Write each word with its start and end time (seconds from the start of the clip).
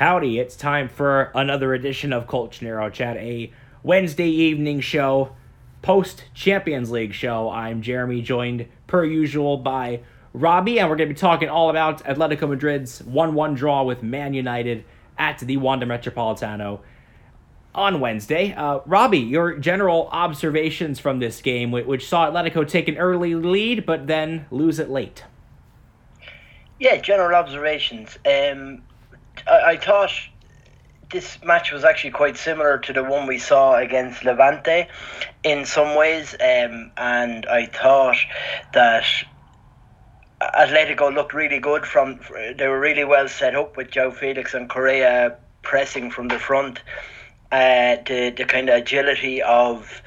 Howdy, 0.00 0.38
it's 0.38 0.56
time 0.56 0.88
for 0.88 1.30
another 1.34 1.74
edition 1.74 2.14
of 2.14 2.26
Colchonero 2.26 2.90
Chat, 2.90 3.18
a 3.18 3.52
Wednesday 3.82 4.30
evening 4.30 4.80
show, 4.80 5.36
post 5.82 6.24
Champions 6.32 6.90
League 6.90 7.12
show. 7.12 7.50
I'm 7.50 7.82
Jeremy, 7.82 8.22
joined 8.22 8.66
per 8.86 9.04
usual 9.04 9.58
by 9.58 10.00
Robbie, 10.32 10.80
and 10.80 10.88
we're 10.88 10.96
going 10.96 11.10
to 11.10 11.14
be 11.14 11.20
talking 11.20 11.50
all 11.50 11.68
about 11.68 12.02
Atletico 12.04 12.48
Madrid's 12.48 13.02
1 13.02 13.34
1 13.34 13.54
draw 13.54 13.82
with 13.82 14.02
Man 14.02 14.32
United 14.32 14.86
at 15.18 15.40
the 15.40 15.58
Wanda 15.58 15.84
Metropolitano 15.84 16.80
on 17.74 18.00
Wednesday. 18.00 18.54
Uh, 18.54 18.78
Robbie, 18.86 19.18
your 19.18 19.58
general 19.58 20.08
observations 20.12 20.98
from 20.98 21.18
this 21.18 21.42
game, 21.42 21.70
which 21.72 22.08
saw 22.08 22.30
Atletico 22.30 22.66
take 22.66 22.88
an 22.88 22.96
early 22.96 23.34
lead 23.34 23.84
but 23.84 24.06
then 24.06 24.46
lose 24.50 24.78
it 24.78 24.88
late. 24.88 25.24
Yeah, 26.78 26.96
general 26.96 27.34
observations. 27.34 28.18
Um, 28.24 28.80
I, 29.46 29.72
I 29.72 29.76
thought 29.76 30.12
this 31.10 31.38
match 31.42 31.72
was 31.72 31.84
actually 31.84 32.12
quite 32.12 32.36
similar 32.36 32.78
to 32.78 32.92
the 32.92 33.02
one 33.02 33.26
we 33.26 33.38
saw 33.38 33.76
against 33.76 34.24
Levante 34.24 34.86
in 35.42 35.64
some 35.64 35.96
ways, 35.96 36.34
um, 36.34 36.92
and 36.96 37.46
I 37.46 37.66
thought 37.66 38.16
that 38.72 39.04
Atletico 40.40 41.12
looked 41.12 41.34
really 41.34 41.58
good 41.58 41.84
from. 41.84 42.20
They 42.56 42.68
were 42.68 42.80
really 42.80 43.04
well 43.04 43.28
set 43.28 43.54
up 43.54 43.76
with 43.76 43.90
Joe 43.90 44.10
Felix 44.10 44.54
and 44.54 44.68
Correa 44.68 45.36
pressing 45.62 46.10
from 46.10 46.28
the 46.28 46.38
front. 46.38 46.80
Uh, 47.52 47.96
the 48.06 48.32
the 48.36 48.44
kind 48.44 48.68
of 48.68 48.76
agility 48.76 49.42
of 49.42 50.02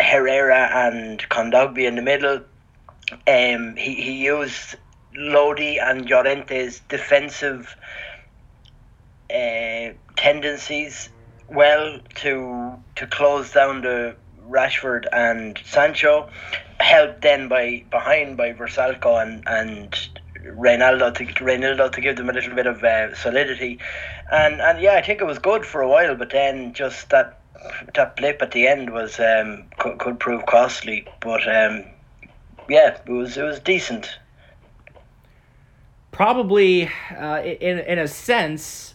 Herrera 0.00 0.70
and 0.72 1.18
Kondogbia 1.28 1.88
in 1.88 1.96
the 1.96 2.02
middle. 2.02 2.42
Um, 3.26 3.76
he 3.76 3.94
he 3.94 4.24
used 4.24 4.76
Lodi 5.14 5.78
and 5.78 6.08
Llorente's 6.08 6.80
defensive 6.88 7.74
uh, 9.30 9.92
tendencies 10.16 11.08
well 11.48 11.98
to 12.16 12.74
to 12.96 13.06
close 13.06 13.52
down 13.52 13.82
the 13.82 14.16
Rashford 14.48 15.06
and 15.12 15.60
Sancho, 15.64 16.28
helped 16.78 17.22
then 17.22 17.48
by 17.48 17.84
behind 17.90 18.36
by 18.36 18.52
Vrsaljko 18.52 19.22
and 19.22 19.42
and 19.46 19.96
Reinildo 20.44 21.14
to 21.14 21.44
Reinildo 21.44 21.90
to 21.92 22.00
give 22.00 22.16
them 22.16 22.30
a 22.30 22.32
little 22.32 22.54
bit 22.54 22.66
of 22.66 22.82
uh, 22.82 23.14
solidity, 23.14 23.78
and 24.30 24.60
and 24.60 24.80
yeah, 24.80 24.94
I 24.94 25.02
think 25.02 25.20
it 25.20 25.24
was 25.24 25.38
good 25.38 25.64
for 25.64 25.80
a 25.80 25.88
while, 25.88 26.14
but 26.14 26.30
then 26.30 26.72
just 26.72 27.10
that 27.10 27.40
that 27.94 28.16
blip 28.16 28.42
at 28.42 28.52
the 28.52 28.66
end 28.68 28.90
was 28.90 29.18
um, 29.18 29.64
could, 29.78 29.98
could 29.98 30.20
prove 30.20 30.46
costly, 30.46 31.06
but 31.20 31.46
um, 31.48 31.84
yeah, 32.68 32.96
it 32.96 33.08
was 33.08 33.36
it 33.36 33.42
was 33.42 33.60
decent. 33.60 34.18
Probably, 36.12 36.90
uh, 37.18 37.42
in 37.42 37.78
in 37.80 37.98
a 37.98 38.08
sense, 38.08 38.94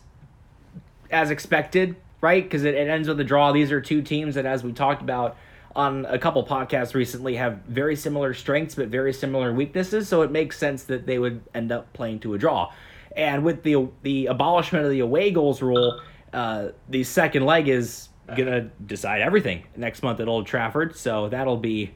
as 1.12 1.32
expected, 1.32 1.96
right? 2.22 2.44
Because 2.44 2.64
it, 2.64 2.76
it 2.76 2.88
ends 2.88 3.08
with 3.08 3.20
a 3.20 3.24
draw. 3.24 3.52
These 3.52 3.72
are 3.72 3.82
two 3.82 4.02
teams 4.02 4.36
that, 4.36 4.46
as 4.46 4.64
we 4.64 4.72
talked 4.72 5.02
about 5.02 5.38
on 5.76 6.06
a 6.06 6.20
couple 6.20 6.46
podcasts 6.46 6.94
recently, 6.94 7.36
have 7.36 7.60
very 7.68 7.96
similar 7.96 8.34
strengths 8.34 8.76
but 8.76 8.90
very 8.90 9.14
similar 9.14 9.54
weaknesses. 9.54 10.08
So 10.08 10.22
it 10.22 10.32
makes 10.32 10.58
sense 10.58 10.84
that 10.86 11.06
they 11.06 11.20
would 11.20 11.42
end 11.54 11.72
up 11.72 11.92
playing 11.94 12.20
to 12.22 12.34
a 12.34 12.38
draw. 12.38 12.72
And 13.16 13.44
with 13.44 13.64
the 13.64 13.90
the 14.04 14.28
abolishment 14.28 14.86
of 14.86 14.92
the 14.92 15.02
away 15.02 15.32
goals 15.32 15.62
rule, 15.62 16.02
uh, 16.34 16.70
the 16.90 17.04
second 17.04 17.46
leg 17.46 17.68
is 17.68 18.10
gonna 18.36 18.70
decide 18.86 19.22
everything 19.22 19.66
next 19.76 20.02
month 20.04 20.20
at 20.20 20.28
Old 20.28 20.48
Trafford. 20.48 20.96
So 20.96 21.28
that'll 21.28 21.58
be 21.58 21.92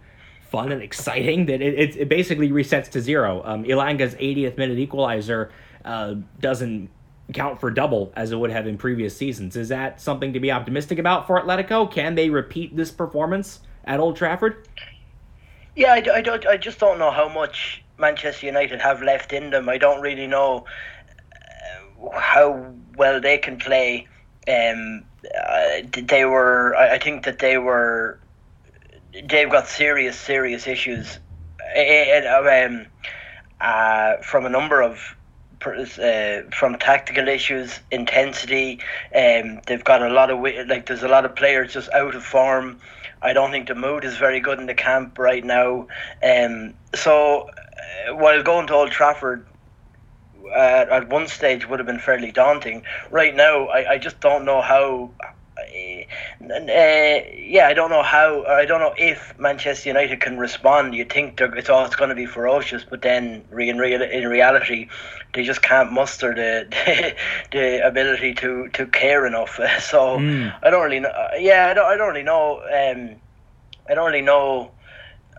fun 0.49 0.71
and 0.71 0.81
exciting. 0.81 1.45
That 1.45 1.61
it, 1.61 1.79
it, 1.79 1.95
it 1.97 2.09
basically 2.09 2.49
resets 2.49 2.89
to 2.91 3.01
zero. 3.01 3.41
Um, 3.45 3.63
Elanga's 3.63 4.15
80th 4.15 4.57
minute 4.57 4.77
equalizer 4.77 5.51
uh, 5.85 6.15
doesn't 6.39 6.89
count 7.33 7.59
for 7.59 7.71
double 7.71 8.13
as 8.15 8.31
it 8.31 8.37
would 8.37 8.51
have 8.51 8.67
in 8.67 8.77
previous 8.77 9.15
seasons. 9.15 9.55
Is 9.55 9.69
that 9.69 9.99
something 9.99 10.33
to 10.33 10.39
be 10.39 10.51
optimistic 10.51 10.99
about 10.99 11.27
for 11.27 11.39
Atletico? 11.39 11.89
Can 11.91 12.15
they 12.15 12.29
repeat 12.29 12.75
this 12.75 12.91
performance 12.91 13.61
at 13.85 13.99
Old 13.99 14.15
Trafford? 14.15 14.67
Yeah, 15.75 15.93
I, 15.93 16.03
I, 16.15 16.21
don't, 16.21 16.45
I 16.45 16.57
just 16.57 16.79
don't 16.79 16.99
know 16.99 17.11
how 17.11 17.27
much 17.27 17.83
Manchester 17.97 18.45
United 18.45 18.81
have 18.81 19.01
left 19.01 19.33
in 19.33 19.49
them. 19.49 19.67
I 19.67 19.77
don't 19.77 20.01
really 20.01 20.27
know 20.27 20.65
uh, 21.33 22.19
how 22.19 22.73
well 22.95 23.19
they 23.19 23.37
can 23.37 23.57
play. 23.57 24.07
Um, 24.47 25.03
uh, 25.25 25.81
they 25.91 26.25
were, 26.25 26.75
I, 26.75 26.99
think 26.99 27.25
that 27.25 27.39
they 27.39 27.57
were, 27.57 28.19
they've 29.27 29.49
got 29.49 29.67
serious, 29.67 30.17
serious 30.17 30.67
issues 30.67 31.17
um, 31.75 32.85
uh, 33.59 34.17
from 34.17 34.45
a 34.45 34.49
number 34.49 34.81
of 34.81 35.14
uh, 35.63 36.41
from 36.51 36.77
tactical 36.77 37.27
issues, 37.27 37.79
intensity. 37.91 38.79
Um, 39.15 39.61
they've 39.67 39.83
got 39.83 40.01
a 40.01 40.09
lot 40.09 40.29
of 40.29 40.39
like. 40.39 40.85
There's 40.85 41.03
a 41.03 41.07
lot 41.07 41.25
of 41.25 41.35
players 41.35 41.73
just 41.73 41.89
out 41.91 42.15
of 42.15 42.23
form. 42.23 42.79
I 43.21 43.33
don't 43.33 43.51
think 43.51 43.67
the 43.67 43.75
mood 43.75 44.03
is 44.03 44.17
very 44.17 44.39
good 44.39 44.59
in 44.59 44.67
the 44.67 44.73
camp 44.73 45.17
right 45.17 45.43
now. 45.43 45.87
Um, 46.21 46.75
so 46.93 47.49
uh, 48.09 48.15
while 48.15 48.43
going 48.43 48.67
to 48.67 48.73
Old 48.73 48.91
Trafford 48.91 49.47
uh, 50.55 50.85
at 50.91 51.09
one 51.09 51.27
stage 51.27 51.67
would 51.67 51.79
have 51.79 51.87
been 51.87 51.99
fairly 51.99 52.31
daunting. 52.31 52.83
Right 53.09 53.35
now, 53.35 53.67
I, 53.67 53.93
I 53.93 53.97
just 53.97 54.19
don't 54.19 54.45
know 54.45 54.61
how. 54.61 55.11
Uh, 56.41 57.21
yeah, 57.37 57.67
I 57.67 57.73
don't 57.73 57.89
know 57.89 58.03
how, 58.03 58.43
or 58.43 58.51
I 58.51 58.65
don't 58.65 58.79
know 58.79 58.93
if 58.97 59.37
Manchester 59.39 59.89
United 59.89 60.19
can 60.19 60.37
respond. 60.37 60.95
You 60.95 61.05
think 61.05 61.39
it's 61.41 61.69
all 61.69 61.85
it's 61.85 61.95
going 61.95 62.09
to 62.09 62.15
be 62.15 62.25
ferocious, 62.25 62.83
but 62.83 63.01
then 63.01 63.43
in, 63.57 63.77
real, 63.77 64.01
in 64.01 64.27
reality, 64.27 64.87
they 65.33 65.43
just 65.43 65.61
can't 65.61 65.91
muster 65.91 66.33
the 66.33 66.67
the, 66.69 67.15
the 67.57 67.87
ability 67.87 68.33
to, 68.35 68.69
to 68.69 68.85
care 68.87 69.25
enough. 69.25 69.59
So 69.81 70.17
mm. 70.17 70.53
I 70.63 70.69
don't 70.69 70.83
really 70.83 70.99
know. 70.99 71.11
Yeah, 71.39 71.67
I 71.69 71.73
don't, 71.73 71.85
I 71.85 71.97
don't 71.97 72.09
really 72.09 72.23
know. 72.23 72.61
Um, 72.61 73.15
I 73.89 73.93
don't 73.93 74.05
really 74.05 74.21
know 74.21 74.71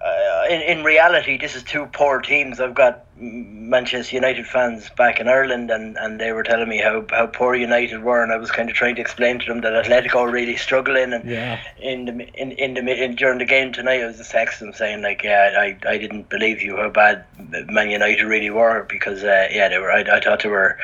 uh, 0.02 0.44
in, 0.48 0.60
in 0.62 0.84
reality, 0.84 1.38
this 1.38 1.56
is 1.56 1.62
two 1.62 1.86
poor 1.86 2.20
teams. 2.20 2.60
I've 2.60 2.74
got 2.74 3.05
Manchester 3.18 4.14
United 4.14 4.46
fans 4.46 4.90
back 4.90 5.20
in 5.20 5.28
Ireland, 5.28 5.70
and, 5.70 5.96
and 5.96 6.20
they 6.20 6.32
were 6.32 6.42
telling 6.42 6.68
me 6.68 6.78
how, 6.78 7.06
how 7.10 7.26
poor 7.26 7.54
United 7.54 8.02
were, 8.02 8.22
and 8.22 8.30
I 8.30 8.36
was 8.36 8.50
kind 8.50 8.68
of 8.68 8.76
trying 8.76 8.94
to 8.96 9.00
explain 9.00 9.38
to 9.38 9.46
them 9.46 9.62
that 9.62 9.72
Atletico 9.72 10.16
are 10.16 10.30
really 10.30 10.56
struggling. 10.56 11.14
And 11.14 11.28
yeah. 11.28 11.60
in 11.80 12.04
the 12.04 12.28
in, 12.34 12.52
in 12.52 12.74
the 12.74 13.04
in, 13.04 13.14
during 13.14 13.38
the 13.38 13.46
game 13.46 13.72
tonight, 13.72 14.02
I 14.02 14.06
was 14.06 14.18
just 14.18 14.32
texting 14.32 14.76
saying 14.76 15.00
like, 15.00 15.22
yeah, 15.22 15.54
I, 15.58 15.78
I 15.88 15.96
didn't 15.96 16.28
believe 16.28 16.60
you 16.60 16.76
how 16.76 16.90
bad 16.90 17.24
Man 17.68 17.90
United 17.90 18.24
really 18.24 18.50
were 18.50 18.86
because 18.88 19.24
uh, 19.24 19.48
yeah, 19.50 19.68
they 19.68 19.78
were. 19.78 19.90
I, 19.90 20.00
I 20.00 20.20
thought 20.20 20.42
they 20.42 20.50
were. 20.50 20.78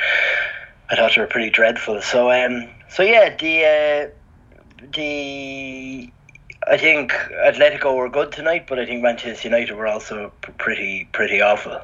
I 0.90 0.96
thought 0.96 1.12
they 1.14 1.20
were 1.20 1.28
pretty 1.28 1.50
dreadful. 1.50 2.00
So 2.00 2.30
um, 2.30 2.66
so 2.88 3.02
yeah, 3.02 3.36
the 3.36 4.10
uh, 4.10 4.86
the 4.94 6.10
I 6.66 6.78
think 6.78 7.12
Atletico 7.12 7.94
were 7.94 8.08
good 8.08 8.32
tonight, 8.32 8.66
but 8.68 8.78
I 8.78 8.86
think 8.86 9.02
Manchester 9.02 9.48
United 9.48 9.74
were 9.74 9.86
also 9.86 10.32
pretty 10.56 11.10
pretty 11.12 11.42
awful. 11.42 11.78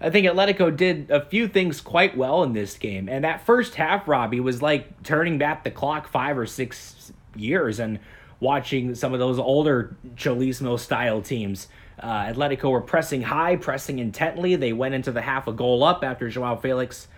I 0.00 0.08
think 0.08 0.26
Atletico 0.26 0.74
did 0.74 1.10
a 1.10 1.24
few 1.24 1.46
things 1.46 1.80
quite 1.80 2.16
well 2.16 2.42
in 2.42 2.54
this 2.54 2.78
game, 2.78 3.08
and 3.08 3.24
that 3.24 3.44
first 3.44 3.74
half, 3.74 4.08
Robbie, 4.08 4.40
was 4.40 4.62
like 4.62 5.02
turning 5.02 5.36
back 5.36 5.62
the 5.62 5.70
clock 5.70 6.08
five 6.08 6.38
or 6.38 6.46
six 6.46 7.12
years 7.36 7.78
and 7.78 7.98
watching 8.40 8.94
some 8.94 9.12
of 9.12 9.20
those 9.20 9.38
older 9.38 9.94
Cholismo 10.16 10.78
style 10.78 11.20
teams. 11.20 11.68
Uh, 11.98 12.24
Atletico 12.24 12.70
were 12.70 12.80
pressing 12.80 13.22
high, 13.22 13.56
pressing 13.56 13.98
intently. 13.98 14.56
They 14.56 14.72
went 14.72 14.94
into 14.94 15.12
the 15.12 15.20
half 15.20 15.46
a 15.46 15.52
goal 15.52 15.84
up 15.84 16.02
after 16.02 16.30
Joao 16.30 16.56
Felix 16.56 17.08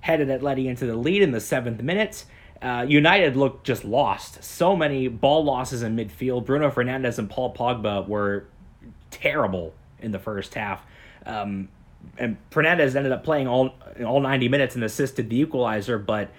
headed 0.00 0.28
Atleti 0.28 0.66
into 0.66 0.86
the 0.86 0.94
lead 0.94 1.22
in 1.22 1.30
the 1.30 1.40
seventh 1.40 1.82
minute. 1.82 2.26
Uh, 2.60 2.84
United 2.86 3.36
looked 3.36 3.66
just 3.66 3.84
lost. 3.84 4.44
So 4.44 4.76
many 4.76 5.08
ball 5.08 5.44
losses 5.44 5.82
in 5.82 5.96
midfield. 5.96 6.44
Bruno 6.44 6.70
Fernandes 6.70 7.18
and 7.18 7.28
Paul 7.28 7.54
Pogba 7.54 8.06
were 8.06 8.46
terrible 9.10 9.74
in 10.00 10.12
the 10.12 10.18
first 10.18 10.54
half. 10.54 10.84
Um, 11.24 11.68
and 12.18 12.36
Fernandes 12.50 12.94
ended 12.96 13.12
up 13.12 13.24
playing 13.24 13.48
all 13.48 13.74
all 14.04 14.20
90 14.20 14.48
minutes 14.48 14.74
and 14.74 14.84
assisted 14.84 15.30
the 15.30 15.38
equalizer, 15.40 15.98
but 15.98 16.30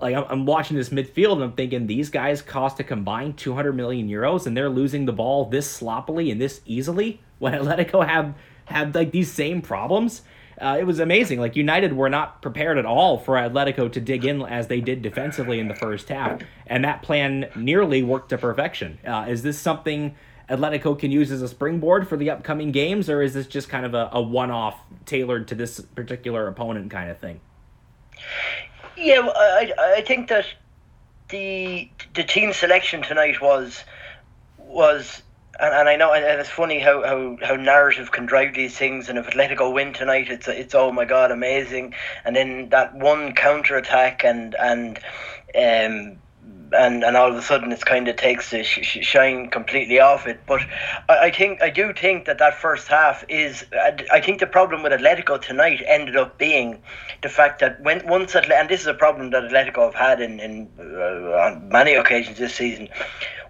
like 0.00 0.14
I'm, 0.14 0.24
I'm 0.28 0.46
watching 0.46 0.76
this 0.76 0.90
midfield 0.90 1.34
and 1.34 1.44
I'm 1.44 1.52
thinking 1.52 1.86
these 1.86 2.10
guys 2.10 2.42
cost 2.42 2.80
a 2.80 2.84
combined 2.84 3.38
200 3.38 3.72
million 3.72 4.08
euros 4.08 4.46
and 4.46 4.56
they're 4.56 4.70
losing 4.70 5.06
the 5.06 5.12
ball 5.12 5.46
this 5.46 5.70
sloppily 5.70 6.30
and 6.30 6.40
this 6.40 6.60
easily 6.66 7.20
when 7.38 7.52
Atletico 7.58 8.06
have 8.06 8.34
have 8.66 8.94
like 8.94 9.12
these 9.12 9.30
same 9.30 9.62
problems 9.62 10.22
uh, 10.60 10.76
it 10.78 10.84
was 10.84 11.00
amazing. 11.00 11.40
Like 11.40 11.56
United 11.56 11.92
were 11.92 12.08
not 12.08 12.40
prepared 12.40 12.78
at 12.78 12.86
all 12.86 13.18
for 13.18 13.34
Atletico 13.34 13.90
to 13.90 14.00
dig 14.00 14.24
in 14.24 14.42
as 14.42 14.68
they 14.68 14.80
did 14.80 15.02
defensively 15.02 15.58
in 15.58 15.66
the 15.66 15.74
first 15.74 16.08
half, 16.08 16.40
and 16.66 16.84
that 16.84 17.02
plan 17.02 17.48
nearly 17.56 18.02
worked 18.02 18.28
to 18.30 18.38
perfection. 18.38 18.98
Uh, 19.04 19.26
is 19.28 19.42
this 19.42 19.58
something 19.58 20.14
Atletico 20.52 20.98
can 20.98 21.10
use 21.10 21.30
as 21.32 21.40
a 21.40 21.48
springboard 21.48 22.06
for 22.06 22.16
the 22.16 22.30
upcoming 22.30 22.72
games, 22.72 23.08
or 23.08 23.22
is 23.22 23.32
this 23.32 23.46
just 23.46 23.68
kind 23.68 23.86
of 23.86 23.94
a, 23.94 24.10
a 24.12 24.20
one-off 24.20 24.78
tailored 25.06 25.48
to 25.48 25.54
this 25.54 25.80
particular 25.80 26.46
opponent 26.46 26.90
kind 26.90 27.10
of 27.10 27.18
thing? 27.18 27.40
Yeah, 28.96 29.28
I 29.34 29.72
I 29.78 30.02
think 30.02 30.28
that 30.28 30.46
the 31.30 31.88
the 32.14 32.22
team 32.22 32.52
selection 32.52 33.02
tonight 33.02 33.40
was 33.40 33.82
was 34.58 35.22
and, 35.58 35.74
and 35.74 35.88
I 35.88 35.96
know 35.96 36.12
and 36.12 36.24
it's 36.40 36.50
funny 36.50 36.78
how, 36.78 37.02
how, 37.02 37.38
how 37.42 37.56
narrative 37.56 38.12
can 38.12 38.26
drive 38.26 38.54
these 38.54 38.76
things. 38.76 39.08
And 39.08 39.18
if 39.18 39.26
Atletico 39.26 39.72
win 39.72 39.92
tonight, 39.92 40.28
it's 40.28 40.48
it's 40.48 40.74
oh 40.74 40.92
my 40.92 41.04
god, 41.04 41.30
amazing. 41.30 41.94
And 42.24 42.36
then 42.36 42.68
that 42.68 42.94
one 42.94 43.34
counter 43.34 43.76
attack 43.76 44.24
and 44.24 44.54
and 44.54 44.98
um, 45.54 46.18
and 46.74 47.04
and 47.04 47.16
all 47.16 47.30
of 47.30 47.36
a 47.36 47.42
sudden 47.42 47.72
it's 47.72 47.84
kind 47.84 48.08
of 48.08 48.16
takes 48.16 48.50
the 48.50 48.62
sh- 48.62 48.98
shine 49.02 49.50
completely 49.50 50.00
off 50.00 50.26
it. 50.26 50.40
But 50.46 50.60
I, 51.08 51.18
I, 51.26 51.30
think 51.30 51.62
I 51.62 51.70
do 51.70 51.92
think 51.92 52.26
that 52.26 52.38
that 52.38 52.54
first 52.54 52.88
half 52.88 53.24
is. 53.28 53.64
I 54.10 54.20
think 54.20 54.40
the 54.40 54.46
problem 54.46 54.82
with 54.82 54.92
Atletico 54.92 55.40
tonight 55.40 55.82
ended 55.86 56.16
up 56.16 56.38
being 56.38 56.82
the 57.22 57.28
fact 57.28 57.60
that 57.60 57.80
when 57.82 58.06
once 58.06 58.32
Atletico, 58.34 58.60
and 58.60 58.68
this 58.68 58.80
is 58.80 58.86
a 58.86 58.94
problem 58.94 59.30
that 59.30 59.44
Atletico 59.44 59.84
have 59.84 59.94
had 59.94 60.20
in 60.20 60.40
in 60.40 60.68
uh, 60.78 61.46
on 61.46 61.68
many 61.68 61.94
occasions 61.94 62.38
this 62.38 62.54
season. 62.54 62.88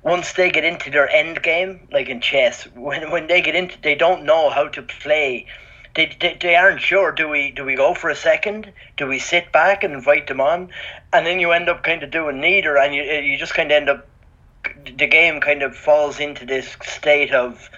Once 0.05 0.33
they 0.33 0.51
get 0.51 0.65
into 0.65 0.91
their 0.91 1.09
end 1.11 1.41
game, 1.45 1.87
like 1.93 2.09
in 2.09 2.21
chess, 2.21 2.65
when 2.75 3.11
when 3.11 3.27
they 3.27 3.41
get 3.41 3.55
into, 3.55 3.81
they 3.83 3.95
don't 3.95 4.25
know 4.25 4.51
how 4.51 4.67
to 4.69 4.83
play 4.83 5.47
they, 5.95 6.17
they, 6.21 6.39
they 6.41 6.57
aren't 6.57 6.81
sure. 6.81 7.13
Do 7.13 7.29
we 7.29 7.51
do 7.51 7.65
we 7.65 7.75
go 7.75 7.95
for 7.95 8.11
a 8.11 8.17
second? 8.17 8.73
Do 8.97 9.07
we 9.07 9.19
sit 9.19 9.53
back 9.53 9.85
and 9.85 9.93
invite 9.93 10.27
them 10.27 10.41
on? 10.41 10.71
And 11.13 11.27
then 11.27 11.41
you 11.41 11.53
end 11.53 11.69
up 11.69 11.83
kind 11.83 12.03
of 12.03 12.11
doing 12.11 12.41
neither, 12.41 12.77
and 12.79 12.95
you 12.95 13.03
you 13.03 13.37
just 13.39 13.55
kind 13.55 13.71
of 13.71 13.77
end 13.77 13.89
up 13.89 14.09
the 14.97 15.07
game 15.07 15.41
kind 15.41 15.63
of 15.63 15.77
falls 15.77 16.21
into 16.21 16.47
this 16.47 16.77
state 16.83 17.33
of 17.33 17.69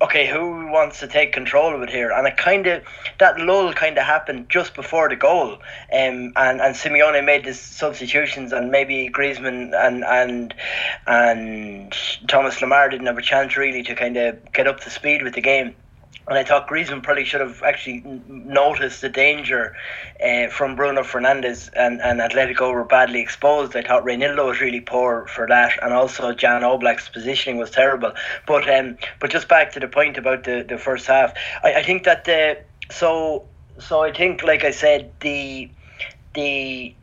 okay, 0.00 0.28
who 0.28 0.66
wants 0.68 1.00
to 1.00 1.08
take 1.08 1.32
control 1.32 1.74
of 1.74 1.82
it 1.82 1.90
here? 1.90 2.12
And 2.12 2.26
it 2.26 2.36
kind 2.36 2.66
of 2.66 2.84
that 3.18 3.40
lull 3.40 3.72
kind 3.72 3.98
of 3.98 4.04
happened 4.04 4.48
just 4.48 4.74
before 4.74 5.08
the 5.08 5.16
goal, 5.16 5.54
um, 5.54 6.32
and 6.36 6.60
and 6.60 6.74
Simeone 6.74 7.24
made 7.24 7.44
his 7.44 7.60
substitutions, 7.60 8.52
and 8.52 8.70
maybe 8.70 9.08
Griezmann 9.08 9.74
and 9.74 10.04
and 10.04 10.54
and 11.06 11.96
Thomas 12.28 12.60
Lemar 12.60 12.90
didn't 12.90 13.06
have 13.06 13.18
a 13.18 13.22
chance 13.22 13.56
really 13.56 13.82
to 13.84 13.94
kind 13.94 14.16
of 14.16 14.52
get 14.52 14.66
up 14.66 14.80
to 14.80 14.90
speed 14.90 15.22
with 15.22 15.34
the 15.34 15.40
game. 15.40 15.74
And 16.28 16.36
I 16.36 16.44
thought 16.44 16.68
Griezmann 16.68 17.02
probably 17.02 17.24
should 17.24 17.40
have 17.40 17.62
actually 17.62 18.02
noticed 18.28 19.00
the 19.00 19.08
danger 19.08 19.74
uh, 20.22 20.48
from 20.48 20.76
Bruno 20.76 21.02
Fernandes 21.02 21.70
and, 21.74 22.02
and 22.02 22.20
Atletico 22.20 22.70
were 22.70 22.84
badly 22.84 23.20
exposed. 23.20 23.74
I 23.74 23.82
thought 23.82 24.04
Reinildo 24.04 24.46
was 24.46 24.60
really 24.60 24.82
poor 24.82 25.26
for 25.26 25.46
that, 25.48 25.72
and 25.82 25.94
also 25.94 26.32
Jan 26.34 26.64
Oblak's 26.64 27.08
positioning 27.08 27.58
was 27.58 27.70
terrible. 27.70 28.12
But 28.46 28.68
um, 28.68 28.98
but 29.20 29.30
just 29.30 29.48
back 29.48 29.72
to 29.72 29.80
the 29.80 29.88
point 29.88 30.18
about 30.18 30.44
the, 30.44 30.66
the 30.68 30.76
first 30.76 31.06
half, 31.06 31.32
I, 31.64 31.76
I 31.76 31.82
think 31.82 32.04
that 32.04 32.26
the 32.26 32.58
so 32.90 33.44
so 33.78 34.02
I 34.02 34.12
think 34.12 34.42
like 34.42 34.64
I 34.64 34.70
said 34.70 35.10
the 35.20 35.70
the 36.34 36.94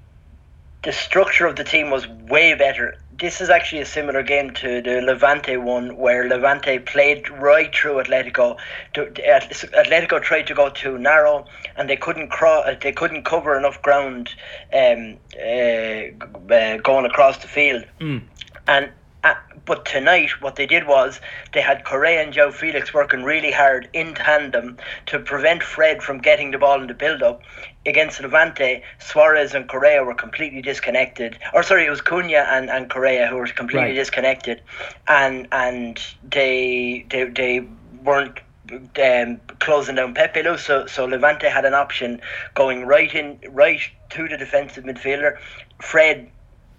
the 0.83 0.91
structure 0.91 1.47
of 1.47 1.55
the 1.55 1.63
team 1.63 1.89
was 1.89 2.07
way 2.07 2.53
better 2.53 2.95
this 3.17 3.41
is 3.41 3.49
actually 3.49 3.81
a 3.81 3.85
similar 3.85 4.23
game 4.23 4.51
to 4.51 4.81
the 4.81 5.01
Levante 5.01 5.57
one, 5.57 5.97
where 5.97 6.27
Levante 6.27 6.79
played 6.79 7.29
right 7.29 7.73
through 7.73 7.95
Atletico. 7.95 8.57
Atletico 8.93 10.21
tried 10.21 10.47
to 10.47 10.53
go 10.53 10.69
too 10.69 10.97
narrow, 10.97 11.45
and 11.77 11.89
they 11.89 11.95
couldn't 11.97 12.29
cross. 12.29 12.67
They 12.81 12.91
couldn't 12.91 13.23
cover 13.23 13.57
enough 13.57 13.81
ground 13.81 14.29
um, 14.73 15.17
uh, 15.37 16.53
uh, 16.53 16.77
going 16.77 17.05
across 17.05 17.37
the 17.37 17.47
field. 17.47 17.85
Mm. 17.99 18.23
And 18.67 18.91
uh, 19.23 19.35
but 19.65 19.85
tonight, 19.85 20.29
what 20.41 20.55
they 20.55 20.67
did 20.67 20.85
was 20.85 21.19
they 21.53 21.61
had 21.61 21.83
Correa 21.83 22.21
and 22.21 22.33
Joe 22.33 22.51
Felix 22.51 22.93
working 22.93 23.23
really 23.23 23.51
hard 23.51 23.89
in 23.93 24.13
tandem 24.13 24.77
to 25.07 25.19
prevent 25.19 25.63
Fred 25.63 26.03
from 26.03 26.19
getting 26.19 26.51
the 26.51 26.57
ball 26.57 26.79
in 26.79 26.87
the 26.87 26.93
build 26.93 27.23
up 27.23 27.41
against 27.85 28.21
Levante, 28.21 28.81
Suarez 28.99 29.53
and 29.53 29.67
Correa 29.67 30.03
were 30.03 30.15
completely 30.15 30.61
disconnected. 30.61 31.37
Or 31.53 31.63
sorry, 31.63 31.85
it 31.85 31.89
was 31.89 32.01
Cunha 32.01 32.45
and, 32.49 32.69
and 32.69 32.89
Correa 32.89 33.27
who 33.27 33.35
were 33.37 33.47
completely 33.47 33.89
right. 33.89 33.95
disconnected, 33.95 34.61
and 35.07 35.47
and 35.51 36.01
they 36.23 37.05
they 37.09 37.25
they 37.25 37.67
weren't 38.03 38.39
um, 38.71 39.39
closing 39.59 39.95
down 39.95 40.13
Pepelu. 40.13 40.57
So 40.57 40.85
so 40.87 41.05
Levante 41.05 41.47
had 41.47 41.65
an 41.65 41.73
option 41.73 42.21
going 42.53 42.85
right 42.85 43.13
in 43.13 43.39
right 43.49 43.81
to 44.11 44.27
the 44.27 44.37
defensive 44.37 44.83
midfielder, 44.83 45.37
Fred. 45.81 46.29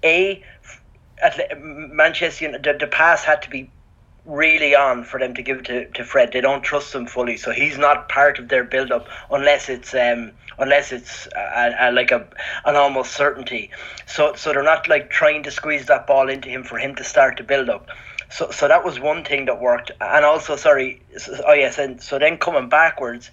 A 0.05 0.45
Manchester 1.59 2.59
the, 2.59 2.77
the 2.79 2.87
pass 2.87 3.25
had 3.25 3.41
to 3.43 3.51
be 3.51 3.71
really 4.27 4.75
on 4.75 5.05
for 5.05 5.19
them 5.21 5.35
to 5.35 5.43
give 5.43 5.63
to, 5.65 5.87
to 5.91 6.05
Fred. 6.05 6.33
They 6.33 6.41
don't 6.41 6.63
trust 6.63 6.95
him 6.95 7.07
fully, 7.07 7.37
so 7.37 7.53
he's 7.53 7.79
not 7.79 8.09
part 8.09 8.39
of 8.39 8.49
their 8.49 8.65
build 8.65 8.91
up 8.91 9.07
unless 9.31 9.69
it's 9.69 9.95
um 9.95 10.33
unless 10.59 10.91
it's 10.91 11.27
a, 11.37 11.75
a, 11.81 11.93
like 11.93 12.11
a 12.11 12.27
an 12.65 12.77
almost 12.77 13.13
certainty. 13.13 13.71
So 14.07 14.35
so 14.35 14.53
they're 14.53 14.63
not 14.63 14.89
like 14.89 15.11
trying 15.11 15.43
to 15.45 15.51
squeeze 15.51 15.87
that 15.87 16.07
ball 16.07 16.29
into 16.29 16.49
him 16.49 16.65
for 16.65 16.79
him 16.79 16.95
to 16.97 17.05
start 17.05 17.37
to 17.39 17.45
build 17.45 17.69
up. 17.71 17.89
So 18.31 18.51
so 18.51 18.69
that 18.69 18.85
was 18.85 18.99
one 18.99 19.25
thing 19.25 19.47
that 19.47 19.61
worked, 19.61 19.93
and 20.01 20.25
also 20.25 20.57
sorry, 20.57 21.03
so, 21.17 21.41
oh 21.47 21.53
yes, 21.53 21.79
and 21.79 22.03
so 22.03 22.19
then 22.19 22.39
coming 22.39 22.69
backwards. 22.69 23.31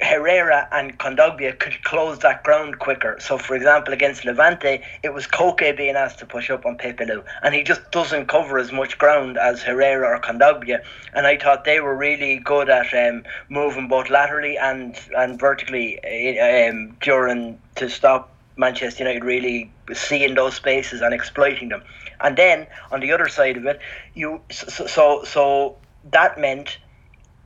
Herrera 0.00 0.68
and 0.72 0.98
Kondogbia 0.98 1.56
could 1.58 1.82
close 1.84 2.18
that 2.20 2.42
ground 2.42 2.80
quicker. 2.80 3.16
So, 3.20 3.38
for 3.38 3.54
example, 3.54 3.94
against 3.94 4.24
Levante, 4.24 4.82
it 5.02 5.14
was 5.14 5.26
Koke 5.26 5.76
being 5.76 5.94
asked 5.94 6.18
to 6.18 6.26
push 6.26 6.50
up 6.50 6.66
on 6.66 6.76
Pepelu, 6.76 7.22
and 7.42 7.54
he 7.54 7.62
just 7.62 7.90
doesn't 7.92 8.26
cover 8.26 8.58
as 8.58 8.72
much 8.72 8.98
ground 8.98 9.38
as 9.38 9.62
Herrera 9.62 10.08
or 10.08 10.20
Kondogbia. 10.20 10.82
And 11.12 11.26
I 11.26 11.36
thought 11.36 11.64
they 11.64 11.80
were 11.80 11.94
really 11.94 12.38
good 12.38 12.68
at 12.68 12.92
um, 12.92 13.24
moving 13.48 13.86
both 13.86 14.10
laterally 14.10 14.58
and 14.58 14.98
and 15.16 15.38
vertically 15.38 16.00
uh, 16.02 16.70
um, 16.70 16.96
during 17.00 17.60
to 17.76 17.88
stop 17.88 18.30
Manchester 18.56 19.04
United 19.04 19.24
really 19.24 19.72
seeing 19.92 20.34
those 20.34 20.54
spaces 20.56 21.02
and 21.02 21.14
exploiting 21.14 21.68
them. 21.68 21.82
And 22.20 22.36
then 22.36 22.66
on 22.90 23.00
the 23.00 23.12
other 23.12 23.28
side 23.28 23.56
of 23.56 23.66
it, 23.66 23.80
you 24.14 24.40
so 24.50 24.86
so, 24.86 25.24
so 25.24 25.76
that 26.10 26.38
meant 26.38 26.78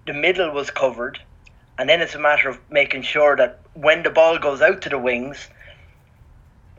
the 0.06 0.14
middle 0.14 0.50
was 0.50 0.70
covered 0.70 1.18
and 1.78 1.88
then 1.88 2.00
it's 2.00 2.14
a 2.14 2.18
matter 2.18 2.48
of 2.48 2.58
making 2.70 3.02
sure 3.02 3.36
that 3.36 3.60
when 3.74 4.02
the 4.02 4.10
ball 4.10 4.38
goes 4.38 4.60
out 4.60 4.82
to 4.82 4.88
the 4.88 4.98
wings, 4.98 5.48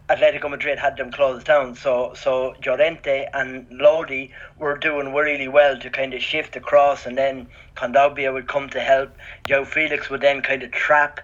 Atletico 0.10 0.50
Madrid 0.50 0.80
had 0.80 0.98
them 0.98 1.12
closed 1.12 1.46
down. 1.46 1.76
So 1.76 2.14
so 2.16 2.56
Llorente 2.66 3.28
and 3.34 3.68
Lodi 3.72 4.32
were 4.58 4.78
doing 4.78 5.14
really 5.14 5.48
well 5.48 5.80
to 5.80 5.90
kind 5.90 6.14
of 6.14 6.22
shift 6.22 6.56
across, 6.56 7.06
and 7.06 7.18
then 7.18 7.48
Kondogbia 7.76 8.34
would 8.34 8.48
come 8.48 8.70
to 8.70 8.80
help. 8.80 9.16
Joe 9.48 9.66
Felix 9.66 10.10
would 10.10 10.22
then 10.22 10.42
kind 10.42 10.64
of 10.64 10.72
trap 10.72 11.22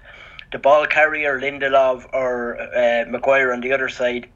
the 0.51 0.59
ball 0.59 0.85
carrier, 0.85 1.39
Lindelof 1.39 2.07
or 2.13 2.57
uh, 2.61 3.05
Maguire 3.09 3.51
on 3.51 3.61
the 3.61 3.73
other 3.73 3.89
side. 3.89 4.29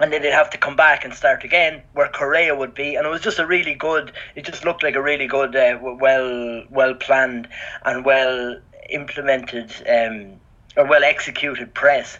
And 0.00 0.12
then 0.12 0.22
they'd 0.22 0.32
have 0.32 0.50
to 0.50 0.58
come 0.58 0.74
back 0.76 1.04
and 1.04 1.14
start 1.14 1.44
again 1.44 1.80
where 1.94 2.08
Correa 2.08 2.54
would 2.54 2.74
be, 2.74 2.96
and 2.96 3.06
it 3.06 3.10
was 3.10 3.22
just 3.22 3.38
a 3.38 3.46
really 3.46 3.74
good. 3.74 4.12
It 4.34 4.44
just 4.44 4.64
looked 4.64 4.82
like 4.82 4.96
a 4.96 5.02
really 5.02 5.28
good, 5.28 5.56
uh, 5.56 5.78
well, 5.80 6.64
well 6.68 6.94
planned 6.94 7.48
and 7.84 8.04
well 8.04 8.60
implemented 8.90 9.72
um, 9.88 10.40
or 10.76 10.86
well 10.86 11.04
executed 11.04 11.74
press. 11.74 12.18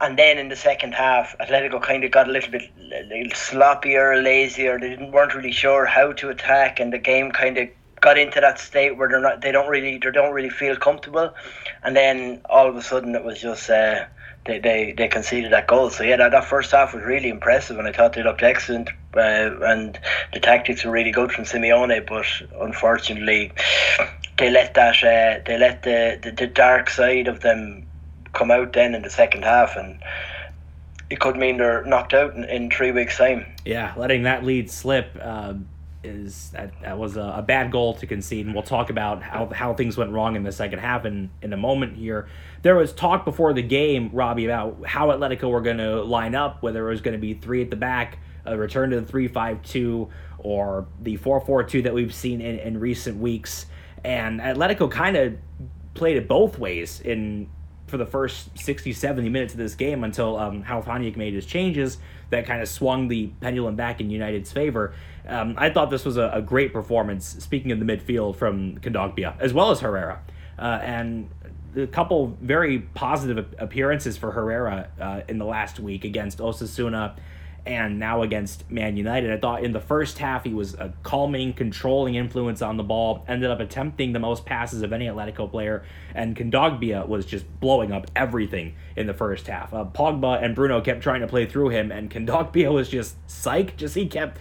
And 0.00 0.18
then 0.18 0.38
in 0.38 0.48
the 0.48 0.56
second 0.56 0.92
half, 0.92 1.36
Atletico 1.38 1.80
kind 1.80 2.02
of 2.02 2.10
got 2.10 2.28
a 2.28 2.32
little 2.32 2.50
bit 2.50 2.68
a 2.78 3.04
little 3.04 3.32
sloppier, 3.32 4.22
lazier. 4.22 4.78
They 4.78 4.90
didn't 4.90 5.12
weren't 5.12 5.34
really 5.34 5.52
sure 5.52 5.86
how 5.86 6.12
to 6.12 6.30
attack, 6.30 6.80
and 6.80 6.92
the 6.92 6.98
game 6.98 7.30
kind 7.30 7.56
of 7.58 7.68
got 8.00 8.18
into 8.18 8.40
that 8.40 8.58
state 8.58 8.96
where 8.96 9.08
they're 9.08 9.20
not. 9.20 9.40
They 9.40 9.52
don't 9.52 9.68
really. 9.68 9.98
They 9.98 10.10
don't 10.10 10.32
really 10.32 10.50
feel 10.50 10.76
comfortable. 10.76 11.32
And 11.84 11.94
then 11.94 12.40
all 12.50 12.68
of 12.68 12.76
a 12.76 12.82
sudden, 12.82 13.14
it 13.14 13.24
was 13.24 13.40
just. 13.40 13.70
Uh, 13.70 14.06
they, 14.46 14.58
they, 14.58 14.92
they 14.92 15.08
conceded 15.08 15.52
that 15.52 15.66
goal. 15.66 15.90
So 15.90 16.04
yeah, 16.04 16.16
that, 16.16 16.32
that 16.32 16.44
first 16.44 16.72
half 16.72 16.92
was 16.92 17.02
really 17.02 17.30
impressive, 17.30 17.78
and 17.78 17.88
I 17.88 17.92
thought 17.92 18.12
they 18.12 18.22
looked 18.22 18.42
excellent. 18.42 18.90
Uh, 19.16 19.56
and 19.62 19.98
the 20.32 20.40
tactics 20.40 20.84
were 20.84 20.90
really 20.90 21.12
good 21.12 21.32
from 21.32 21.44
Simeone, 21.44 22.06
but 22.06 22.26
unfortunately, 22.60 23.52
they 24.38 24.50
let 24.50 24.74
that 24.74 24.96
uh, 25.02 25.42
they 25.46 25.58
let 25.58 25.82
the, 25.82 26.18
the, 26.22 26.32
the 26.32 26.46
dark 26.46 26.90
side 26.90 27.28
of 27.28 27.40
them 27.40 27.86
come 28.32 28.50
out 28.50 28.72
then 28.72 28.94
in 28.94 29.02
the 29.02 29.10
second 29.10 29.42
half, 29.42 29.76
and 29.76 30.02
it 31.10 31.20
could 31.20 31.36
mean 31.36 31.58
they're 31.58 31.84
knocked 31.84 32.14
out 32.14 32.34
in, 32.34 32.44
in 32.44 32.70
three 32.70 32.90
weeks' 32.90 33.16
time. 33.16 33.46
Yeah, 33.64 33.92
letting 33.96 34.24
that 34.24 34.44
lead 34.44 34.70
slip. 34.70 35.16
Uh, 35.20 35.54
is 36.02 36.50
that, 36.50 36.70
that 36.82 36.98
was 36.98 37.16
a, 37.16 37.34
a, 37.36 37.42
bad 37.42 37.72
goal 37.72 37.94
to 37.94 38.06
concede, 38.06 38.44
and 38.44 38.54
we'll 38.54 38.62
talk 38.62 38.90
about 38.90 39.22
how, 39.22 39.46
how 39.46 39.72
things 39.72 39.96
went 39.96 40.10
wrong 40.10 40.36
in 40.36 40.42
the 40.42 40.52
second 40.52 40.80
half 40.80 41.06
in, 41.06 41.30
in 41.40 41.54
a 41.54 41.56
moment 41.56 41.96
here. 41.96 42.28
There 42.60 42.76
was 42.76 42.92
talk 42.92 43.24
before 43.24 43.54
the 43.54 43.62
game, 43.62 44.10
Robbie, 44.12 44.44
about 44.44 44.84
how 44.86 45.08
Atletico 45.08 45.50
were 45.50 45.62
going 45.62 45.78
to 45.78 46.02
line 46.02 46.34
up, 46.34 46.62
whether 46.62 46.86
it 46.86 46.90
was 46.90 47.00
going 47.00 47.14
to 47.14 47.20
be 47.20 47.32
three 47.32 47.62
at 47.62 47.70
the 47.70 47.76
back, 47.76 48.18
a 48.44 48.54
return 48.54 48.90
to 48.90 49.00
the 49.00 49.06
three-five-two, 49.06 50.10
or 50.38 50.86
the 51.00 51.16
four-four-two 51.16 51.80
that 51.80 51.94
we've 51.94 52.14
seen 52.14 52.42
in, 52.42 52.58
in 52.58 52.78
recent 52.78 53.16
weeks 53.18 53.64
and 54.04 54.40
Atletico 54.40 54.90
kind 54.90 55.16
of 55.16 55.34
played 55.94 56.16
it 56.16 56.28
both 56.28 56.58
ways 56.58 57.00
in 57.00 57.48
for 57.86 57.96
the 57.98 58.06
first 58.06 58.56
60 58.58 58.92
70 58.92 59.28
minutes 59.28 59.52
of 59.54 59.58
this 59.58 59.74
game 59.74 60.04
until 60.04 60.36
um, 60.36 60.64
Ralf 60.68 60.86
Rangnick 60.86 61.16
made 61.16 61.34
his 61.34 61.46
changes 61.46 61.98
that 62.30 62.46
kind 62.46 62.62
of 62.62 62.68
swung 62.68 63.08
the 63.08 63.28
pendulum 63.40 63.76
back 63.76 64.00
in 64.00 64.10
United's 64.10 64.50
favor. 64.50 64.94
Um, 65.28 65.54
I 65.58 65.70
thought 65.70 65.90
this 65.90 66.04
was 66.04 66.16
a, 66.16 66.30
a, 66.34 66.42
great 66.42 66.72
performance, 66.72 67.36
speaking 67.38 67.72
of 67.72 67.78
the 67.78 67.84
midfield, 67.84 68.36
from 68.36 68.78
Kondogbia, 68.78 69.38
as 69.38 69.52
well 69.52 69.70
as 69.70 69.80
Herrera. 69.80 70.20
Uh, 70.58 70.80
and 70.82 71.30
a 71.76 71.86
couple 71.86 72.36
very 72.40 72.80
positive 72.80 73.54
appearances 73.58 74.16
for 74.16 74.32
Herrera 74.32 74.88
uh, 75.00 75.20
in 75.28 75.38
the 75.38 75.44
last 75.44 75.80
week 75.80 76.04
against 76.04 76.38
Osasuna 76.38 77.16
and 77.66 77.98
now 77.98 78.22
against 78.22 78.70
Man 78.70 78.96
United. 78.96 79.32
I 79.32 79.38
thought 79.38 79.64
in 79.64 79.72
the 79.72 79.80
first 79.80 80.18
half 80.18 80.44
he 80.44 80.52
was 80.52 80.74
a 80.74 80.92
calming, 81.02 81.54
controlling 81.54 82.14
influence 82.14 82.60
on 82.60 82.76
the 82.76 82.82
ball, 82.82 83.24
ended 83.26 83.50
up 83.50 83.60
attempting 83.60 84.12
the 84.12 84.18
most 84.18 84.44
passes 84.44 84.82
of 84.82 84.92
any 84.92 85.06
Atletico 85.06 85.50
player, 85.50 85.84
and 86.14 86.36
Kondogbia 86.36 87.06
was 87.08 87.24
just 87.24 87.46
blowing 87.60 87.90
up 87.90 88.10
everything 88.14 88.74
in 88.96 89.06
the 89.06 89.14
first 89.14 89.46
half. 89.46 89.72
Uh, 89.72 89.84
Pogba 89.84 90.42
and 90.42 90.54
Bruno 90.54 90.80
kept 90.80 91.02
trying 91.02 91.22
to 91.22 91.26
play 91.26 91.46
through 91.46 91.70
him, 91.70 91.90
and 91.90 92.10
Kondogbia 92.10 92.72
was 92.72 92.88
just 92.88 93.16
psych, 93.30 93.76
just 93.76 93.94
he 93.94 94.06
kept 94.06 94.38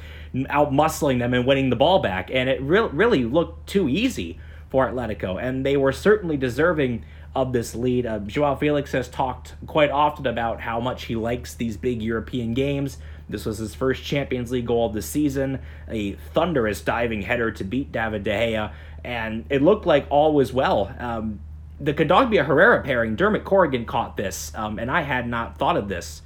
out 0.50 0.72
muscling 0.72 1.20
them 1.20 1.34
and 1.34 1.46
winning 1.46 1.70
the 1.70 1.76
ball 1.76 2.00
back, 2.00 2.30
and 2.32 2.50
it 2.50 2.62
re- 2.62 2.90
really 2.92 3.24
looked 3.24 3.68
too 3.68 3.88
easy 3.88 4.40
for 4.70 4.90
Atletico, 4.90 5.42
and 5.42 5.66
they 5.66 5.78
were 5.78 5.92
certainly 5.92 6.36
deserving 6.36 7.06
of 7.36 7.54
this 7.54 7.74
lead. 7.74 8.06
Uh, 8.06 8.20
Joao 8.20 8.56
Felix 8.56 8.92
has 8.92 9.10
talked 9.10 9.54
quite 9.66 9.90
often 9.90 10.28
about 10.28 10.62
how 10.62 10.80
much 10.80 11.06
he 11.06 11.16
likes 11.16 11.56
these 11.56 11.78
big 11.78 12.02
European 12.02 12.54
games. 12.54 12.98
This 13.30 13.46
was 13.46 13.58
his 13.58 13.74
first 13.74 14.04
Champions 14.04 14.52
League 14.52 14.68
goal 14.68 14.88
of 14.88 14.94
the 14.94 15.02
season, 15.02 15.60
a 15.90 16.14
thunderous 16.34 16.82
diving 16.82 17.22
header 17.22 17.52
to 17.52 17.64
beat 17.64 17.92
David 17.92 18.24
De 18.24 18.32
Gea, 18.32 18.72
and 19.04 19.46
it 19.50 19.62
looked 19.62 19.86
like 19.86 20.06
all 20.10 20.34
was 20.34 20.52
well. 20.54 20.94
Um, 21.00 21.40
the 21.80 21.94
Kondogbia 21.94 22.46
Herrera 22.46 22.84
pairing, 22.84 23.16
Dermot 23.16 23.44
Corrigan 23.44 23.86
caught 23.86 24.18
this, 24.18 24.52
um, 24.56 24.80
and 24.80 24.92
I 24.92 25.02
had 25.02 25.28
not 25.28 25.58
thought 25.58 25.78
of 25.78 25.88
this 25.88 26.22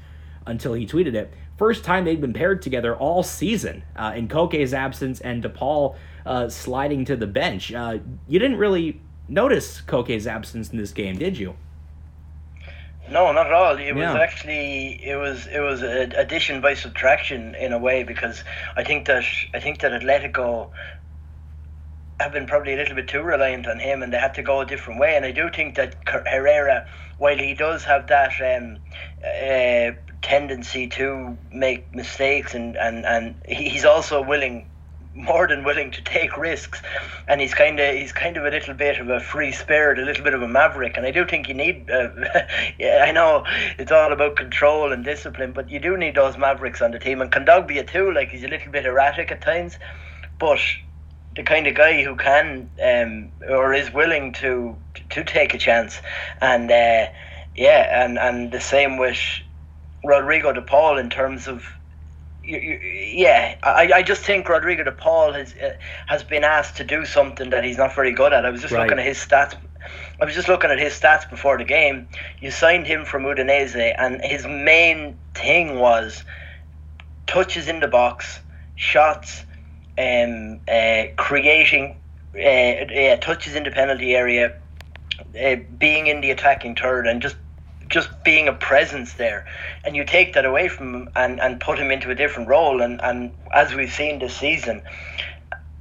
until 0.45 0.73
he 0.73 0.85
tweeted 0.85 1.13
it. 1.13 1.33
First 1.57 1.83
time 1.83 2.05
they'd 2.05 2.21
been 2.21 2.33
paired 2.33 2.61
together 2.61 2.95
all 2.95 3.23
season 3.23 3.83
uh, 3.95 4.13
in 4.15 4.27
Koke's 4.27 4.73
absence 4.73 5.19
and 5.21 5.41
De 5.41 5.49
Paul 5.49 5.95
uh, 6.25 6.49
sliding 6.49 7.05
to 7.05 7.15
the 7.15 7.27
bench. 7.27 7.73
Uh, 7.73 7.99
you 8.27 8.39
didn't 8.39 8.57
really 8.57 9.01
notice 9.27 9.81
Koke's 9.81 10.27
absence 10.27 10.69
in 10.69 10.77
this 10.77 10.91
game, 10.91 11.17
did 11.17 11.37
you? 11.37 11.55
No, 13.09 13.31
not 13.31 13.47
at 13.47 13.53
all. 13.53 13.77
It 13.77 13.85
yeah. 13.85 13.93
was 13.93 14.21
actually 14.21 14.99
it 15.03 15.15
was 15.15 15.47
it 15.47 15.59
was 15.59 15.81
addition 15.81 16.61
by 16.61 16.73
subtraction 16.73 17.55
in 17.55 17.73
a 17.73 17.77
way 17.77 18.03
because 18.03 18.43
I 18.75 18.83
think 18.83 19.05
that 19.07 19.23
I 19.53 19.59
think 19.59 19.79
that 19.79 19.91
Atletico 19.91 20.69
have 22.19 22.31
been 22.31 22.47
probably 22.47 22.73
a 22.73 22.77
little 22.77 22.95
bit 22.95 23.07
too 23.07 23.21
reliant 23.21 23.67
on 23.67 23.79
him 23.79 24.01
and 24.01 24.11
they 24.11 24.17
had 24.17 24.33
to 24.33 24.41
go 24.41 24.61
a 24.61 24.65
different 24.65 24.99
way. 24.99 25.15
And 25.15 25.23
I 25.23 25.31
do 25.31 25.49
think 25.49 25.75
that 25.75 25.95
Herrera, 26.07 26.87
while 27.17 27.37
he 27.37 27.53
does 27.53 27.83
have 27.83 28.07
that 28.07 28.31
um, 28.41 28.79
uh, 29.23 29.91
tendency 30.21 30.87
to 30.87 31.37
make 31.51 31.93
mistakes 31.93 32.55
and, 32.55 32.75
and, 32.75 33.05
and 33.05 33.35
he's 33.47 33.85
also 33.85 34.23
willing 34.23 34.67
more 35.17 35.47
than 35.47 35.63
willing 35.63 35.91
to 35.91 36.01
take 36.01 36.37
risks, 36.37 36.81
and 37.27 37.41
he's 37.41 37.53
kind 37.53 37.79
of 37.79 37.95
he's 37.95 38.11
kind 38.11 38.37
of 38.37 38.45
a 38.45 38.49
little 38.49 38.73
bit 38.73 38.99
of 38.99 39.09
a 39.09 39.19
free 39.19 39.51
spirit, 39.51 39.97
a 39.99 40.03
little 40.03 40.23
bit 40.23 40.33
of 40.33 40.41
a 40.41 40.47
maverick, 40.47 40.95
and 40.95 41.05
I 41.05 41.11
do 41.11 41.25
think 41.25 41.47
you 41.47 41.55
need. 41.55 41.89
Uh, 41.89 42.09
yeah, 42.79 43.03
I 43.07 43.11
know 43.11 43.43
it's 43.77 43.91
all 43.91 44.13
about 44.13 44.35
control 44.35 44.91
and 44.91 45.03
discipline, 45.03 45.51
but 45.53 45.69
you 45.69 45.79
do 45.79 45.97
need 45.97 46.15
those 46.15 46.37
mavericks 46.37 46.81
on 46.81 46.91
the 46.91 46.99
team, 46.99 47.21
and 47.21 47.31
Kondogbia 47.31 47.85
too. 47.85 48.11
Like 48.11 48.29
he's 48.29 48.43
a 48.43 48.47
little 48.47 48.71
bit 48.71 48.85
erratic 48.85 49.31
at 49.31 49.41
times, 49.41 49.77
but 50.39 50.59
the 51.35 51.43
kind 51.43 51.67
of 51.67 51.75
guy 51.75 52.03
who 52.03 52.15
can 52.15 52.69
um, 52.83 53.31
or 53.49 53.73
is 53.73 53.91
willing 53.91 54.33
to 54.33 54.75
to 55.09 55.23
take 55.23 55.53
a 55.53 55.57
chance, 55.57 55.99
and 56.41 56.69
uh, 56.69 57.07
yeah, 57.55 58.03
and 58.03 58.19
and 58.19 58.51
the 58.51 58.61
same 58.61 58.97
with 58.97 59.19
Rodrigo 60.03 60.53
De 60.53 60.61
Paul 60.61 60.97
in 60.97 61.09
terms 61.09 61.47
of 61.47 61.65
yeah, 62.47 63.57
I, 63.63 63.91
I 63.95 64.03
just 64.03 64.23
think 64.23 64.47
Rodrigo 64.47 64.83
De 64.83 64.91
Paul 64.91 65.33
has 65.33 65.53
uh, 65.55 65.75
has 66.07 66.23
been 66.23 66.43
asked 66.43 66.77
to 66.77 66.83
do 66.83 67.05
something 67.05 67.49
that 67.49 67.63
he's 67.63 67.77
not 67.77 67.93
very 67.93 68.13
good 68.13 68.33
at. 68.33 68.45
I 68.45 68.49
was 68.49 68.61
just 68.61 68.73
right. 68.73 68.83
looking 68.83 68.99
at 68.99 69.05
his 69.05 69.17
stats. 69.17 69.55
I 70.21 70.25
was 70.25 70.33
just 70.33 70.47
looking 70.47 70.71
at 70.71 70.79
his 70.79 70.93
stats 70.93 71.29
before 71.29 71.57
the 71.57 71.63
game. 71.63 72.07
You 72.39 72.51
signed 72.51 72.87
him 72.87 73.05
from 73.05 73.23
Udinese, 73.23 73.93
and 73.97 74.21
his 74.21 74.47
main 74.47 75.17
thing 75.33 75.79
was 75.79 76.23
touches 77.25 77.67
in 77.67 77.81
the 77.81 77.87
box, 77.87 78.39
shots, 78.75 79.43
um, 79.97 80.59
uh, 80.67 81.03
creating 81.17 81.97
uh, 82.33 83.15
touches 83.17 83.55
in 83.55 83.63
the 83.63 83.71
penalty 83.71 84.15
area, 84.15 84.55
uh, 85.41 85.55
being 85.77 86.07
in 86.07 86.21
the 86.21 86.31
attacking 86.31 86.75
third, 86.75 87.07
and 87.07 87.21
just 87.21 87.35
just 87.89 88.09
being 88.23 88.47
a 88.47 88.53
presence 88.53 89.13
there. 89.13 89.45
And 89.83 89.95
you 89.95 90.03
take 90.03 90.33
that 90.33 90.45
away 90.45 90.67
from 90.67 90.93
him 90.93 91.09
and, 91.15 91.39
and 91.39 91.59
put 91.59 91.79
him 91.79 91.91
into 91.91 92.09
a 92.09 92.15
different 92.15 92.49
role. 92.49 92.81
And, 92.81 93.01
and 93.01 93.31
as 93.53 93.73
we've 93.73 93.91
seen 93.91 94.19
this 94.19 94.35
season 94.35 94.81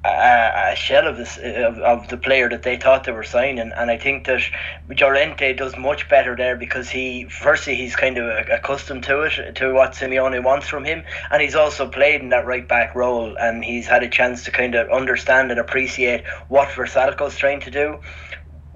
a, 0.07 0.75
shell 0.77 1.07
of 1.07 1.17
this 1.17 1.39
of, 1.39 1.79
of 1.79 2.09
the 2.09 2.17
player 2.17 2.49
that 2.49 2.63
they 2.63 2.77
thought 2.77 3.05
they 3.05 3.13
were 3.13 3.25
signing. 3.25 3.73
And 3.73 3.91
I 3.91 3.97
think 3.97 4.27
that 4.27 4.43
Llorente 4.89 5.55
does 5.55 5.77
much 5.77 6.09
better 6.09 6.37
there 6.37 6.57
because 6.57 6.89
he 6.89 7.25
firstly 7.25 7.75
he's 7.75 7.97
kind 7.97 8.19
of 8.19 8.49
accustomed 8.51 9.05
to 9.05 9.23
it 9.23 9.57
to 9.57 9.73
what 9.73 9.93
Simeone 9.93 10.43
wants 10.43 10.69
from 10.69 10.85
him. 10.85 11.03
And 11.31 11.43
he's 11.43 11.55
also 11.55 11.89
played 11.89 12.21
in 12.21 12.31
that 12.31 12.47
right 12.47 12.67
back 12.67 12.95
role. 12.95 13.37
And 13.39 13.65
he's 13.65 13.87
had 13.87 14.03
a 14.03 14.09
chance 14.09 14.45
to 14.45 14.51
kind 14.51 14.75
of 14.75 14.91
understand 14.91 15.51
and 15.51 15.61
appreciate 15.61 16.25
what 16.49 16.69
Vrsaljko's 16.69 17.37
trying 17.37 17.61
to 17.61 17.71
do 17.71 18.01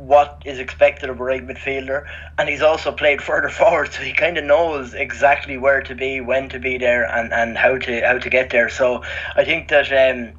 what 0.00 0.42
is 0.47 0.59
expected 0.59 1.11
of 1.11 1.21
a 1.21 1.23
right 1.23 1.47
midfielder, 1.47 2.04
and 2.38 2.49
he's 2.49 2.62
also 2.62 2.90
played 2.90 3.21
further 3.30 3.50
forward, 3.50 3.92
so 3.92 4.02
he 4.02 4.12
kind 4.12 4.38
of 4.38 4.45
knows 4.45 4.95
exactly 4.95 5.59
where 5.59 5.83
to 5.83 5.95
be, 5.95 6.21
when 6.21 6.49
to 6.49 6.59
be 6.59 6.78
there, 6.78 7.04
and, 7.04 7.33
and 7.33 7.59
how 7.59 7.76
to 7.76 8.00
how 8.00 8.19
to 8.19 8.30
get 8.30 8.50
there. 8.50 8.69
So 8.69 9.04
I 9.37 9.45
think 9.45 9.69
that. 9.69 9.92
Um, 9.92 10.35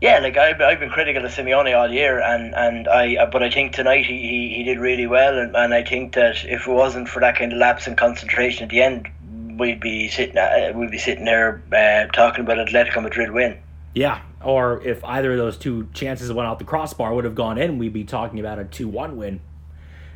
yeah, 0.00 0.18
like 0.18 0.38
I've, 0.38 0.58
I've 0.62 0.80
been 0.80 0.88
critical 0.88 1.22
of 1.26 1.30
Simeone 1.30 1.76
all 1.76 1.92
year, 1.92 2.22
and, 2.22 2.54
and 2.54 2.88
I 2.88 3.26
but 3.26 3.42
I 3.42 3.50
think 3.50 3.74
tonight 3.74 4.06
he, 4.06 4.18
he, 4.18 4.54
he 4.56 4.62
did 4.62 4.78
really 4.78 5.06
well, 5.06 5.38
and, 5.38 5.54
and 5.54 5.74
I 5.74 5.84
think 5.84 6.14
that 6.14 6.42
if 6.46 6.66
it 6.66 6.72
wasn't 6.72 7.10
for 7.10 7.20
that 7.20 7.36
kind 7.36 7.52
of 7.52 7.58
lapse 7.58 7.86
in 7.86 7.96
concentration 7.96 8.64
at 8.64 8.70
the 8.70 8.80
end, 8.80 9.10
we'd 9.58 9.78
be 9.78 10.08
sitting 10.08 10.38
uh, 10.38 10.72
we'd 10.74 10.90
be 10.90 10.96
sitting 10.96 11.26
there 11.26 11.62
uh, 11.70 12.10
talking 12.12 12.44
about 12.44 12.56
Atletico 12.56 13.02
Madrid 13.02 13.32
win. 13.32 13.58
Yeah, 13.92 14.22
or 14.42 14.82
if 14.82 15.04
either 15.04 15.32
of 15.32 15.38
those 15.38 15.56
two 15.56 15.88
chances 15.92 16.32
went 16.32 16.48
out 16.48 16.58
the 16.58 16.64
crossbar 16.64 17.14
would 17.14 17.24
have 17.24 17.34
gone 17.34 17.58
in, 17.58 17.78
we'd 17.78 17.92
be 17.92 18.04
talking 18.04 18.40
about 18.40 18.58
a 18.58 18.64
two-one 18.64 19.16
win. 19.16 19.40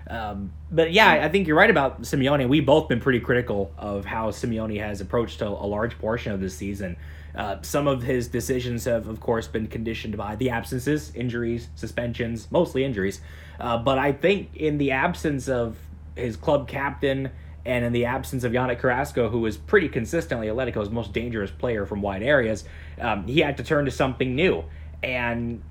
Um, 0.08 0.52
but 0.70 0.92
yeah, 0.92 1.10
I 1.10 1.28
think 1.28 1.46
you're 1.46 1.56
right 1.56 1.70
about 1.70 2.02
Simeone. 2.02 2.48
We've 2.48 2.66
both 2.66 2.88
been 2.88 3.00
pretty 3.00 3.20
critical 3.20 3.72
of 3.78 4.04
how 4.04 4.30
Simeone 4.30 4.78
has 4.78 5.00
approached 5.00 5.40
a, 5.40 5.48
a 5.48 5.66
large 5.66 5.98
portion 5.98 6.32
of 6.32 6.40
this 6.40 6.54
season. 6.54 6.96
Uh, 7.34 7.56
some 7.62 7.88
of 7.88 8.02
his 8.02 8.28
decisions 8.28 8.84
have, 8.84 9.08
of 9.08 9.18
course, 9.18 9.48
been 9.48 9.66
conditioned 9.66 10.16
by 10.16 10.36
the 10.36 10.50
absences, 10.50 11.10
injuries, 11.14 11.68
suspensions, 11.74 12.48
mostly 12.50 12.84
injuries. 12.84 13.20
Uh, 13.58 13.78
but 13.78 13.98
I 13.98 14.12
think 14.12 14.54
in 14.54 14.78
the 14.78 14.92
absence 14.92 15.48
of 15.48 15.76
his 16.14 16.36
club 16.36 16.68
captain 16.68 17.30
and 17.66 17.84
in 17.84 17.92
the 17.92 18.04
absence 18.04 18.44
of 18.44 18.52
Yannick 18.52 18.78
Carrasco, 18.78 19.28
who 19.28 19.40
was 19.40 19.56
pretty 19.56 19.88
consistently 19.88 20.48
Atletico's 20.48 20.90
most 20.90 21.12
dangerous 21.12 21.50
player 21.50 21.86
from 21.86 22.02
wide 22.02 22.22
areas, 22.22 22.64
um, 23.00 23.26
he 23.26 23.40
had 23.40 23.56
to 23.56 23.64
turn 23.64 23.84
to 23.86 23.90
something 23.90 24.34
new. 24.34 24.64
And 25.02 25.62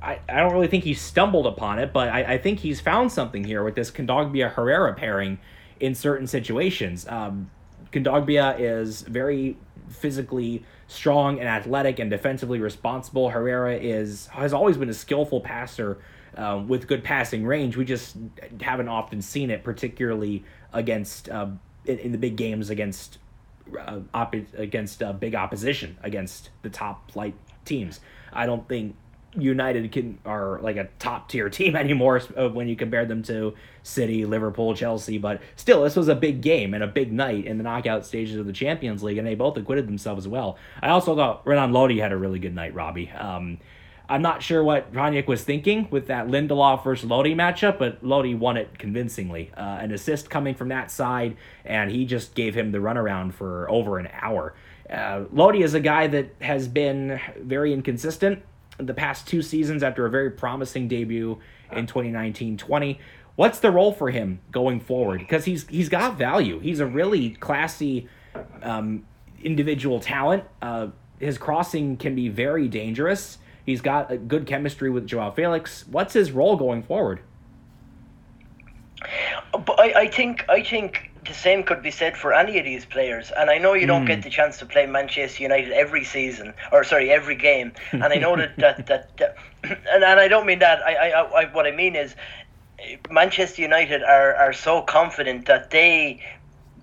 I, 0.00 0.20
I 0.28 0.40
don't 0.40 0.52
really 0.52 0.68
think 0.68 0.84
he 0.84 0.94
stumbled 0.94 1.46
upon 1.46 1.78
it, 1.78 1.92
but 1.92 2.08
I, 2.08 2.34
I 2.34 2.38
think 2.38 2.60
he's 2.60 2.80
found 2.80 3.12
something 3.12 3.44
here 3.44 3.62
with 3.62 3.74
this 3.74 3.90
Kondogbia 3.90 4.52
Herrera 4.52 4.94
pairing 4.94 5.38
in 5.80 5.94
certain 5.94 6.26
situations. 6.26 7.06
Um, 7.08 7.50
Kondogbia 7.92 8.56
is 8.58 9.02
very 9.02 9.56
physically 9.88 10.64
strong 10.86 11.38
and 11.38 11.48
athletic 11.48 11.98
and 11.98 12.10
defensively 12.10 12.58
responsible. 12.58 13.30
Herrera 13.30 13.76
is 13.76 14.26
has 14.28 14.52
always 14.52 14.76
been 14.76 14.88
a 14.88 14.94
skillful 14.94 15.40
passer 15.40 15.98
um, 16.36 16.68
with 16.68 16.86
good 16.86 17.04
passing 17.04 17.46
range. 17.46 17.76
We 17.76 17.84
just 17.84 18.16
haven't 18.60 18.88
often 18.88 19.22
seen 19.22 19.50
it, 19.50 19.62
particularly 19.62 20.44
against 20.74 21.30
uh, 21.30 21.46
in, 21.86 21.98
in, 21.98 22.12
the 22.12 22.18
big 22.18 22.36
games 22.36 22.68
against 22.68 23.18
uh, 23.78 24.00
op- 24.12 24.34
against 24.54 25.02
uh, 25.02 25.12
big 25.12 25.34
opposition 25.34 25.96
against 26.02 26.50
the 26.62 26.68
top 26.68 27.10
flight 27.10 27.34
teams. 27.64 28.00
I 28.32 28.44
don't 28.44 28.68
think 28.68 28.96
United 29.36 29.90
can 29.92 30.18
are 30.24 30.60
like 30.60 30.76
a 30.76 30.88
top 30.98 31.28
tier 31.28 31.48
team 31.48 31.76
anymore 31.84 32.20
uh, 32.36 32.48
when 32.48 32.68
you 32.68 32.76
compare 32.76 33.04
them 33.04 33.22
to 33.24 33.54
City, 33.82 34.24
Liverpool, 34.24 34.74
Chelsea. 34.74 35.18
But 35.18 35.40
still, 35.56 35.82
this 35.82 35.96
was 35.96 36.08
a 36.08 36.14
big 36.14 36.40
game 36.40 36.74
and 36.74 36.82
a 36.82 36.86
big 36.86 37.12
night 37.12 37.46
in 37.46 37.58
the 37.58 37.64
knockout 37.64 38.06
stages 38.06 38.36
of 38.36 38.46
the 38.46 38.52
Champions 38.52 39.02
League, 39.02 39.18
and 39.18 39.26
they 39.26 39.34
both 39.34 39.56
acquitted 39.56 39.86
themselves 39.86 40.28
well. 40.28 40.58
I 40.82 40.90
also 40.90 41.16
thought 41.16 41.46
Renan 41.46 41.72
Lodi 41.72 41.98
had 41.98 42.12
a 42.12 42.16
really 42.16 42.38
good 42.38 42.54
night, 42.54 42.74
Robbie. 42.74 43.10
Um, 43.10 43.58
I'm 44.08 44.20
not 44.20 44.42
sure 44.42 44.62
what 44.62 44.92
Rangnick 44.92 45.26
was 45.26 45.44
thinking 45.44 45.88
with 45.90 46.08
that 46.08 46.26
Lindelof 46.26 46.84
versus 46.84 47.08
Lodi 47.08 47.34
matchup, 47.34 47.78
but 47.78 48.04
Lodi 48.04 48.34
won 48.34 48.56
it 48.58 48.78
convincingly. 48.78 49.50
Uh, 49.56 49.78
an 49.80 49.92
assist 49.92 50.28
coming 50.28 50.54
from 50.54 50.68
that 50.68 50.90
side, 50.90 51.36
and 51.64 51.90
he 51.90 52.04
just 52.04 52.34
gave 52.34 52.54
him 52.54 52.70
the 52.70 52.78
runaround 52.78 53.32
for 53.32 53.68
over 53.70 53.98
an 53.98 54.08
hour. 54.12 54.54
Uh, 54.90 55.24
Lodi 55.32 55.62
is 55.62 55.72
a 55.72 55.80
guy 55.80 56.06
that 56.08 56.34
has 56.42 56.68
been 56.68 57.18
very 57.40 57.72
inconsistent 57.72 58.42
the 58.78 58.94
past 58.94 59.26
two 59.26 59.42
seasons 59.42 59.82
after 59.82 60.04
a 60.04 60.10
very 60.10 60.30
promising 60.30 60.88
debut 60.88 61.38
in 61.72 61.86
2019-20. 61.86 62.98
What's 63.36 63.60
the 63.60 63.70
role 63.70 63.92
for 63.92 64.10
him 64.10 64.40
going 64.50 64.80
forward? 64.80 65.20
Because 65.20 65.44
he's 65.44 65.66
he's 65.68 65.88
got 65.88 66.16
value. 66.16 66.60
He's 66.60 66.80
a 66.80 66.86
really 66.86 67.30
classy 67.30 68.08
um, 68.62 69.04
individual 69.42 69.98
talent. 69.98 70.44
Uh, 70.62 70.88
his 71.18 71.38
crossing 71.38 71.96
can 71.96 72.14
be 72.14 72.28
very 72.28 72.68
dangerous. 72.68 73.38
He's 73.64 73.80
got 73.80 74.10
a 74.10 74.16
good 74.16 74.46
chemistry 74.46 74.90
with 74.90 75.06
Joao 75.06 75.30
Felix. 75.30 75.86
What's 75.88 76.12
his 76.12 76.32
role 76.32 76.56
going 76.56 76.82
forward? 76.82 77.20
But 79.52 79.78
I, 79.78 80.02
I 80.02 80.08
think 80.08 80.44
I 80.48 80.62
think 80.62 81.10
the 81.26 81.34
same 81.34 81.62
could 81.62 81.82
be 81.82 81.90
said 81.90 82.16
for 82.16 82.32
any 82.32 82.58
of 82.58 82.64
these 82.64 82.84
players. 82.84 83.32
And 83.36 83.50
I 83.50 83.58
know 83.58 83.72
you 83.74 83.86
don't 83.86 84.04
mm. 84.04 84.08
get 84.08 84.18
hmm. 84.18 84.22
the 84.22 84.30
chance 84.30 84.58
to 84.58 84.66
play 84.66 84.86
Manchester 84.86 85.42
United 85.42 85.72
every 85.72 86.04
season, 86.04 86.52
or 86.72 86.84
sorry, 86.84 87.10
every 87.10 87.36
game. 87.36 87.72
And 87.92 88.04
I 88.04 88.16
know 88.16 88.36
that 88.36 88.56
that, 88.58 88.86
that, 88.86 89.16
that 89.18 89.36
and, 89.62 90.04
and 90.04 90.20
I 90.20 90.28
don't 90.28 90.46
mean 90.46 90.58
that. 90.58 90.82
I, 90.82 91.10
I, 91.10 91.42
I 91.42 91.44
what 91.52 91.66
I 91.66 91.70
mean 91.70 91.96
is, 91.96 92.14
Manchester 93.10 93.62
United 93.62 94.02
are 94.02 94.34
are 94.34 94.52
so 94.52 94.82
confident 94.82 95.46
that 95.46 95.70
they 95.70 96.22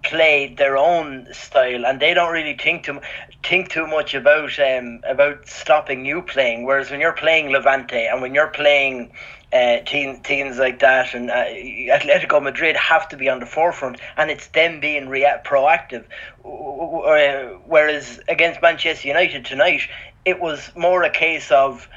play 0.04 0.56
their 0.58 0.78
own 0.78 1.28
style 1.32 1.86
and 1.86 2.00
they 2.00 2.14
don't 2.14 2.34
really 2.34 2.58
think 2.58 2.86
too 2.86 3.00
think 3.44 3.70
too 3.70 3.88
much 3.88 4.14
about 4.14 4.60
um 4.60 5.02
about 5.08 5.48
stopping 5.48 6.06
you 6.06 6.22
playing. 6.22 6.66
Whereas 6.66 6.92
when 6.92 7.00
you're 7.00 7.14
playing 7.14 7.52
Levante 7.52 8.08
and 8.08 8.22
when 8.22 8.34
you're 8.36 8.48
playing 8.48 9.12
uh, 9.54 9.80
team, 9.80 10.22
teams 10.22 10.58
like 10.58 10.80
that 10.80 11.14
and 11.14 11.30
uh, 11.30 11.46
Atletico 11.46 12.42
Madrid 12.42 12.78
have 12.78 13.10
to 13.10 13.18
be 13.18 13.28
on 13.28 13.40
the 13.40 13.46
forefront 13.46 14.00
and 14.16 14.32
it's 14.32 14.48
them 14.48 14.80
being 14.80 15.10
rea- 15.10 15.42
proactive. 15.44 16.06
Uh, 16.46 17.58
whereas 17.66 18.20
against 18.30 18.62
Manchester 18.62 19.08
United 19.08 19.46
tonight 19.46 19.82
it 20.24 20.40
was 20.40 20.72
more 20.76 21.04
a 21.04 21.10
case 21.10 21.52
of 21.52 21.88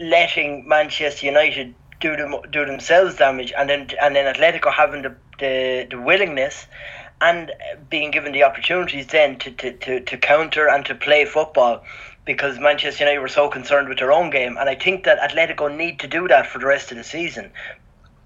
letting 0.00 0.66
Manchester 0.66 1.26
United 1.26 1.74
do 2.00 2.16
them 2.16 2.34
do 2.50 2.64
themselves 2.64 3.16
damage 3.16 3.52
and 3.56 3.68
then 3.68 3.88
and 4.00 4.16
then 4.16 4.32
Atletico 4.32 4.72
having 4.72 5.02
the 5.02 5.14
the, 5.38 5.86
the 5.90 6.00
willingness 6.00 6.66
and 7.20 7.52
being 7.90 8.10
given 8.10 8.32
the 8.32 8.44
opportunities 8.44 9.06
then 9.08 9.38
to, 9.38 9.50
to, 9.50 9.72
to, 9.72 10.00
to 10.00 10.16
counter 10.16 10.68
and 10.68 10.84
to 10.86 10.94
play 10.94 11.24
football 11.24 11.82
because 12.24 12.58
Manchester 12.58 13.04
United 13.04 13.20
were 13.20 13.28
so 13.28 13.48
concerned 13.48 13.88
with 13.88 13.98
their 13.98 14.12
own 14.12 14.30
game. 14.30 14.56
And 14.58 14.68
I 14.68 14.74
think 14.74 15.04
that 15.04 15.18
Atletico 15.18 15.74
need 15.74 15.98
to 16.00 16.06
do 16.06 16.28
that 16.28 16.46
for 16.46 16.58
the 16.58 16.66
rest 16.66 16.90
of 16.90 16.98
the 16.98 17.04
season. 17.04 17.50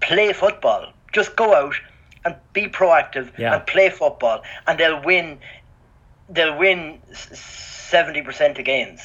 Play 0.01 0.33
football. 0.33 0.91
Just 1.13 1.35
go 1.35 1.55
out 1.55 1.75
and 2.25 2.35
be 2.53 2.67
proactive 2.67 3.31
yeah. 3.37 3.55
and 3.55 3.65
play 3.67 3.89
football, 3.89 4.43
and 4.67 4.79
they'll 4.79 5.01
win. 5.03 5.39
They'll 6.29 6.57
win 6.57 6.99
seventy 7.13 8.21
percent 8.21 8.57
of 8.57 8.65
games, 8.65 9.01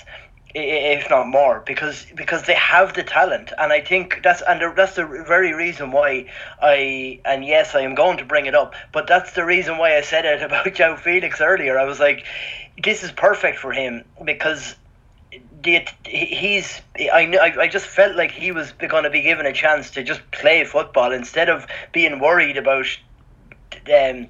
if 0.54 1.10
not 1.10 1.28
more, 1.28 1.62
because 1.66 2.06
because 2.14 2.44
they 2.44 2.54
have 2.54 2.94
the 2.94 3.02
talent, 3.02 3.52
and 3.58 3.72
I 3.72 3.80
think 3.80 4.20
that's 4.22 4.42
and 4.42 4.62
that's 4.76 4.96
the 4.96 5.04
very 5.04 5.52
reason 5.52 5.92
why 5.92 6.26
I 6.60 7.20
and 7.24 7.44
yes, 7.44 7.74
I 7.74 7.80
am 7.80 7.94
going 7.94 8.18
to 8.18 8.24
bring 8.24 8.46
it 8.46 8.54
up, 8.54 8.74
but 8.92 9.06
that's 9.06 9.32
the 9.32 9.44
reason 9.44 9.78
why 9.78 9.96
I 9.96 10.00
said 10.00 10.24
it 10.24 10.42
about 10.48 10.72
Joe 10.74 10.96
Felix 10.96 11.40
earlier. 11.40 11.78
I 11.78 11.84
was 11.84 12.00
like, 12.00 12.24
this 12.82 13.02
is 13.02 13.12
perfect 13.12 13.58
for 13.58 13.72
him 13.72 14.04
because 14.24 14.74
he's 16.04 16.80
I, 16.98 17.52
I 17.60 17.68
just 17.68 17.86
felt 17.86 18.16
like 18.16 18.30
he 18.30 18.52
was 18.52 18.72
going 18.72 19.04
to 19.04 19.10
be 19.10 19.22
given 19.22 19.44
a 19.44 19.52
chance 19.52 19.90
to 19.92 20.02
just 20.02 20.28
play 20.30 20.64
football 20.64 21.12
instead 21.12 21.48
of 21.48 21.66
being 21.92 22.20
worried 22.20 22.56
about 22.56 22.86
um, 23.72 23.82
and 23.86 24.28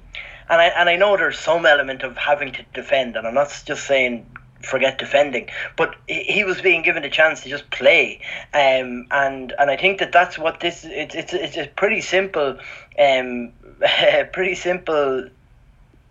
I 0.49 0.65
and 0.65 0.89
I 0.89 0.95
know 0.95 1.15
there's 1.15 1.39
some 1.39 1.65
element 1.65 2.03
of 2.03 2.17
having 2.17 2.51
to 2.53 2.65
defend 2.73 3.15
and 3.15 3.27
I'm 3.27 3.35
not 3.35 3.61
just 3.65 3.85
saying 3.85 4.25
forget 4.61 4.97
defending 4.97 5.49
but 5.77 5.95
he 6.07 6.43
was 6.43 6.61
being 6.61 6.81
given 6.81 7.03
a 7.03 7.09
chance 7.09 7.41
to 7.41 7.49
just 7.49 7.69
play 7.71 8.19
um, 8.53 9.07
and 9.11 9.53
and 9.57 9.71
I 9.71 9.77
think 9.77 9.99
that 9.99 10.11
that's 10.11 10.37
what 10.37 10.59
this 10.59 10.85
it's 10.85 11.15
it's, 11.15 11.33
it's 11.33 11.57
a 11.57 11.67
pretty 11.67 12.01
simple 12.01 12.57
um, 12.99 13.53
pretty 14.33 14.55
simple 14.55 15.29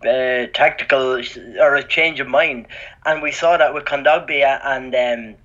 uh, 0.05 0.47
tactical 0.53 1.21
or 1.59 1.75
a 1.75 1.83
change 1.83 2.19
of 2.19 2.27
mind, 2.27 2.67
and 3.05 3.21
we 3.21 3.31
saw 3.31 3.57
that 3.57 3.73
with 3.73 3.85
Kondogbia 3.85 4.59
and 4.63 4.95
um, 4.95 5.35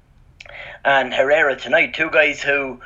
and 0.85 1.13
Herrera 1.13 1.57
tonight. 1.57 1.95
Two 1.95 2.11
guys 2.11 2.43
who. 2.43 2.81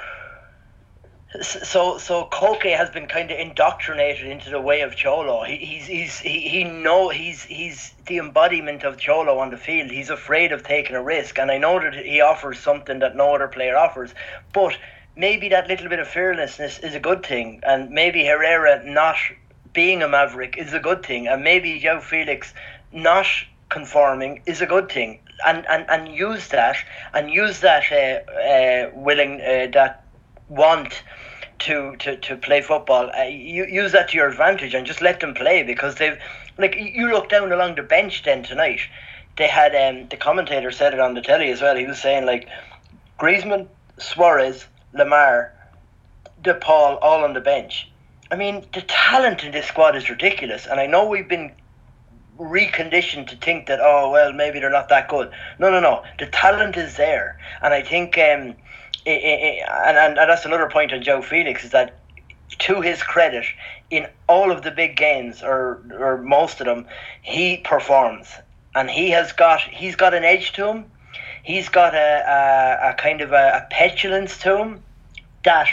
So 1.43 1.99
so 1.99 2.25
Koke 2.25 2.75
has 2.75 2.89
been 2.89 3.07
kind 3.07 3.31
of 3.31 3.39
indoctrinated 3.39 4.27
into 4.27 4.49
the 4.49 4.63
way 4.63 4.81
of 4.81 4.97
Cholo. 4.97 5.45
He, 5.45 5.57
he's 5.57 5.87
he's 5.87 6.19
he, 6.19 6.49
he 6.49 6.65
know 6.65 7.11
he's 7.11 7.43
he's 7.43 7.93
the 8.07 8.17
embodiment 8.17 8.83
of 8.83 8.97
Cholo 8.97 9.39
on 9.39 9.51
the 9.51 9.59
field. 9.59 9.91
He's 9.91 10.09
afraid 10.09 10.53
of 10.53 10.63
taking 10.63 10.97
a 10.97 11.03
risk, 11.03 11.39
and 11.39 11.51
I 11.51 11.59
know 11.59 11.79
that 11.81 11.95
he 11.95 12.23
offers 12.23 12.59
something 12.59 13.01
that 13.01 13.15
no 13.15 13.35
other 13.35 13.47
player 13.47 13.77
offers. 13.77 14.15
But 14.55 14.79
maybe 15.17 15.51
that 15.51 15.69
little 15.69 15.91
bit 15.91 15.99
of 15.99 16.09
fearlessness 16.09 16.79
is 16.79 16.95
a 16.95 17.01
good 17.01 17.27
thing, 17.27 17.61
and 17.63 17.91
maybe 17.91 18.25
Herrera 18.25 18.83
not 18.91 19.17
being 19.75 20.03
a 20.03 20.09
maverick 20.09 20.57
is 20.57 20.73
a 20.73 20.81
good 20.81 21.05
thing, 21.05 21.29
and 21.29 21.45
maybe 21.45 21.79
Joe 21.79 22.01
Felix 22.01 22.55
not 22.91 23.27
conforming 23.69 24.41
is 24.47 24.63
a 24.63 24.67
good 24.67 24.91
thing, 24.91 25.21
and 25.47 25.67
and, 25.67 25.85
and 25.91 26.09
use 26.09 26.49
that 26.49 26.77
and 27.13 27.29
use 27.31 27.61
that 27.61 27.85
uh, 27.93 28.33
uh, 28.33 28.91
willing 28.95 29.43
uh, 29.43 29.69
that 29.75 30.05
want 30.49 31.03
to, 31.61 31.97
to, 31.97 32.17
to 32.17 32.37
play 32.37 32.61
football. 32.61 33.11
Uh, 33.17 33.25
you 33.25 33.67
use 33.67 33.93
that 33.93 34.09
to 34.11 34.17
your 34.17 34.29
advantage 34.29 34.75
and 34.75 34.87
just 34.87 35.01
let 35.01 35.21
them 35.21 35.35
play 35.35 35.63
because 35.63 35.97
they've 35.97 36.19
like 36.57 36.77
you 36.77 37.11
look 37.11 37.29
down 37.29 37.53
along 37.53 37.77
the 37.77 37.83
bench 37.83 38.23
then 38.25 38.43
tonight. 38.43 38.81
They 39.37 39.47
had 39.47 39.75
um, 39.75 40.09
the 40.09 40.17
commentator 40.17 40.71
said 40.71 40.95
it 40.95 41.01
on 41.01 41.15
the 41.15 41.23
telly 41.23 41.51
as 41.51 41.63
well. 41.63 41.77
He 41.77 41.87
was 41.87 42.01
saying 42.01 42.27
like 42.27 42.49
Griezmann, 43.19 43.69
Suarez, 43.99 44.67
Lemar, 44.95 45.51
De 46.43 46.55
Paul 46.55 46.97
all 46.97 47.25
on 47.25 47.35
the 47.35 47.41
bench. 47.41 47.89
I 48.31 48.37
mean, 48.37 48.67
the 48.75 48.83
talent 48.83 49.45
in 49.45 49.53
this 49.53 49.67
squad 49.67 49.97
is 49.97 50.11
ridiculous, 50.11 50.67
and 50.67 50.79
I 50.79 50.87
know 50.87 51.09
we've 51.09 51.29
been 51.29 51.53
reconditioned 52.39 53.29
to 53.29 53.37
think 53.37 53.67
that 53.67 53.81
oh 53.83 54.11
well 54.11 54.33
maybe 54.33 54.61
they're 54.61 54.71
not 54.71 54.89
that 54.89 55.09
good. 55.09 55.31
No, 55.59 55.71
no, 55.71 55.81
no. 55.81 56.03
The 56.19 56.27
talent 56.27 56.77
is 56.77 56.97
there, 56.97 57.39
and 57.63 57.75
I 57.75 57.83
think 57.83 58.17
um, 58.19 58.55
it, 59.05 59.23
it, 59.23 59.69
and, 59.69 59.97
and 59.97 60.17
that's 60.17 60.45
another 60.45 60.69
point 60.71 60.93
on 60.93 61.03
Joe 61.03 61.23
Felix 61.23 61.65
is 61.65 61.71
that 61.71 61.99
to 62.61 62.81
his 62.81 63.03
credit, 63.03 63.45
in 63.91 64.07
all 64.29 64.51
of 64.51 64.63
the 64.63 64.71
big 64.71 64.97
games 64.97 65.43
or 65.43 65.83
or 65.99 66.19
most 66.19 66.61
of 66.61 66.67
them, 66.67 66.87
he 67.23 67.59
performs, 67.59 68.29
and 68.75 68.91
he 68.91 69.11
has 69.11 69.33
got 69.33 69.61
he's 69.61 69.97
got 69.97 70.15
an 70.15 70.25
edge 70.25 70.53
to 70.53 70.67
him. 70.67 70.85
He's 71.43 71.69
got 71.69 71.95
a 71.95 71.99
a, 71.99 72.91
a 72.91 72.95
kind 72.95 73.21
of 73.21 73.33
a, 73.33 73.63
a 73.65 73.67
petulance 73.71 74.39
to 74.39 74.59
him 74.59 74.83
that 75.45 75.69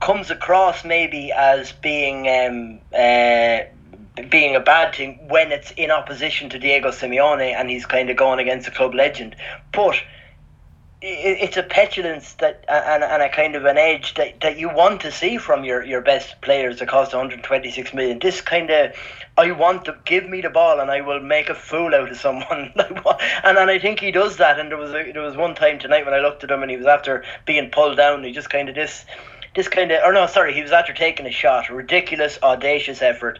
comes 0.00 0.30
across 0.30 0.84
maybe 0.84 1.32
as 1.32 1.72
being 1.72 2.28
um, 2.28 2.78
uh, 2.92 3.64
being 4.30 4.56
a 4.56 4.60
bad 4.60 4.94
thing 4.94 5.18
when 5.28 5.52
it's 5.52 5.70
in 5.72 5.90
opposition 5.90 6.50
to 6.50 6.58
Diego 6.58 6.90
Simeone 6.90 7.54
and 7.54 7.70
he's 7.70 7.86
kind 7.86 8.10
of 8.10 8.16
going 8.16 8.38
against 8.38 8.68
a 8.68 8.70
club 8.70 8.94
legend. 8.94 9.36
But 9.72 9.96
it's 11.00 11.56
a 11.56 11.62
petulance 11.62 12.34
that 12.34 12.64
and, 12.66 13.04
and 13.04 13.22
a 13.22 13.28
kind 13.28 13.54
of 13.54 13.64
an 13.64 13.78
edge 13.78 14.14
that, 14.14 14.40
that 14.40 14.58
you 14.58 14.68
want 14.68 15.00
to 15.02 15.12
see 15.12 15.36
from 15.36 15.62
your, 15.62 15.84
your 15.84 16.00
best 16.00 16.40
players 16.40 16.80
that 16.80 16.88
cost 16.88 17.12
126 17.12 17.94
million. 17.94 18.18
This 18.18 18.40
kind 18.40 18.68
of 18.70 18.92
I 19.36 19.52
want 19.52 19.84
to 19.84 19.96
give 20.04 20.28
me 20.28 20.40
the 20.40 20.50
ball 20.50 20.80
and 20.80 20.90
I 20.90 21.00
will 21.02 21.20
make 21.20 21.48
a 21.48 21.54
fool 21.54 21.94
out 21.94 22.10
of 22.10 22.16
someone. 22.16 22.72
and 22.76 23.58
and 23.58 23.70
I 23.70 23.78
think 23.78 24.00
he 24.00 24.10
does 24.10 24.38
that. 24.38 24.58
And 24.58 24.70
there 24.70 24.78
was 24.78 24.90
a, 24.90 25.12
there 25.12 25.22
was 25.22 25.36
one 25.36 25.54
time 25.54 25.78
tonight 25.78 26.04
when 26.04 26.14
I 26.14 26.20
looked 26.20 26.42
at 26.42 26.50
him 26.50 26.62
and 26.62 26.70
he 26.70 26.76
was 26.76 26.86
after 26.86 27.22
being 27.46 27.70
pulled 27.70 27.96
down. 27.96 28.24
He 28.24 28.32
just 28.32 28.50
kind 28.50 28.68
of 28.68 28.74
this 28.74 29.04
this 29.54 29.68
kind 29.68 29.92
of 29.92 30.02
or 30.04 30.12
no 30.12 30.26
sorry 30.26 30.52
he 30.52 30.62
was 30.62 30.72
after 30.72 30.92
taking 30.92 31.26
a 31.26 31.30
shot, 31.30 31.70
a 31.70 31.74
ridiculous 31.74 32.40
audacious 32.42 33.02
effort, 33.02 33.38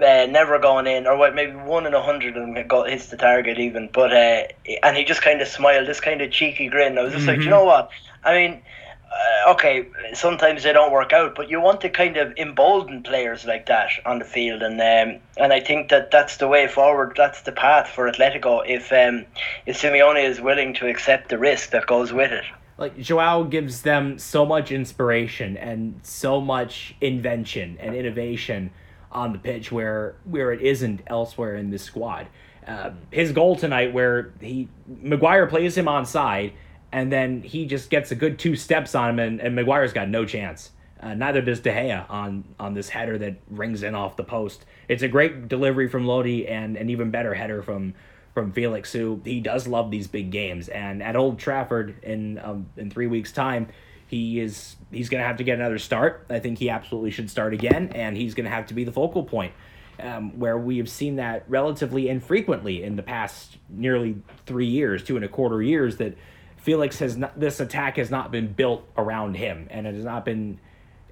uh, 0.00 0.26
never 0.26 0.58
going 0.58 0.86
in, 0.86 1.06
or 1.06 1.16
what, 1.16 1.34
maybe 1.34 1.52
one 1.52 1.86
in 1.86 1.94
a 1.94 2.02
hundred 2.02 2.36
of 2.36 2.42
them 2.42 2.66
got 2.66 2.90
hits 2.90 3.06
the 3.06 3.16
target 3.16 3.58
even. 3.58 3.88
But 3.92 4.12
uh, 4.12 4.42
and 4.82 4.96
he 4.96 5.04
just 5.04 5.22
kind 5.22 5.40
of 5.40 5.48
smiled, 5.48 5.86
this 5.86 6.00
kind 6.00 6.20
of 6.20 6.30
cheeky 6.30 6.68
grin. 6.68 6.98
I 6.98 7.02
was 7.02 7.12
just 7.12 7.26
mm-hmm. 7.26 7.36
like, 7.36 7.44
you 7.44 7.50
know 7.50 7.64
what? 7.64 7.90
I 8.24 8.34
mean, 8.34 8.62
uh, 9.10 9.52
okay, 9.52 9.88
sometimes 10.14 10.62
they 10.62 10.72
don't 10.72 10.92
work 10.92 11.12
out, 11.12 11.34
but 11.34 11.48
you 11.48 11.60
want 11.60 11.80
to 11.80 11.88
kind 11.88 12.16
of 12.16 12.36
embolden 12.36 13.02
players 13.02 13.44
like 13.44 13.66
that 13.66 13.90
on 14.04 14.18
the 14.18 14.24
field, 14.24 14.62
and 14.62 14.80
um, 14.80 15.20
and 15.36 15.52
I 15.52 15.60
think 15.60 15.90
that 15.90 16.10
that's 16.10 16.36
the 16.36 16.48
way 16.48 16.68
forward. 16.68 17.14
That's 17.16 17.42
the 17.42 17.52
path 17.52 17.88
for 17.88 18.10
Atletico 18.10 18.62
if 18.66 18.92
um, 18.92 19.24
if 19.66 19.80
Simeone 19.80 20.22
is 20.22 20.40
willing 20.40 20.74
to 20.74 20.88
accept 20.88 21.28
the 21.28 21.38
risk 21.38 21.70
that 21.70 21.86
goes 21.86 22.12
with 22.12 22.32
it 22.32 22.44
like 22.78 22.96
Joao 22.96 23.44
gives 23.44 23.82
them 23.82 24.18
so 24.18 24.46
much 24.46 24.70
inspiration 24.70 25.56
and 25.56 25.98
so 26.04 26.40
much 26.40 26.94
invention 27.00 27.76
and 27.80 27.94
innovation 27.94 28.70
on 29.10 29.32
the 29.32 29.38
pitch 29.38 29.72
where 29.72 30.16
where 30.24 30.52
it 30.52 30.60
isn't 30.60 31.00
elsewhere 31.06 31.56
in 31.56 31.70
this 31.70 31.82
squad. 31.82 32.26
Uh, 32.66 32.90
his 33.10 33.32
goal 33.32 33.56
tonight, 33.56 33.92
where 33.92 34.32
he 34.40 34.68
Maguire 34.86 35.46
plays 35.46 35.76
him 35.76 35.88
on 35.88 36.04
side, 36.04 36.52
and 36.92 37.10
then 37.10 37.42
he 37.42 37.66
just 37.66 37.88
gets 37.88 38.10
a 38.10 38.14
good 38.14 38.38
two 38.38 38.56
steps 38.56 38.94
on 38.94 39.10
him, 39.10 39.18
and, 39.18 39.40
and 39.40 39.54
Maguire's 39.54 39.92
got 39.92 40.08
no 40.08 40.24
chance. 40.26 40.70
Uh, 41.00 41.14
neither 41.14 41.40
does 41.40 41.60
De 41.60 41.70
Gea 41.70 42.08
on 42.10 42.44
on 42.58 42.74
this 42.74 42.88
header 42.88 43.16
that 43.18 43.36
rings 43.50 43.82
in 43.82 43.94
off 43.94 44.16
the 44.16 44.24
post. 44.24 44.64
It's 44.88 45.02
a 45.02 45.08
great 45.08 45.48
delivery 45.48 45.88
from 45.88 46.06
Lodi 46.06 46.46
and 46.46 46.76
an 46.76 46.90
even 46.90 47.10
better 47.10 47.34
header 47.34 47.62
from 47.62 47.94
from 48.34 48.52
Felix, 48.52 48.92
who 48.92 49.20
he 49.24 49.40
does 49.40 49.66
love 49.66 49.90
these 49.90 50.06
big 50.06 50.30
games. 50.30 50.68
And 50.68 51.02
at 51.02 51.16
Old 51.16 51.38
Trafford 51.38 51.96
in 52.02 52.38
um, 52.38 52.68
in 52.76 52.90
three 52.90 53.06
weeks' 53.06 53.32
time, 53.32 53.68
he 54.08 54.40
is 54.40 54.76
he's 54.90 55.08
going 55.08 55.22
to 55.22 55.26
have 55.26 55.36
to 55.36 55.44
get 55.44 55.58
another 55.58 55.78
start. 55.78 56.26
I 56.30 56.40
think 56.40 56.58
he 56.58 56.70
absolutely 56.70 57.10
should 57.10 57.30
start 57.30 57.54
again, 57.54 57.92
and 57.94 58.16
he's 58.16 58.34
going 58.34 58.44
to 58.44 58.50
have 58.50 58.66
to 58.66 58.74
be 58.74 58.84
the 58.84 58.92
focal 58.92 59.22
point. 59.22 59.52
Um, 60.00 60.38
where 60.38 60.56
we 60.56 60.78
have 60.78 60.88
seen 60.88 61.16
that 61.16 61.44
relatively 61.48 62.08
infrequently 62.08 62.84
in 62.84 62.94
the 62.94 63.02
past 63.02 63.58
nearly 63.68 64.22
three 64.46 64.66
years, 64.66 65.02
two 65.02 65.16
and 65.16 65.24
a 65.24 65.28
quarter 65.28 65.60
years, 65.60 65.96
that 65.96 66.16
Felix 66.56 67.00
has 67.00 67.16
not, 67.16 67.38
this 67.38 67.58
attack 67.58 67.96
has 67.96 68.08
not 68.08 68.30
been 68.30 68.52
built 68.52 68.88
around 68.96 69.34
him, 69.34 69.66
and 69.70 69.88
it 69.88 69.94
has 69.94 70.04
not 70.04 70.24
been 70.24 70.60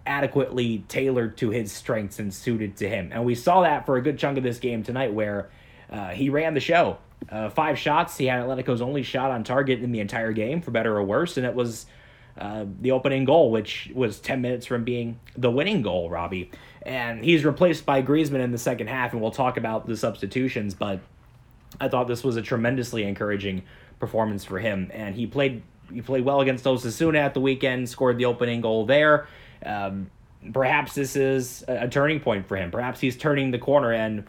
adequately 0.07 0.85
tailored 0.87 1.37
to 1.39 1.51
his 1.51 1.73
strengths 1.73 2.21
and 2.21 2.33
suited 2.33 2.77
to 2.77 2.89
him. 2.89 3.11
And 3.13 3.25
we 3.25 3.35
saw 3.35 3.63
that 3.63 3.87
for 3.87 3.97
a 3.97 4.03
good 4.03 4.19
chunk 4.19 4.39
of 4.39 4.45
this 4.45 4.59
game 4.59 4.85
tonight, 4.85 5.13
where 5.13 5.51
uh, 5.91 6.11
he 6.11 6.31
ran 6.31 6.55
the 6.55 6.61
show. 6.61 6.99
Uh, 7.29 7.51
five 7.51 7.77
shots. 7.79 8.17
He 8.17 8.27
had 8.27 8.41
Atletico's 8.41 8.81
only 8.81 9.03
shot 9.03 9.33
on 9.33 9.43
target 9.43 9.83
in 9.83 9.91
the 9.91 9.99
entire 9.99 10.33
game, 10.33 10.63
for 10.63 10.71
better 10.71 10.97
or 10.97 11.03
worse, 11.03 11.37
and 11.37 11.45
it 11.45 11.55
was 11.57 11.87
uh, 12.39 12.67
the 12.81 12.91
opening 12.91 13.25
goal, 13.25 13.51
which 13.51 13.91
was 13.95 14.21
10 14.21 14.41
minutes 14.41 14.67
from 14.67 14.85
being 14.85 15.19
the 15.37 15.51
winning 15.51 15.83
goal, 15.83 16.11
Robbie. 16.11 16.51
And 16.83 17.25
he's 17.25 17.45
replaced 17.45 17.87
by 17.87 18.03
Griezmann 18.03 18.41
in 18.41 18.53
the 18.53 18.59
second 18.59 18.89
half, 18.89 19.13
and 19.13 19.23
we'll 19.23 19.31
talk 19.31 19.57
about 19.57 19.87
the 19.87 19.97
substitutions, 19.97 20.75
but 20.75 21.01
I 21.81 21.89
thought 21.89 22.09
this 22.09 22.23
was 22.23 22.37
a 22.37 22.43
tremendously 22.43 23.05
encouraging 23.05 23.63
performance 23.99 24.45
for 24.45 24.59
him. 24.59 24.91
And 24.93 25.15
he 25.15 25.27
played 25.27 25.63
he 25.93 26.03
played 26.03 26.25
well 26.25 26.41
against 26.41 26.65
Osasuna 26.65 27.19
at 27.19 27.33
the 27.33 27.41
weekend, 27.41 27.89
scored 27.89 28.19
the 28.19 28.25
opening 28.25 28.61
goal 28.61 28.87
there. 28.87 29.29
Um, 29.65 30.11
perhaps 30.53 30.95
this 30.95 31.15
is 31.15 31.65
a, 31.69 31.87
turning 31.87 32.19
point 32.19 32.49
for 32.49 32.57
him. 32.57 32.73
Perhaps 32.73 32.99
he's 32.99 33.17
turning 33.17 33.53
the 33.53 33.59
corner, 33.59 33.93
and 33.93 34.21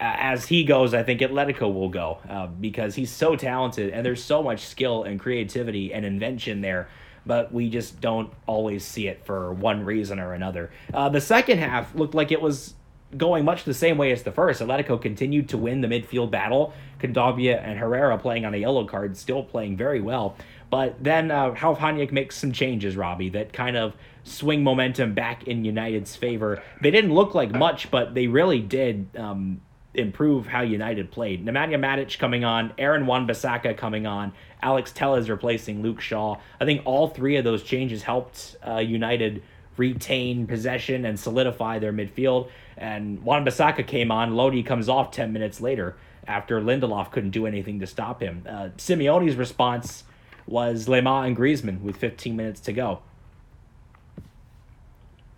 uh, 0.00 0.14
as 0.18 0.46
he 0.46 0.64
goes, 0.64 0.94
I 0.94 1.04
think 1.04 1.20
Atletico 1.20 1.72
will 1.72 1.88
go 1.88 2.18
uh, 2.28 2.48
because 2.48 2.96
he's 2.96 3.12
so 3.12 3.36
talented, 3.36 3.92
and 3.92 4.04
there's 4.04 4.22
so 4.22 4.42
much 4.42 4.66
skill 4.66 5.04
and 5.04 5.18
creativity 5.20 5.94
and 5.94 6.04
invention 6.04 6.60
there 6.60 6.88
but 7.28 7.52
we 7.52 7.68
just 7.68 8.00
don't 8.00 8.32
always 8.46 8.84
see 8.84 9.06
it 9.06 9.24
for 9.24 9.52
one 9.52 9.84
reason 9.84 10.18
or 10.18 10.32
another. 10.32 10.70
Uh, 10.92 11.08
the 11.10 11.20
second 11.20 11.58
half 11.58 11.94
looked 11.94 12.14
like 12.14 12.32
it 12.32 12.40
was 12.40 12.74
going 13.16 13.44
much 13.44 13.64
the 13.64 13.74
same 13.74 13.98
way 13.98 14.10
as 14.12 14.22
the 14.22 14.32
first. 14.32 14.60
Atletico 14.60 15.00
continued 15.00 15.50
to 15.50 15.58
win 15.58 15.82
the 15.82 15.88
midfield 15.88 16.30
battle. 16.30 16.72
Kondogbia 17.00 17.62
and 17.62 17.78
Herrera 17.78 18.18
playing 18.18 18.44
on 18.44 18.54
a 18.54 18.56
yellow 18.56 18.84
card, 18.86 19.16
still 19.16 19.42
playing 19.42 19.76
very 19.76 20.00
well. 20.00 20.36
But 20.70 21.02
then 21.02 21.30
uh, 21.30 21.50
Ralf 21.50 21.78
Rangnick 21.78 22.12
makes 22.12 22.36
some 22.36 22.52
changes, 22.52 22.96
Robbie, 22.96 23.30
that 23.30 23.52
kind 23.52 23.76
of 23.76 23.94
swing 24.24 24.62
momentum 24.62 25.14
back 25.14 25.46
in 25.46 25.64
United's 25.64 26.16
favor. 26.16 26.62
They 26.82 26.90
didn't 26.90 27.14
look 27.14 27.34
like 27.34 27.50
much, 27.52 27.90
but 27.90 28.14
they 28.14 28.26
really 28.26 28.60
did 28.60 29.08
um, 29.16 29.60
improve 29.98 30.46
how 30.46 30.62
United 30.62 31.10
played. 31.10 31.44
Nemanja 31.44 31.74
Matic 31.74 32.18
coming 32.18 32.44
on, 32.44 32.72
Aaron 32.78 33.06
Wan-Bissaka 33.06 33.76
coming 33.76 34.06
on, 34.06 34.32
Alex 34.62 34.92
Telles 34.92 35.28
replacing 35.28 35.82
Luke 35.82 36.00
Shaw. 36.00 36.36
I 36.60 36.64
think 36.64 36.82
all 36.84 37.08
three 37.08 37.36
of 37.36 37.44
those 37.44 37.62
changes 37.62 38.02
helped 38.02 38.56
uh, 38.66 38.78
United 38.78 39.42
retain 39.76 40.46
possession 40.46 41.04
and 41.04 41.18
solidify 41.18 41.78
their 41.78 41.92
midfield. 41.92 42.50
And 42.76 43.22
Wan-Bissaka 43.22 43.86
came 43.86 44.10
on. 44.10 44.34
Lodi 44.34 44.62
comes 44.62 44.88
off 44.88 45.10
10 45.10 45.32
minutes 45.32 45.60
later 45.60 45.96
after 46.26 46.60
Lindelof 46.60 47.10
couldn't 47.10 47.30
do 47.30 47.46
anything 47.46 47.80
to 47.80 47.86
stop 47.86 48.20
him. 48.20 48.44
Uh, 48.48 48.68
Simeone's 48.76 49.36
response 49.36 50.04
was 50.46 50.86
Lemar 50.86 51.26
and 51.26 51.36
Griezmann 51.36 51.80
with 51.80 51.96
15 51.96 52.36
minutes 52.36 52.60
to 52.60 52.72
go. 52.72 53.00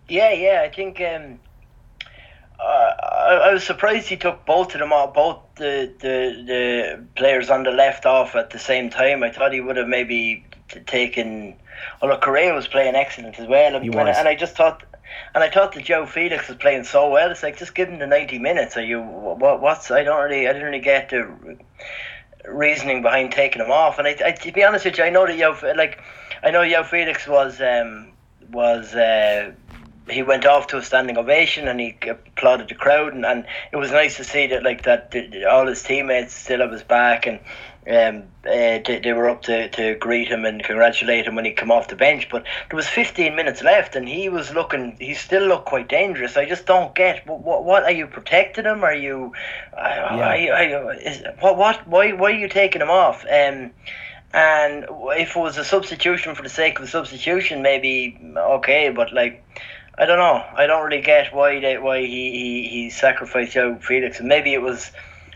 Yeah, 0.07 0.33
yeah, 0.33 0.61
I 0.65 0.69
think 0.69 0.99
um, 1.01 1.39
I, 2.61 3.41
I, 3.49 3.53
was 3.53 3.63
surprised 3.63 4.07
he 4.07 4.17
took 4.17 4.45
both 4.45 4.73
of 4.73 4.79
them 4.79 4.93
off, 4.93 5.13
both 5.13 5.39
the, 5.55 5.91
the 5.99 6.43
the 6.45 7.03
players 7.15 7.49
on 7.49 7.63
the 7.63 7.71
left 7.71 8.05
off 8.05 8.35
at 8.35 8.51
the 8.51 8.59
same 8.59 8.89
time. 8.89 9.23
I 9.23 9.31
thought 9.31 9.53
he 9.53 9.61
would 9.61 9.77
have 9.77 9.87
maybe 9.87 10.45
taken. 10.85 11.55
Look, 12.01 12.21
Correa 12.21 12.53
was 12.53 12.67
playing 12.67 12.95
excellent 12.95 13.39
as 13.39 13.47
well, 13.47 13.75
and, 13.75 13.83
and, 13.83 14.09
and 14.09 14.27
I 14.27 14.35
just 14.35 14.55
thought, 14.55 14.83
and 15.33 15.43
I 15.43 15.49
thought 15.49 15.73
that 15.73 15.83
Joe 15.83 16.05
Felix 16.05 16.47
was 16.47 16.57
playing 16.57 16.83
so 16.83 17.09
well. 17.09 17.31
It's 17.31 17.41
like 17.41 17.57
just 17.57 17.73
give 17.73 17.89
him 17.89 17.99
the 17.99 18.07
ninety 18.07 18.37
minutes. 18.37 18.77
Are 18.77 18.83
you 18.83 19.01
what? 19.01 19.61
What's 19.61 19.89
I 19.89 20.03
don't 20.03 20.21
really 20.23 20.47
I 20.47 20.53
didn't 20.53 20.67
really 20.67 20.79
get 20.79 21.09
the 21.09 21.57
reasoning 22.47 23.01
behind 23.01 23.31
taking 23.31 23.61
him 23.61 23.71
off. 23.71 23.97
And 23.97 24.07
I, 24.07 24.17
I 24.23 24.31
to 24.31 24.51
be 24.51 24.63
honest 24.63 24.85
with 24.85 24.97
you, 24.97 25.03
I 25.03 25.09
know 25.09 25.25
that 25.25 25.37
Joe 25.37 25.57
like 25.75 25.99
I 26.43 26.51
know 26.51 26.67
Joe 26.67 26.83
Felix 26.83 27.27
was 27.27 27.59
um 27.59 28.11
was. 28.51 28.93
Uh, 28.93 29.53
he 30.09 30.23
went 30.23 30.45
off 30.45 30.67
to 30.67 30.77
a 30.77 30.83
standing 30.83 31.17
ovation 31.17 31.67
and 31.67 31.79
he 31.79 31.95
applauded 32.09 32.67
the 32.67 32.75
crowd 32.75 33.13
and, 33.13 33.25
and 33.25 33.45
it 33.71 33.77
was 33.77 33.91
nice 33.91 34.17
to 34.17 34.23
see 34.23 34.47
that 34.47 34.63
like 34.63 34.83
that 34.83 35.13
all 35.49 35.67
his 35.67 35.83
teammates 35.83 36.33
still 36.33 36.59
have 36.59 36.71
his 36.71 36.83
back 36.83 37.27
and 37.27 37.39
um, 37.87 38.23
uh, 38.45 38.77
they, 38.85 39.01
they 39.03 39.13
were 39.13 39.27
up 39.27 39.41
to, 39.43 39.67
to 39.69 39.95
greet 39.95 40.27
him 40.27 40.45
and 40.45 40.63
congratulate 40.63 41.25
him 41.25 41.33
when 41.33 41.45
he 41.45 41.51
came 41.51 41.71
off 41.71 41.87
the 41.87 41.95
bench. 41.95 42.29
But 42.29 42.43
there 42.69 42.77
was 42.77 42.87
15 42.87 43.35
minutes 43.35 43.63
left 43.63 43.95
and 43.95 44.07
he 44.07 44.29
was 44.29 44.53
looking 44.53 44.97
he 44.99 45.15
still 45.15 45.47
looked 45.47 45.65
quite 45.65 45.87
dangerous. 45.87 46.37
I 46.37 46.45
just 46.47 46.67
don't 46.67 46.93
get 46.93 47.25
what, 47.25 47.63
what 47.63 47.83
are 47.83 47.91
you 47.91 48.05
protecting 48.05 48.65
him? 48.65 48.83
Are 48.83 48.93
you, 48.93 49.33
yeah. 49.73 50.91
is, 50.91 51.23
what, 51.39 51.57
what 51.57 51.87
why, 51.87 52.11
why 52.13 52.31
are 52.31 52.35
you 52.35 52.49
taking 52.49 52.81
him 52.81 52.91
off? 52.91 53.25
Um, 53.25 53.71
and 54.33 54.85
if 55.17 55.35
it 55.35 55.39
was 55.39 55.57
a 55.57 55.65
substitution 55.65 56.35
for 56.35 56.43
the 56.43 56.49
sake 56.49 56.79
of 56.79 56.85
a 56.85 56.87
substitution 56.87 57.61
maybe 57.61 58.17
okay 58.37 58.89
but 58.89 59.11
like 59.11 59.43
I 60.01 60.05
don't 60.07 60.17
know. 60.17 60.43
I 60.55 60.65
don't 60.65 60.83
really 60.83 61.01
get 61.01 61.33
why 61.33 61.59
they, 61.59 61.77
why 61.77 61.99
he, 61.99 62.07
he, 62.07 62.69
he 62.69 62.89
sacrificed 62.89 63.53
Joe 63.53 63.75
Felix. 63.75 64.19
And 64.19 64.27
maybe 64.27 64.53
it 64.53 64.61
was 64.61 64.91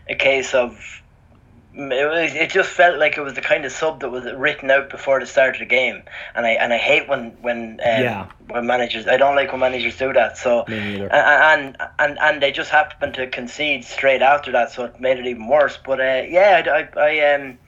a 0.10 0.16
case 0.16 0.56
of 0.56 0.78
it, 1.78 2.10
was, 2.10 2.34
it 2.34 2.50
just 2.50 2.70
felt 2.70 2.98
like 3.00 3.18
it 3.18 3.22
was 3.22 3.34
the 3.34 3.42
kind 3.42 3.66
of 3.66 3.72
sub 3.72 4.00
that 4.00 4.10
was 4.10 4.26
written 4.34 4.72
out 4.72 4.90
before 4.90 5.20
the 5.20 5.26
start 5.26 5.56
of 5.56 5.60
the 5.60 5.66
game, 5.66 6.04
and 6.34 6.46
I 6.46 6.52
and 6.52 6.72
I 6.74 6.78
hate 6.78 7.10
when 7.10 7.32
when 7.42 7.72
um, 7.72 7.78
Yeah. 7.84 8.28
when 8.48 8.66
managers 8.66 9.08
I 9.08 9.18
don't 9.18 9.36
like 9.36 9.52
when 9.52 9.60
managers 9.60 9.98
do 9.98 10.14
that. 10.14 10.38
So 10.38 10.64
neither. 10.70 11.14
and 11.14 11.78
and 12.00 12.18
and 12.20 12.42
they 12.42 12.52
just 12.52 12.72
happened 12.72 13.14
to 13.16 13.28
concede 13.28 13.84
straight 13.84 14.22
after 14.22 14.52
that, 14.54 14.72
so 14.72 14.86
it 14.86 15.00
made 15.02 15.20
it 15.20 15.26
even 15.26 15.48
worse. 15.48 15.78
But 15.84 16.00
uh, 16.00 16.24
yeah, 16.30 16.64
I, 16.66 17.00
I, 17.00 17.10
I 17.10 17.34
um 17.34 17.60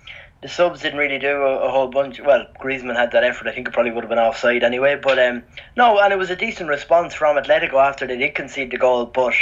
the 0.42 0.48
subs 0.48 0.82
didn't 0.82 1.00
really 1.00 1.20
do 1.20 1.42
a, 1.42 1.68
a 1.68 1.72
whole 1.72 1.88
bunch. 1.88 2.20
Well, 2.20 2.46
Griezmann 2.60 2.96
had 2.96 3.12
that 3.12 3.24
effort. 3.24 3.48
I 3.48 3.54
think 3.54 3.68
it 3.68 3.74
probably 3.74 3.92
would 3.92 4.04
have 4.04 4.10
been 4.10 4.20
offside 4.20 4.64
anyway. 4.64 5.00
But 5.02 5.20
um 5.20 5.44
no, 5.76 6.00
and 6.00 6.14
it 6.14 6.18
was 6.18 6.30
a 6.30 6.36
decent 6.36 6.70
response 6.70 7.14
from 7.14 7.38
Atletico 7.38 7.76
after 7.76 8.06
they 8.06 8.18
did 8.18 8.36
concede 8.36 8.72
the 8.72 8.78
goal, 8.78 9.06
but. 9.06 9.34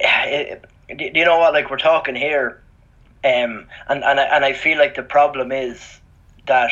It, 0.00 0.64
do 0.96 1.10
you 1.14 1.24
know 1.24 1.38
what? 1.38 1.52
Like 1.52 1.70
we're 1.70 1.76
talking 1.76 2.14
here, 2.14 2.62
um, 3.24 3.66
and 3.88 4.02
and 4.04 4.20
I, 4.20 4.24
and 4.24 4.44
I 4.44 4.52
feel 4.52 4.78
like 4.78 4.94
the 4.94 5.02
problem 5.02 5.52
is 5.52 6.00
that 6.46 6.70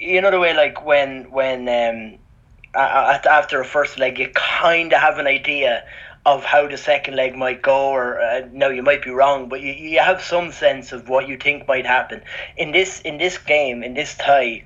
you 0.00 0.20
know 0.20 0.30
the 0.30 0.40
way 0.40 0.54
like 0.54 0.84
when 0.84 1.30
when 1.30 1.68
um, 1.68 2.18
after 2.74 3.60
a 3.60 3.64
first 3.64 3.98
leg 3.98 4.18
you 4.18 4.28
kind 4.34 4.92
of 4.92 5.00
have 5.00 5.18
an 5.18 5.26
idea 5.26 5.84
of 6.26 6.44
how 6.44 6.66
the 6.66 6.76
second 6.76 7.14
leg 7.14 7.36
might 7.36 7.62
go, 7.62 7.86
or 7.90 8.20
uh, 8.20 8.42
no, 8.52 8.68
you 8.68 8.82
might 8.82 9.02
be 9.02 9.10
wrong, 9.10 9.48
but 9.48 9.60
you, 9.60 9.72
you 9.72 10.00
have 10.00 10.20
some 10.20 10.50
sense 10.50 10.90
of 10.90 11.08
what 11.08 11.28
you 11.28 11.36
think 11.36 11.68
might 11.68 11.86
happen 11.86 12.20
in 12.56 12.72
this 12.72 13.00
in 13.02 13.16
this 13.16 13.38
game 13.38 13.84
in 13.84 13.94
this 13.94 14.16
tie. 14.16 14.62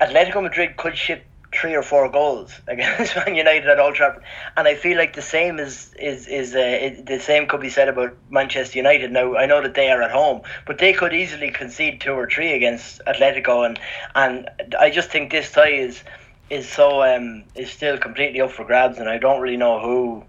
Atletico 0.00 0.40
Madrid 0.42 0.76
could 0.76 0.96
ship 0.96 1.26
three 1.52 1.74
or 1.74 1.82
four 1.82 2.08
goals 2.08 2.60
against 2.68 3.16
Man 3.16 3.34
United 3.34 3.68
at 3.68 3.80
Old 3.80 3.96
Trafford, 3.96 4.22
and 4.56 4.68
I 4.68 4.76
feel 4.76 4.96
like 4.96 5.14
the 5.14 5.22
same 5.22 5.58
is 5.58 5.92
is 5.98 6.28
is 6.28 6.54
uh, 6.54 6.60
it, 6.60 7.06
the 7.06 7.18
same 7.18 7.48
could 7.48 7.60
be 7.60 7.68
said 7.68 7.88
about 7.88 8.16
Manchester 8.30 8.78
United. 8.78 9.10
Now 9.10 9.36
I 9.36 9.46
know 9.46 9.60
that 9.60 9.74
they 9.74 9.90
are 9.90 10.02
at 10.02 10.12
home, 10.12 10.42
but 10.66 10.78
they 10.78 10.92
could 10.92 11.12
easily 11.12 11.50
concede 11.50 12.00
two 12.00 12.12
or 12.12 12.28
three 12.28 12.52
against 12.52 13.02
Atletico, 13.08 13.66
and 13.66 13.76
and 14.14 14.48
I 14.78 14.88
just 14.90 15.10
think 15.10 15.32
this 15.32 15.50
tie 15.50 15.68
is 15.68 16.04
is 16.48 16.68
so 16.68 17.02
um 17.02 17.42
is 17.56 17.72
still 17.72 17.98
completely 17.98 18.40
up 18.40 18.52
for 18.52 18.64
grabs, 18.64 18.98
and 18.98 19.08
I 19.08 19.18
don't 19.18 19.40
really 19.40 19.56
know 19.56 19.80
who. 19.80 20.24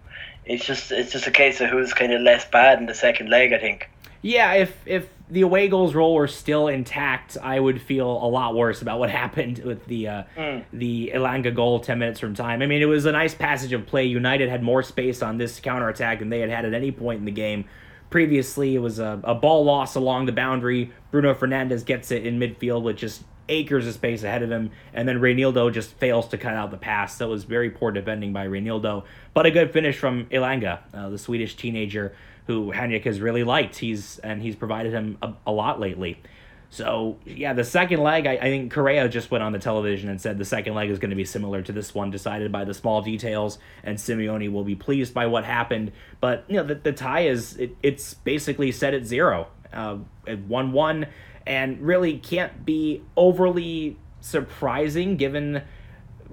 It's 0.45 0.65
just 0.65 0.91
it's 0.91 1.11
just 1.11 1.27
a 1.27 1.31
case 1.31 1.61
of 1.61 1.69
who's 1.69 1.93
kind 1.93 2.11
of 2.11 2.21
less 2.21 2.45
bad 2.45 2.79
in 2.79 2.85
the 2.85 2.93
second 2.93 3.29
leg. 3.29 3.53
I 3.53 3.59
think. 3.59 3.89
Yeah, 4.21 4.53
if 4.53 4.75
if 4.85 5.07
the 5.29 5.41
away 5.41 5.67
goals 5.67 5.95
rule 5.95 6.13
were 6.13 6.27
still 6.27 6.67
intact, 6.67 7.37
I 7.41 7.59
would 7.59 7.81
feel 7.81 8.09
a 8.09 8.27
lot 8.27 8.55
worse 8.55 8.81
about 8.81 8.99
what 8.99 9.09
happened 9.21 9.59
with 9.59 9.85
the 9.85 10.07
uh, 10.07 10.23
the 10.71 11.11
Elanga 11.13 11.53
goal 11.53 11.79
ten 11.79 11.99
minutes 11.99 12.19
from 12.19 12.33
time. 12.33 12.61
I 12.61 12.65
mean, 12.65 12.81
it 12.81 12.85
was 12.85 13.05
a 13.05 13.11
nice 13.11 13.35
passage 13.35 13.73
of 13.73 13.85
play. 13.85 14.05
United 14.05 14.49
had 14.49 14.63
more 14.63 14.83
space 14.83 15.21
on 15.21 15.37
this 15.37 15.59
counterattack 15.59 16.19
than 16.19 16.29
they 16.29 16.39
had 16.39 16.49
had 16.49 16.65
at 16.65 16.73
any 16.73 16.91
point 16.91 17.19
in 17.19 17.25
the 17.25 17.31
game. 17.31 17.65
Previously, 18.09 18.75
it 18.75 18.79
was 18.79 18.99
a, 18.99 19.19
a 19.23 19.33
ball 19.33 19.65
loss 19.65 19.95
along 19.95 20.27
the 20.27 20.31
boundary. 20.31 20.91
Bruno 21.09 21.33
Fernandes 21.33 21.83
gets 21.83 22.11
it 22.11 22.25
in 22.27 22.39
midfield 22.39 22.83
with 22.83 22.95
just 22.95 23.23
acres 23.49 23.87
of 23.87 23.93
space 23.93 24.23
ahead 24.23 24.43
of 24.43 24.51
him, 24.51 24.71
and 24.93 25.07
then 25.07 25.19
Reinildo 25.19 25.73
just 25.73 25.91
fails 25.93 26.27
to 26.29 26.37
cut 26.37 26.53
out 26.53 26.71
the 26.71 26.77
pass. 26.77 27.17
So 27.17 27.27
it 27.27 27.29
was 27.29 27.43
very 27.43 27.69
poor 27.69 27.91
defending 27.91 28.33
by 28.33 28.47
Reinildo, 28.47 29.03
but 29.33 29.45
a 29.45 29.51
good 29.51 29.71
finish 29.71 29.97
from 29.97 30.25
Elanga, 30.25 30.79
uh, 30.93 31.09
the 31.09 31.17
Swedish 31.17 31.55
teenager 31.55 32.15
who 32.47 32.71
Henrik 32.71 33.05
has 33.05 33.21
really 33.21 33.43
liked. 33.43 33.77
He's 33.77 34.19
and 34.19 34.41
he's 34.41 34.55
provided 34.55 34.93
him 34.93 35.17
a, 35.21 35.33
a 35.47 35.51
lot 35.51 35.79
lately. 35.79 36.21
So 36.69 37.19
yeah, 37.23 37.53
the 37.53 37.63
second 37.63 38.01
leg, 38.01 38.25
I, 38.25 38.31
I 38.31 38.49
think 38.49 38.73
Correa 38.73 39.07
just 39.07 39.29
went 39.29 39.43
on 39.43 39.51
the 39.51 39.59
television 39.59 40.09
and 40.09 40.19
said 40.19 40.39
the 40.39 40.45
second 40.45 40.73
leg 40.73 40.89
is 40.89 40.97
going 40.97 41.11
to 41.11 41.15
be 41.15 41.23
similar 41.23 41.61
to 41.61 41.71
this 41.71 41.93
one, 41.93 42.09
decided 42.09 42.51
by 42.51 42.65
the 42.65 42.73
small 42.73 43.03
details, 43.03 43.59
and 43.83 43.95
Simeone 43.95 44.51
will 44.51 44.63
be 44.63 44.73
pleased 44.73 45.13
by 45.13 45.27
what 45.27 45.45
happened. 45.45 45.91
But 46.19 46.45
you 46.47 46.55
know, 46.55 46.63
the, 46.63 46.75
the 46.75 46.91
tie 46.91 47.27
is 47.27 47.57
it, 47.57 47.77
it's 47.83 48.15
basically 48.15 48.71
set 48.71 48.95
at 48.95 49.05
zero, 49.05 49.49
uh, 49.71 49.97
at 50.25 50.39
one 50.39 50.71
one, 50.71 51.05
and 51.45 51.79
really 51.81 52.17
can't 52.17 52.65
be 52.65 53.03
overly 53.15 53.97
surprising 54.21 55.17
given 55.17 55.61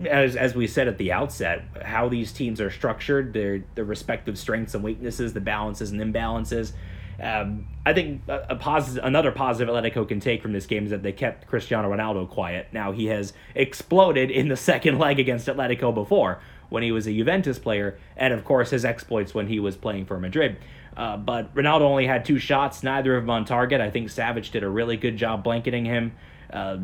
as, 0.09 0.37
as 0.37 0.55
we 0.55 0.67
said 0.67 0.89
at 0.89 0.99
the 0.99 1.13
outset, 1.13 1.63
how 1.83 2.09
these 2.09 2.33
teams 2.33 2.61
are 2.61 2.71
structured, 2.71 3.33
their 3.33 3.65
their 3.75 3.85
respective 3.85 4.39
strengths 4.39 4.75
and 4.75 4.83
weaknesses, 4.83 5.33
the 5.33 5.41
balances 5.41 5.91
and 5.91 6.01
imbalances. 6.01 6.73
Um, 7.21 7.67
I 7.85 7.93
think 7.93 8.23
a, 8.29 8.47
a 8.51 8.57
positive, 8.57 9.05
another 9.05 9.31
positive 9.31 9.73
Atletico 9.73 10.09
can 10.09 10.21
take 10.21 10.41
from 10.41 10.53
this 10.53 10.65
game 10.67 10.85
is 10.85 10.91
that 10.91 11.03
they 11.03 11.13
kept 11.13 11.47
Cristiano 11.47 11.91
Ronaldo 11.91 12.29
quiet. 12.29 12.69
Now 12.73 12.93
he 12.93 13.07
has 13.07 13.35
exploded 13.55 14.31
in 14.31 14.49
the 14.49 14.57
second 14.71 14.99
leg 14.99 15.19
against 15.19 15.47
Atletico 15.47 15.93
before 15.95 16.41
when 16.71 16.83
he 16.83 16.93
was 16.93 17.07
a 17.07 17.13
Juventus 17.13 17.59
player, 17.59 17.99
and 18.17 18.33
of 18.33 18.45
course 18.45 18.71
his 18.71 18.85
exploits 18.85 19.35
when 19.35 19.49
he 19.49 19.59
was 19.59 19.77
playing 19.77 20.07
for 20.07 20.19
Madrid. 20.19 20.57
Uh, 21.01 21.17
but 21.17 21.55
Ronaldo 21.55 21.81
only 21.81 22.07
had 22.07 22.27
two 22.27 22.39
shots, 22.39 22.83
neither 22.83 23.17
of 23.17 23.23
them 23.23 23.31
on 23.31 23.47
target. 23.47 23.81
I 23.81 23.89
think 23.89 24.09
Savić 24.09 24.51
did 24.51 24.63
a 24.63 24.69
really 24.69 24.99
good 24.99 25.17
job 25.17 25.43
blanketing 25.43 25.87
him. 25.87 26.13
Uh, 26.53 26.77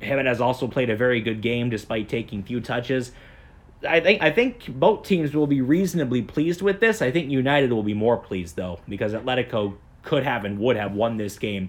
Giménez 0.00 0.40
also 0.40 0.66
played 0.66 0.88
a 0.88 0.96
very 0.96 1.20
good 1.20 1.42
game 1.42 1.68
despite 1.68 2.08
taking 2.08 2.42
few 2.42 2.58
touches. 2.58 3.12
I 3.86 4.00
think 4.00 4.22
I 4.22 4.30
think 4.30 4.66
both 4.68 5.04
teams 5.04 5.34
will 5.34 5.46
be 5.46 5.60
reasonably 5.60 6.22
pleased 6.22 6.62
with 6.62 6.80
this. 6.80 7.02
I 7.02 7.10
think 7.10 7.30
United 7.30 7.70
will 7.70 7.82
be 7.82 7.92
more 7.92 8.16
pleased 8.16 8.56
though 8.56 8.80
because 8.88 9.12
Atletico 9.12 9.76
could 10.02 10.24
have 10.24 10.46
and 10.46 10.58
would 10.58 10.76
have 10.76 10.94
won 10.94 11.18
this 11.18 11.38
game 11.38 11.68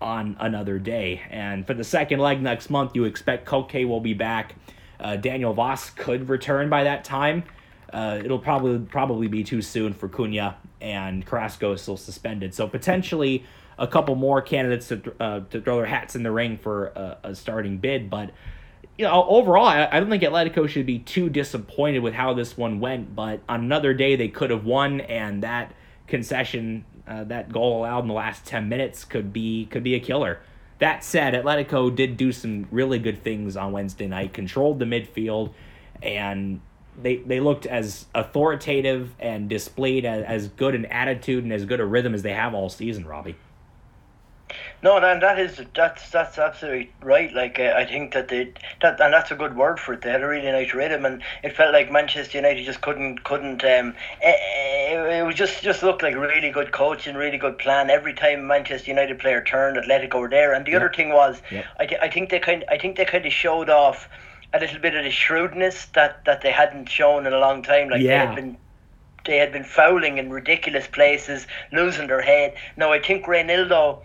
on 0.00 0.38
another 0.40 0.78
day. 0.78 1.20
And 1.28 1.66
for 1.66 1.74
the 1.74 1.84
second 1.84 2.18
leg 2.20 2.40
next 2.40 2.70
month, 2.70 2.92
you 2.94 3.04
expect 3.04 3.46
Koke 3.46 3.86
will 3.86 4.00
be 4.00 4.14
back. 4.14 4.54
Uh, 4.98 5.16
Daniel 5.16 5.52
Wass 5.52 5.90
could 5.90 6.30
return 6.30 6.70
by 6.70 6.84
that 6.84 7.04
time. 7.04 7.44
Uh, 7.92 8.20
it'll 8.24 8.38
probably 8.38 8.78
probably 8.78 9.28
be 9.28 9.44
too 9.44 9.60
soon 9.60 9.92
for 9.92 10.08
Cunha 10.08 10.54
and 10.80 11.24
Carrasco 11.26 11.72
is 11.72 11.82
still 11.82 11.96
suspended. 11.96 12.54
So 12.54 12.66
potentially 12.66 13.44
a 13.78 13.86
couple 13.86 14.14
more 14.14 14.40
candidates 14.42 14.88
to 14.88 15.14
uh, 15.20 15.40
to 15.50 15.60
throw 15.60 15.76
their 15.76 15.86
hats 15.86 16.16
in 16.16 16.22
the 16.22 16.30
ring 16.30 16.56
for 16.56 16.86
a, 16.86 17.18
a 17.24 17.34
starting 17.34 17.78
bid. 17.78 18.08
But 18.08 18.30
you 18.98 19.06
know, 19.06 19.24
overall, 19.24 19.66
I, 19.66 19.88
I 19.90 20.00
don't 20.00 20.10
think 20.10 20.22
Atletico 20.22 20.68
should 20.68 20.86
be 20.86 20.98
too 20.98 21.28
disappointed 21.28 22.00
with 22.00 22.14
how 22.14 22.34
this 22.34 22.56
one 22.56 22.80
went. 22.80 23.14
But 23.14 23.40
on 23.48 23.60
another 23.60 23.94
day, 23.94 24.16
they 24.16 24.28
could 24.28 24.50
have 24.50 24.64
won, 24.64 25.00
and 25.00 25.42
that 25.42 25.72
concession, 26.06 26.84
uh, 27.08 27.24
that 27.24 27.50
goal 27.50 27.80
allowed 27.80 28.00
in 28.00 28.08
the 28.08 28.14
last 28.14 28.44
ten 28.44 28.68
minutes, 28.68 29.04
could 29.04 29.32
be 29.32 29.66
could 29.66 29.82
be 29.82 29.94
a 29.94 30.00
killer. 30.00 30.40
That 30.78 31.04
said, 31.04 31.34
Atletico 31.34 31.94
did 31.94 32.16
do 32.16 32.32
some 32.32 32.66
really 32.70 32.98
good 32.98 33.22
things 33.22 33.56
on 33.56 33.72
Wednesday 33.72 34.08
night. 34.08 34.34
Controlled 34.34 34.78
the 34.78 34.84
midfield, 34.84 35.54
and 36.02 36.60
they 37.00 37.16
they 37.16 37.40
looked 37.40 37.66
as 37.66 38.06
authoritative 38.14 39.10
and 39.18 39.48
displayed 39.48 40.04
as, 40.04 40.24
as 40.24 40.48
good 40.48 40.74
an 40.74 40.86
attitude 40.86 41.44
and 41.44 41.52
as 41.52 41.64
good 41.64 41.80
a 41.80 41.84
rhythm 41.84 42.14
as 42.14 42.22
they 42.22 42.32
have 42.34 42.54
all 42.54 42.68
season, 42.68 43.06
Robbie. 43.06 43.36
No, 44.82 45.00
that 45.00 45.20
that 45.20 45.38
is 45.38 45.62
that's 45.74 46.10
that's 46.10 46.38
absolutely 46.38 46.92
right. 47.02 47.32
Like 47.32 47.58
uh, 47.58 47.72
I 47.76 47.86
think 47.86 48.12
that 48.12 48.28
they 48.28 48.52
that 48.82 49.00
and 49.00 49.14
that's 49.14 49.30
a 49.30 49.36
good 49.36 49.56
word 49.56 49.78
for 49.78 49.94
it. 49.94 50.02
They 50.02 50.10
had 50.10 50.22
a 50.22 50.26
really 50.28 50.50
nice 50.50 50.74
rhythm, 50.74 51.06
and 51.06 51.22
it 51.42 51.56
felt 51.56 51.72
like 51.72 51.90
Manchester 51.90 52.36
United 52.36 52.64
just 52.66 52.80
couldn't 52.82 53.22
couldn't. 53.24 53.64
Um, 53.64 53.94
it, 54.20 55.20
it 55.20 55.24
was 55.24 55.36
just 55.36 55.62
just 55.62 55.82
looked 55.82 56.02
like 56.02 56.16
really 56.16 56.50
good 56.50 56.72
coaching, 56.72 57.14
really 57.14 57.38
good 57.38 57.58
plan. 57.58 57.90
Every 57.90 58.12
time 58.12 58.46
Manchester 58.46 58.90
United 58.90 59.20
player 59.20 59.42
turned, 59.42 59.76
Atletico 59.78 60.20
were 60.20 60.28
there. 60.28 60.52
And 60.52 60.66
the 60.66 60.74
other 60.74 60.92
thing 60.94 61.10
was, 61.10 61.40
Yep. 61.50 61.64
I, 61.78 61.86
th- 61.86 62.00
I 62.02 62.08
think 62.10 62.30
they 62.30 62.40
kind 62.40 62.64
I 62.68 62.76
think 62.76 62.96
they 62.96 63.04
kind 63.04 63.24
of 63.24 63.32
showed 63.32 63.70
off 63.70 64.08
a 64.54 64.60
little 64.60 64.78
bit 64.78 64.94
of 64.94 65.04
the 65.04 65.10
shrewdness 65.10 65.86
that 65.94 66.24
that 66.24 66.42
they 66.42 66.50
hadn't 66.52 66.88
shown 66.88 67.26
in 67.26 67.32
a 67.32 67.38
long 67.38 67.62
time. 67.62 67.88
Like 67.88 68.02
they 68.02 68.08
had 68.08 68.34
been 68.34 68.56
they 69.24 69.36
had 69.38 69.52
been 69.52 69.64
fouling 69.64 70.18
in 70.18 70.30
ridiculous 70.30 70.86
places, 70.86 71.46
losing 71.72 72.08
their 72.08 72.22
head. 72.22 72.54
Now 72.76 72.92
I 72.92 73.00
think 73.00 73.26
Reinildo 73.26 74.02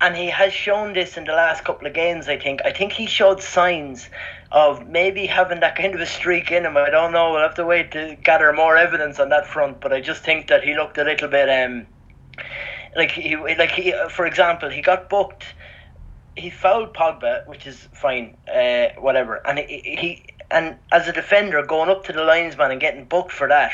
and 0.00 0.14
he 0.14 0.28
has 0.28 0.52
shown 0.52 0.92
this 0.92 1.16
in 1.16 1.24
the 1.24 1.32
last 1.32 1.64
couple 1.64 1.86
of 1.86 1.94
games. 1.94 2.28
I 2.28 2.38
think. 2.38 2.60
I 2.64 2.72
think 2.72 2.92
he 2.92 3.06
showed 3.06 3.42
signs 3.42 4.08
of 4.52 4.86
maybe 4.88 5.26
having 5.26 5.60
that 5.60 5.76
kind 5.76 5.94
of 5.94 6.00
a 6.00 6.06
streak 6.06 6.52
in 6.52 6.64
him. 6.64 6.76
I 6.76 6.90
don't 6.90 7.12
know. 7.12 7.32
We'll 7.32 7.42
have 7.42 7.54
to 7.54 7.66
wait 7.66 7.92
to 7.92 8.16
gather 8.22 8.52
more 8.52 8.76
evidence 8.76 9.18
on 9.18 9.30
that 9.30 9.46
front. 9.46 9.80
But 9.80 9.92
I 9.92 10.00
just 10.00 10.22
think 10.22 10.48
that 10.48 10.62
he 10.62 10.74
looked 10.74 10.98
a 10.98 11.04
little 11.04 11.28
bit 11.28 11.48
um 11.48 11.86
like 12.94 13.10
he 13.10 13.36
like 13.36 13.70
he 13.70 13.94
for 14.10 14.26
example 14.26 14.68
he 14.68 14.82
got 14.82 15.08
booked. 15.08 15.44
He 16.36 16.50
fouled 16.50 16.94
Pogba, 16.94 17.46
which 17.46 17.66
is 17.66 17.88
fine, 17.92 18.36
uh, 18.52 18.88
whatever. 18.98 19.36
And 19.46 19.58
he, 19.58 19.80
he 19.80 20.26
and 20.50 20.76
as 20.92 21.08
a 21.08 21.12
defender 21.12 21.64
going 21.64 21.90
up 21.90 22.04
to 22.04 22.12
the 22.12 22.24
linesman 22.24 22.70
and 22.70 22.80
getting 22.80 23.04
booked 23.04 23.32
for 23.32 23.48
that 23.48 23.72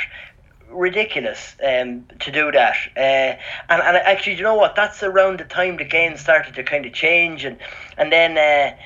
ridiculous 0.73 1.55
um, 1.67 2.07
to 2.21 2.31
do 2.31 2.51
that. 2.53 2.77
Uh, 2.97 3.37
and, 3.69 3.83
and 3.83 3.97
actually, 3.97 4.37
you 4.37 4.43
know 4.43 4.55
what? 4.55 4.75
That's 4.75 5.03
around 5.03 5.41
the 5.41 5.45
time 5.45 5.77
the 5.77 5.85
game 5.85 6.17
started 6.17 6.55
to 6.55 6.63
kind 6.63 6.87
of 6.87 6.93
change, 6.93 7.45
and 7.45 7.59
and 7.97 8.13
then 8.13 8.33
uh, 8.39 8.77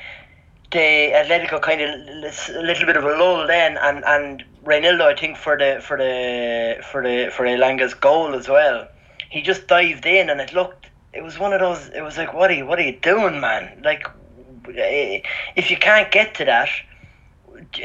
the 0.72 1.12
Atletico 1.12 1.60
kind 1.60 1.80
of 1.80 1.90
a 2.56 2.62
little 2.62 2.86
bit 2.86 2.96
of 2.96 3.04
a 3.04 3.16
lull 3.16 3.46
then, 3.46 3.78
and 3.78 4.04
and 4.04 4.44
Reinildo, 4.64 5.02
I 5.02 5.14
think 5.14 5.36
for 5.36 5.56
the 5.56 5.80
for 5.82 5.96
the 5.96 6.82
for 6.90 7.02
the 7.02 7.30
for 7.30 7.44
Elanga's 7.44 7.94
goal 7.94 8.34
as 8.34 8.48
well. 8.48 8.88
He 9.30 9.42
just 9.42 9.66
dived 9.66 10.06
in, 10.06 10.30
and 10.30 10.40
it 10.40 10.52
looked. 10.52 10.85
It 11.16 11.22
was 11.22 11.38
one 11.38 11.52
of 11.52 11.60
those. 11.60 11.88
It 11.94 12.02
was 12.02 12.16
like, 12.18 12.34
what 12.34 12.50
are 12.50 12.54
you, 12.54 12.66
what 12.66 12.78
are 12.78 12.82
you 12.82 12.98
doing, 13.00 13.40
man? 13.40 13.80
Like, 13.84 14.06
eh, 14.74 15.20
if 15.56 15.70
you 15.70 15.76
can't 15.76 16.10
get 16.10 16.34
to 16.34 16.44
that, 16.44 16.68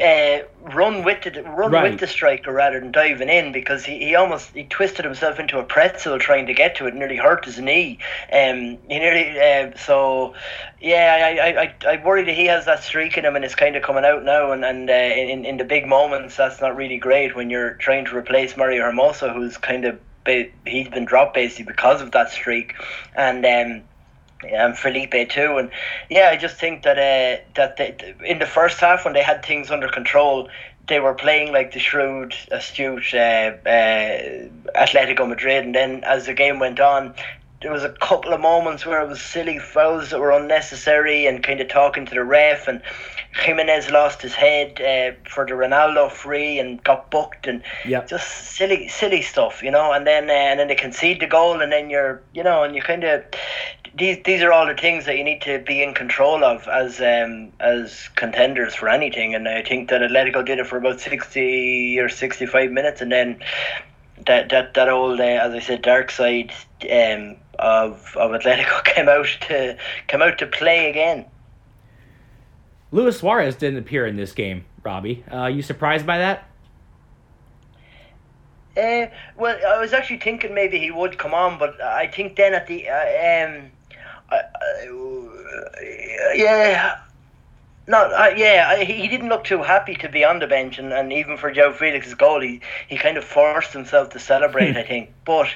uh, 0.00 0.38
run 0.74 1.02
with 1.02 1.22
the 1.24 1.42
run 1.44 1.72
Right. 1.72 1.90
with 1.90 2.00
the 2.00 2.06
striker 2.06 2.52
rather 2.52 2.78
than 2.78 2.92
diving 2.92 3.28
in 3.28 3.52
because 3.52 3.84
he, 3.84 3.98
he 3.98 4.14
almost 4.14 4.50
he 4.54 4.64
twisted 4.64 5.04
himself 5.04 5.40
into 5.40 5.58
a 5.58 5.64
pretzel 5.64 6.18
trying 6.18 6.46
to 6.46 6.54
get 6.54 6.76
to 6.76 6.86
it, 6.86 6.94
nearly 6.94 7.16
hurt 7.16 7.44
his 7.44 7.58
knee. 7.58 7.98
Um, 8.32 8.78
he 8.88 8.98
nearly 8.98 9.40
uh, 9.40 9.76
so 9.76 10.34
yeah. 10.80 11.18
I, 11.22 11.48
I, 11.48 11.62
I, 11.62 11.94
I 11.94 12.04
worry 12.04 12.24
that 12.24 12.34
he 12.34 12.46
has 12.46 12.66
that 12.66 12.82
streak 12.82 13.16
in 13.16 13.24
him 13.24 13.34
and 13.36 13.44
it's 13.44 13.54
kind 13.54 13.76
of 13.76 13.82
coming 13.82 14.04
out 14.04 14.24
now. 14.24 14.52
And 14.52 14.64
and 14.64 14.90
uh, 14.90 14.92
in 14.92 15.44
in 15.44 15.56
the 15.56 15.64
big 15.64 15.86
moments, 15.86 16.36
that's 16.36 16.60
not 16.60 16.76
really 16.76 16.98
great 16.98 17.34
when 17.34 17.48
you're 17.50 17.74
trying 17.74 18.04
to 18.06 18.16
replace 18.16 18.56
Mario 18.56 18.84
Hermoso, 18.84 19.32
who's 19.32 19.56
kind 19.56 19.84
of 19.86 19.98
he's 20.26 20.88
been 20.88 21.04
dropped 21.04 21.34
basically 21.34 21.64
because 21.64 22.00
of 22.00 22.12
that 22.12 22.30
streak, 22.30 22.74
and. 23.16 23.44
Um, 23.44 23.82
and 24.50 24.76
Felipe 24.76 25.30
too, 25.30 25.56
and 25.58 25.70
yeah, 26.10 26.30
I 26.32 26.36
just 26.36 26.56
think 26.56 26.82
that 26.82 26.98
uh, 26.98 27.40
that 27.54 27.76
they, 27.76 28.14
in 28.24 28.40
the 28.40 28.46
first 28.46 28.80
half 28.80 29.04
when 29.04 29.14
they 29.14 29.22
had 29.22 29.44
things 29.44 29.70
under 29.70 29.88
control, 29.88 30.48
they 30.88 31.00
were 31.00 31.14
playing 31.14 31.52
like 31.52 31.72
the 31.72 31.78
shrewd, 31.78 32.34
astute 32.50 33.14
uh, 33.14 33.52
uh, 33.66 34.48
Atletico 34.74 35.28
Madrid, 35.28 35.64
and 35.64 35.74
then 35.74 36.02
as 36.04 36.26
the 36.26 36.34
game 36.34 36.58
went 36.58 36.80
on, 36.80 37.14
there 37.60 37.72
was 37.72 37.84
a 37.84 37.90
couple 37.90 38.32
of 38.32 38.40
moments 38.40 38.84
where 38.84 39.00
it 39.00 39.08
was 39.08 39.22
silly 39.22 39.58
fouls 39.58 40.10
that 40.10 40.18
were 40.18 40.32
unnecessary 40.32 41.26
and 41.26 41.44
kind 41.44 41.60
of 41.60 41.68
talking 41.68 42.04
to 42.06 42.14
the 42.14 42.24
ref, 42.24 42.66
and 42.66 42.82
Giménez 43.34 43.90
lost 43.90 44.20
his 44.22 44.34
head 44.34 44.80
uh, 44.80 45.16
for 45.28 45.46
the 45.46 45.52
Ronaldo 45.52 46.10
free 46.10 46.58
and 46.58 46.82
got 46.84 47.10
booked, 47.10 47.46
and 47.46 47.62
Yep. 47.86 48.08
just 48.08 48.28
silly, 48.28 48.88
silly 48.88 49.22
stuff, 49.22 49.62
you 49.62 49.70
know. 49.70 49.92
And 49.92 50.06
then 50.06 50.28
uh, 50.28 50.32
and 50.32 50.60
then 50.60 50.68
they 50.68 50.74
concede 50.74 51.20
the 51.20 51.26
goal, 51.26 51.60
and 51.60 51.72
then 51.72 51.88
you're, 51.90 52.22
you 52.34 52.42
know, 52.42 52.62
and 52.62 52.74
you 52.74 52.82
kind 52.82 53.04
of 53.04 53.24
these 53.94 54.18
these 54.24 54.42
are 54.42 54.52
all 54.52 54.66
the 54.66 54.74
things 54.74 55.06
that 55.06 55.16
you 55.16 55.24
need 55.24 55.42
to 55.42 55.58
be 55.60 55.82
in 55.82 55.94
control 55.94 56.44
of 56.44 56.68
as 56.68 57.00
um 57.00 57.52
as 57.60 58.08
contenders 58.16 58.74
for 58.74 58.88
anything. 58.88 59.34
And 59.34 59.48
I 59.48 59.62
think 59.62 59.88
that 59.90 60.02
Atletico 60.02 60.44
did 60.44 60.58
it 60.58 60.66
for 60.66 60.76
about 60.76 61.00
sixty 61.00 61.98
or 61.98 62.08
sixty 62.08 62.46
five 62.46 62.70
minutes, 62.70 63.00
and 63.00 63.10
then 63.10 63.42
that 64.26 64.50
that 64.50 64.74
that 64.74 64.88
old 64.88 65.20
uh, 65.20 65.24
as 65.24 65.52
I 65.52 65.58
said 65.58 65.82
dark 65.82 66.10
side 66.10 66.52
um 66.90 67.36
of 67.58 68.14
of 68.16 68.30
Atletico 68.32 68.84
came 68.84 69.08
out 69.08 69.26
to 69.48 69.76
came 70.06 70.20
out 70.22 70.38
to 70.38 70.46
play 70.46 70.90
again. 70.90 71.24
Luis 72.92 73.18
Suarez 73.18 73.56
didn't 73.56 73.78
appear 73.78 74.06
in 74.06 74.16
this 74.16 74.32
game, 74.32 74.66
Robbie. 74.84 75.24
Uh, 75.32 75.46
you 75.46 75.62
surprised 75.62 76.06
by 76.06 76.18
that? 76.18 76.48
Uh, 78.76 79.06
well, 79.36 79.58
I 79.66 79.80
was 79.80 79.92
actually 79.92 80.18
thinking 80.18 80.54
maybe 80.54 80.78
he 80.78 80.90
would 80.90 81.18
come 81.18 81.34
on, 81.34 81.58
but 81.58 81.80
I 81.80 82.06
think 82.06 82.36
then 82.36 82.54
at 82.54 82.66
the 82.66 82.88
uh, 82.88 83.46
um, 83.46 83.70
uh, 84.30 84.36
uh, 84.36 86.32
yeah, 86.34 86.98
no, 87.86 87.98
uh, 87.98 88.32
yeah, 88.34 88.66
I, 88.70 88.84
he 88.84 88.94
he 88.94 89.08
didn't 89.08 89.28
look 89.28 89.44
too 89.44 89.62
happy 89.62 89.94
to 89.96 90.08
be 90.08 90.24
on 90.24 90.38
the 90.38 90.46
bench, 90.46 90.78
and, 90.78 90.92
and 90.92 91.12
even 91.12 91.36
for 91.36 91.52
João 91.52 91.74
Félix's 91.74 92.14
goal, 92.14 92.40
he, 92.40 92.60
he 92.88 92.96
kind 92.96 93.18
of 93.18 93.24
forced 93.24 93.72
himself 93.72 94.10
to 94.10 94.18
celebrate. 94.18 94.76
I 94.82 94.84
think, 94.84 95.12
but 95.26 95.48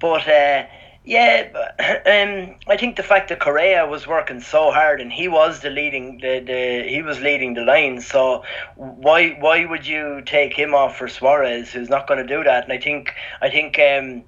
but 0.00 0.26
uh, 0.26 0.66
yeah, 1.08 1.48
but, 1.50 1.74
um, 2.06 2.54
I 2.66 2.76
think 2.76 2.96
the 2.96 3.02
fact 3.02 3.30
that 3.30 3.40
Correa 3.40 3.86
was 3.86 4.06
working 4.06 4.42
so 4.42 4.70
hard 4.70 5.00
and 5.00 5.10
he 5.10 5.26
was 5.26 5.60
the 5.60 5.70
leading 5.70 6.18
the, 6.18 6.40
the 6.40 6.86
he 6.86 7.00
was 7.00 7.18
leading 7.20 7.54
the 7.54 7.62
line. 7.62 8.02
So 8.02 8.44
why 8.76 9.30
why 9.40 9.64
would 9.64 9.86
you 9.86 10.20
take 10.26 10.52
him 10.52 10.74
off 10.74 10.98
for 10.98 11.08
Suarez, 11.08 11.72
who's 11.72 11.88
not 11.88 12.06
going 12.06 12.20
to 12.20 12.26
do 12.26 12.44
that? 12.44 12.64
And 12.64 12.72
I 12.72 12.78
think 12.78 13.14
I 13.40 13.48
think. 13.48 13.78
Um, 13.78 14.24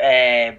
uh, 0.00 0.52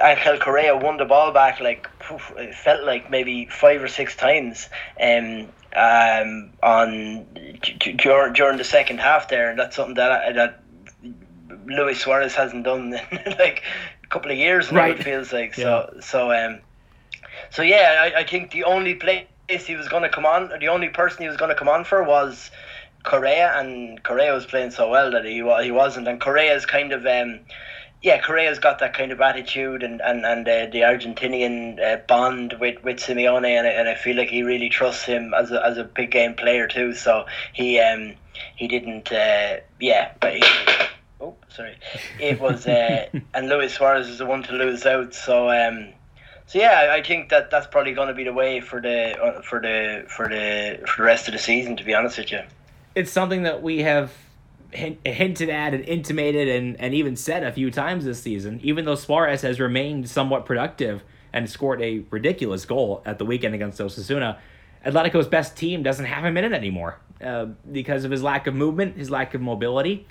Angel 0.00 0.38
Correa 0.38 0.76
won 0.76 0.98
the 0.98 1.04
ball 1.04 1.32
back 1.32 1.58
like 1.58 1.88
poof, 1.98 2.32
it 2.36 2.54
felt 2.54 2.84
like 2.84 3.10
maybe 3.10 3.46
five 3.46 3.82
or 3.82 3.88
six 3.88 4.14
times 4.14 4.68
um, 5.02 5.48
um, 5.74 6.50
on 6.62 7.26
during, 7.96 8.32
during 8.32 8.56
the 8.56 8.62
second 8.62 9.00
half 9.00 9.28
there, 9.28 9.50
and 9.50 9.58
that's 9.58 9.74
something 9.74 9.94
that 9.94 10.36
that 10.36 10.62
Luis 11.66 12.00
Suarez 12.00 12.36
hasn't 12.36 12.62
done 12.62 12.90
like 13.36 13.64
couple 14.10 14.30
of 14.30 14.36
years 14.36 14.70
now. 14.70 14.80
Right. 14.80 15.00
It 15.00 15.04
feels 15.04 15.32
like 15.32 15.54
so. 15.54 15.98
So 16.00 16.32
um, 16.32 16.60
so 17.50 17.62
yeah, 17.62 18.12
I, 18.14 18.20
I 18.20 18.24
think 18.24 18.50
the 18.50 18.64
only 18.64 18.94
place 18.94 19.26
he 19.48 19.74
was 19.74 19.88
going 19.88 20.02
to 20.02 20.08
come 20.08 20.26
on, 20.26 20.52
the 20.60 20.68
only 20.68 20.88
person 20.88 21.22
he 21.22 21.28
was 21.28 21.36
going 21.36 21.48
to 21.48 21.54
come 21.54 21.68
on 21.68 21.84
for 21.84 22.02
was 22.02 22.50
Correa, 23.02 23.58
and 23.58 24.02
Correa 24.02 24.32
was 24.32 24.46
playing 24.46 24.70
so 24.70 24.90
well 24.90 25.10
that 25.10 25.24
he 25.24 25.36
he 25.62 25.70
wasn't, 25.70 26.08
and 26.08 26.20
Correa's 26.20 26.66
kind 26.66 26.92
of 26.92 27.06
um, 27.06 27.40
yeah, 28.02 28.18
Correa's 28.20 28.58
got 28.58 28.78
that 28.78 28.94
kind 28.94 29.12
of 29.12 29.20
attitude 29.20 29.82
and 29.82 30.00
and 30.00 30.24
and 30.24 30.48
uh, 30.48 30.66
the 30.66 30.80
Argentinian 30.80 31.80
uh, 31.80 31.98
bond 32.06 32.54
with 32.60 32.82
with 32.84 32.98
Simeone, 32.98 33.48
and 33.48 33.66
I, 33.66 33.70
and 33.70 33.88
I 33.88 33.94
feel 33.94 34.16
like 34.16 34.28
he 34.28 34.42
really 34.42 34.68
trusts 34.68 35.04
him 35.04 35.34
as 35.34 35.50
a 35.50 35.64
as 35.64 35.78
a 35.78 35.84
big 35.84 36.10
game 36.10 36.34
player 36.34 36.66
too. 36.66 36.94
So 36.94 37.26
he 37.52 37.78
um 37.80 38.14
he 38.56 38.68
didn't 38.68 39.10
uh, 39.12 39.56
yeah, 39.80 40.12
but 40.20 40.34
he, 40.34 40.42
oh 41.20 41.34
sorry, 41.48 41.76
it 42.18 42.40
was 42.40 42.66
uh, 42.66 43.06
and 43.34 43.48
Luis 43.48 43.74
Suarez 43.74 44.08
is 44.08 44.18
the 44.18 44.26
one 44.26 44.42
to 44.44 44.52
lose 44.52 44.84
out. 44.86 45.14
So 45.14 45.50
um. 45.50 45.88
So 46.46 46.58
yeah, 46.58 46.90
I- 46.92 47.00
think 47.02 47.28
that 47.28 47.48
that's 47.52 47.68
probably 47.68 47.92
going 47.92 48.08
to 48.08 48.14
be 48.14 48.24
the 48.24 48.32
way 48.32 48.60
for 48.60 48.80
the 48.80 49.16
uh, 49.20 49.40
for 49.42 49.60
the 49.60 50.04
for 50.08 50.28
the 50.28 50.80
for 50.84 50.96
the 50.96 51.04
rest 51.04 51.28
of 51.28 51.32
the 51.32 51.38
season. 51.38 51.76
To 51.76 51.84
be 51.84 51.94
honest 51.94 52.18
with 52.18 52.32
you. 52.32 52.40
It's 52.96 53.12
something 53.12 53.44
that 53.44 53.62
we 53.62 53.82
have 53.82 54.12
hint, 54.72 55.06
hinted 55.06 55.48
at 55.48 55.74
and 55.74 55.84
intimated 55.84 56.48
and, 56.48 56.78
and 56.80 56.94
even 56.94 57.16
said 57.16 57.42
a 57.42 57.52
few 57.52 57.70
times 57.70 58.04
this 58.04 58.22
season. 58.22 58.60
Even 58.62 58.84
though 58.84 58.94
Suarez 58.94 59.42
has 59.42 59.60
remained 59.60 60.08
somewhat 60.08 60.44
productive 60.46 61.02
and 61.32 61.48
scored 61.48 61.80
a 61.82 62.02
ridiculous 62.10 62.64
goal 62.64 63.02
at 63.04 63.18
the 63.18 63.24
weekend 63.24 63.54
against 63.54 63.78
Osasuna, 63.78 64.38
Atletico's 64.84 65.28
best 65.28 65.56
team 65.56 65.82
doesn't 65.82 66.06
have 66.06 66.24
him 66.24 66.36
in 66.36 66.44
it 66.44 66.52
anymore 66.52 66.98
uh, 67.22 67.46
because 67.70 68.04
of 68.04 68.10
his 68.10 68.22
lack 68.22 68.46
of 68.46 68.54
movement, 68.54 68.96
his 68.96 69.10
lack 69.10 69.34
of 69.34 69.40
mobility, 69.40 70.06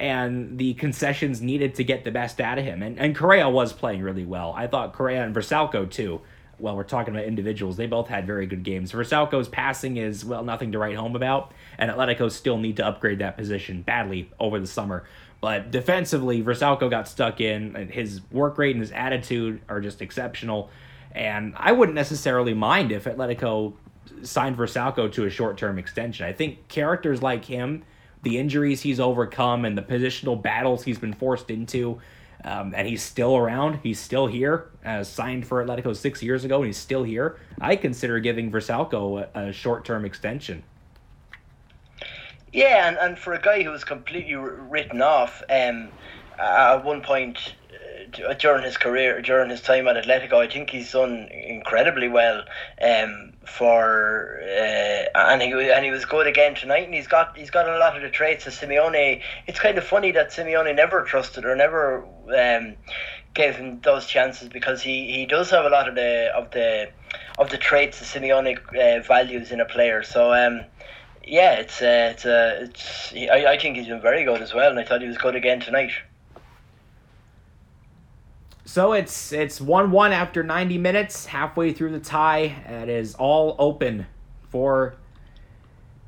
and 0.00 0.56
the 0.56 0.72
concessions 0.74 1.42
needed 1.42 1.74
to 1.74 1.84
get 1.84 2.04
the 2.04 2.10
best 2.10 2.40
out 2.40 2.58
of 2.58 2.64
him. 2.64 2.82
And, 2.82 2.98
and 2.98 3.14
Correa 3.14 3.50
was 3.50 3.74
playing 3.74 4.02
really 4.02 4.24
well. 4.24 4.54
I 4.56 4.66
thought 4.66 4.94
Correa 4.94 5.22
and 5.22 5.36
Vrsaljko, 5.36 5.90
too, 5.90 6.22
well, 6.58 6.74
we're 6.74 6.84
talking 6.84 7.14
about 7.14 7.26
individuals, 7.26 7.76
they 7.76 7.86
both 7.86 8.08
had 8.08 8.26
very 8.26 8.46
good 8.46 8.62
games. 8.62 8.92
Vrsaljko's 8.92 9.48
passing 9.48 9.98
is, 9.98 10.24
well, 10.24 10.42
nothing 10.42 10.72
to 10.72 10.78
write 10.78 10.96
home 10.96 11.16
about, 11.16 11.52
and 11.76 11.90
Atletico 11.90 12.30
still 12.30 12.56
need 12.56 12.78
to 12.78 12.86
upgrade 12.86 13.18
that 13.18 13.36
position 13.36 13.82
badly 13.82 14.30
over 14.40 14.58
the 14.58 14.66
summer. 14.66 15.04
But 15.42 15.70
defensively, 15.70 16.42
Vrsaljko 16.42 16.88
got 16.88 17.06
stuck 17.06 17.42
in, 17.42 17.76
and 17.76 17.90
his 17.90 18.22
work 18.30 18.56
rate 18.56 18.74
and 18.74 18.80
his 18.80 18.92
attitude 18.92 19.60
are 19.68 19.82
just 19.82 20.00
exceptional. 20.00 20.70
And 21.12 21.54
I 21.58 21.72
wouldn't 21.72 21.94
necessarily 21.94 22.54
mind 22.54 22.90
if 22.90 23.04
Atletico 23.04 23.74
signed 24.22 24.56
Vrsaljko 24.56 25.12
to 25.12 25.26
a 25.26 25.30
short 25.30 25.58
term 25.58 25.78
extension. 25.78 26.24
I 26.24 26.32
think 26.32 26.68
characters 26.68 27.22
like 27.22 27.44
him, 27.44 27.84
the 28.22 28.38
injuries 28.38 28.82
he's 28.82 29.00
overcome, 29.00 29.64
and 29.64 29.76
the 29.76 29.82
positional 29.82 30.40
battles 30.40 30.84
he's 30.84 30.98
been 30.98 31.14
forced 31.14 31.50
into, 31.50 32.00
um, 32.44 32.72
and 32.74 32.86
he's 32.86 33.02
still 33.02 33.36
around, 33.36 33.80
he's 33.82 33.98
still 33.98 34.26
here, 34.26 34.70
uh, 34.84 35.02
signed 35.04 35.46
for 35.46 35.64
Atletico 35.64 35.94
six 35.94 36.22
years 36.22 36.44
ago, 36.44 36.58
and 36.58 36.66
he's 36.66 36.76
still 36.76 37.02
here. 37.02 37.38
I 37.60 37.76
consider 37.76 38.18
giving 38.20 38.50
Vrsaljko 38.50 39.28
a, 39.34 39.48
a 39.48 39.52
short 39.52 39.84
term 39.84 40.04
extension. 40.04 40.62
Yeah, 42.52 42.88
and, 42.88 42.96
and 42.98 43.18
for 43.18 43.34
a 43.34 43.40
guy 43.40 43.62
who 43.62 43.70
was 43.70 43.84
completely 43.84 44.34
written 44.34 45.02
off, 45.02 45.42
um, 45.50 45.88
at 46.38 46.84
one 46.84 47.02
point 47.02 47.54
during 48.38 48.64
his 48.64 48.76
career, 48.76 49.20
during 49.22 49.50
his 49.50 49.60
time 49.60 49.88
at 49.88 49.96
Atletico, 49.96 50.34
I 50.34 50.48
think 50.48 50.70
he's 50.70 50.92
done 50.92 51.28
incredibly 51.32 52.08
well. 52.08 52.44
Um, 52.80 53.32
for 53.44 54.40
uh, 54.42 55.08
and 55.14 55.42
he 55.42 55.52
and 55.52 55.84
he 55.84 55.90
was 55.90 56.04
good 56.04 56.26
again 56.26 56.54
tonight, 56.54 56.84
and 56.84 56.94
he's 56.94 57.08
got 57.08 57.36
he's 57.36 57.50
got 57.50 57.68
a 57.68 57.78
lot 57.78 57.96
of 57.96 58.02
the 58.02 58.10
traits 58.10 58.46
of 58.46 58.52
Simeone. 58.52 59.22
It's 59.46 59.58
kind 59.58 59.76
of 59.76 59.84
funny 59.84 60.12
that 60.12 60.30
Simeone 60.30 60.74
never 60.76 61.02
trusted 61.02 61.44
or 61.44 61.56
never 61.56 62.04
um, 62.36 62.76
gave 63.34 63.56
him 63.56 63.80
those 63.80 64.06
chances 64.06 64.48
because 64.48 64.82
he, 64.82 65.12
he 65.12 65.26
does 65.26 65.50
have 65.50 65.64
a 65.64 65.68
lot 65.68 65.88
of 65.88 65.94
the 65.94 66.30
of 66.34 66.50
the 66.52 66.90
of 67.38 67.50
the 67.50 67.58
traits 67.58 67.98
that 67.98 68.06
Simeone 68.06 68.58
uh, 68.76 69.02
values 69.02 69.50
in 69.50 69.60
a 69.60 69.64
player. 69.64 70.02
So 70.02 70.32
um, 70.32 70.64
yeah, 71.24 71.54
it's 71.54 71.80
uh, 71.82 72.12
it's 72.12 72.26
uh, 72.26 72.58
it's. 72.62 73.12
I, 73.14 73.52
I 73.52 73.58
think 73.58 73.76
he's 73.76 73.88
been 73.88 74.00
very 74.00 74.24
good 74.24 74.42
as 74.42 74.54
well, 74.54 74.70
and 74.70 74.78
I 74.78 74.84
thought 74.84 75.00
he 75.00 75.08
was 75.08 75.18
good 75.18 75.34
again 75.34 75.60
tonight. 75.60 75.92
So 78.70 78.92
it's 78.92 79.32
it's 79.32 79.60
one 79.60 79.90
one 79.90 80.12
after 80.12 80.44
ninety 80.44 80.78
minutes, 80.78 81.26
halfway 81.26 81.72
through 81.72 81.90
the 81.90 81.98
tie. 81.98 82.54
It 82.68 82.88
is 82.88 83.16
all 83.16 83.56
open 83.58 84.06
for. 84.48 84.94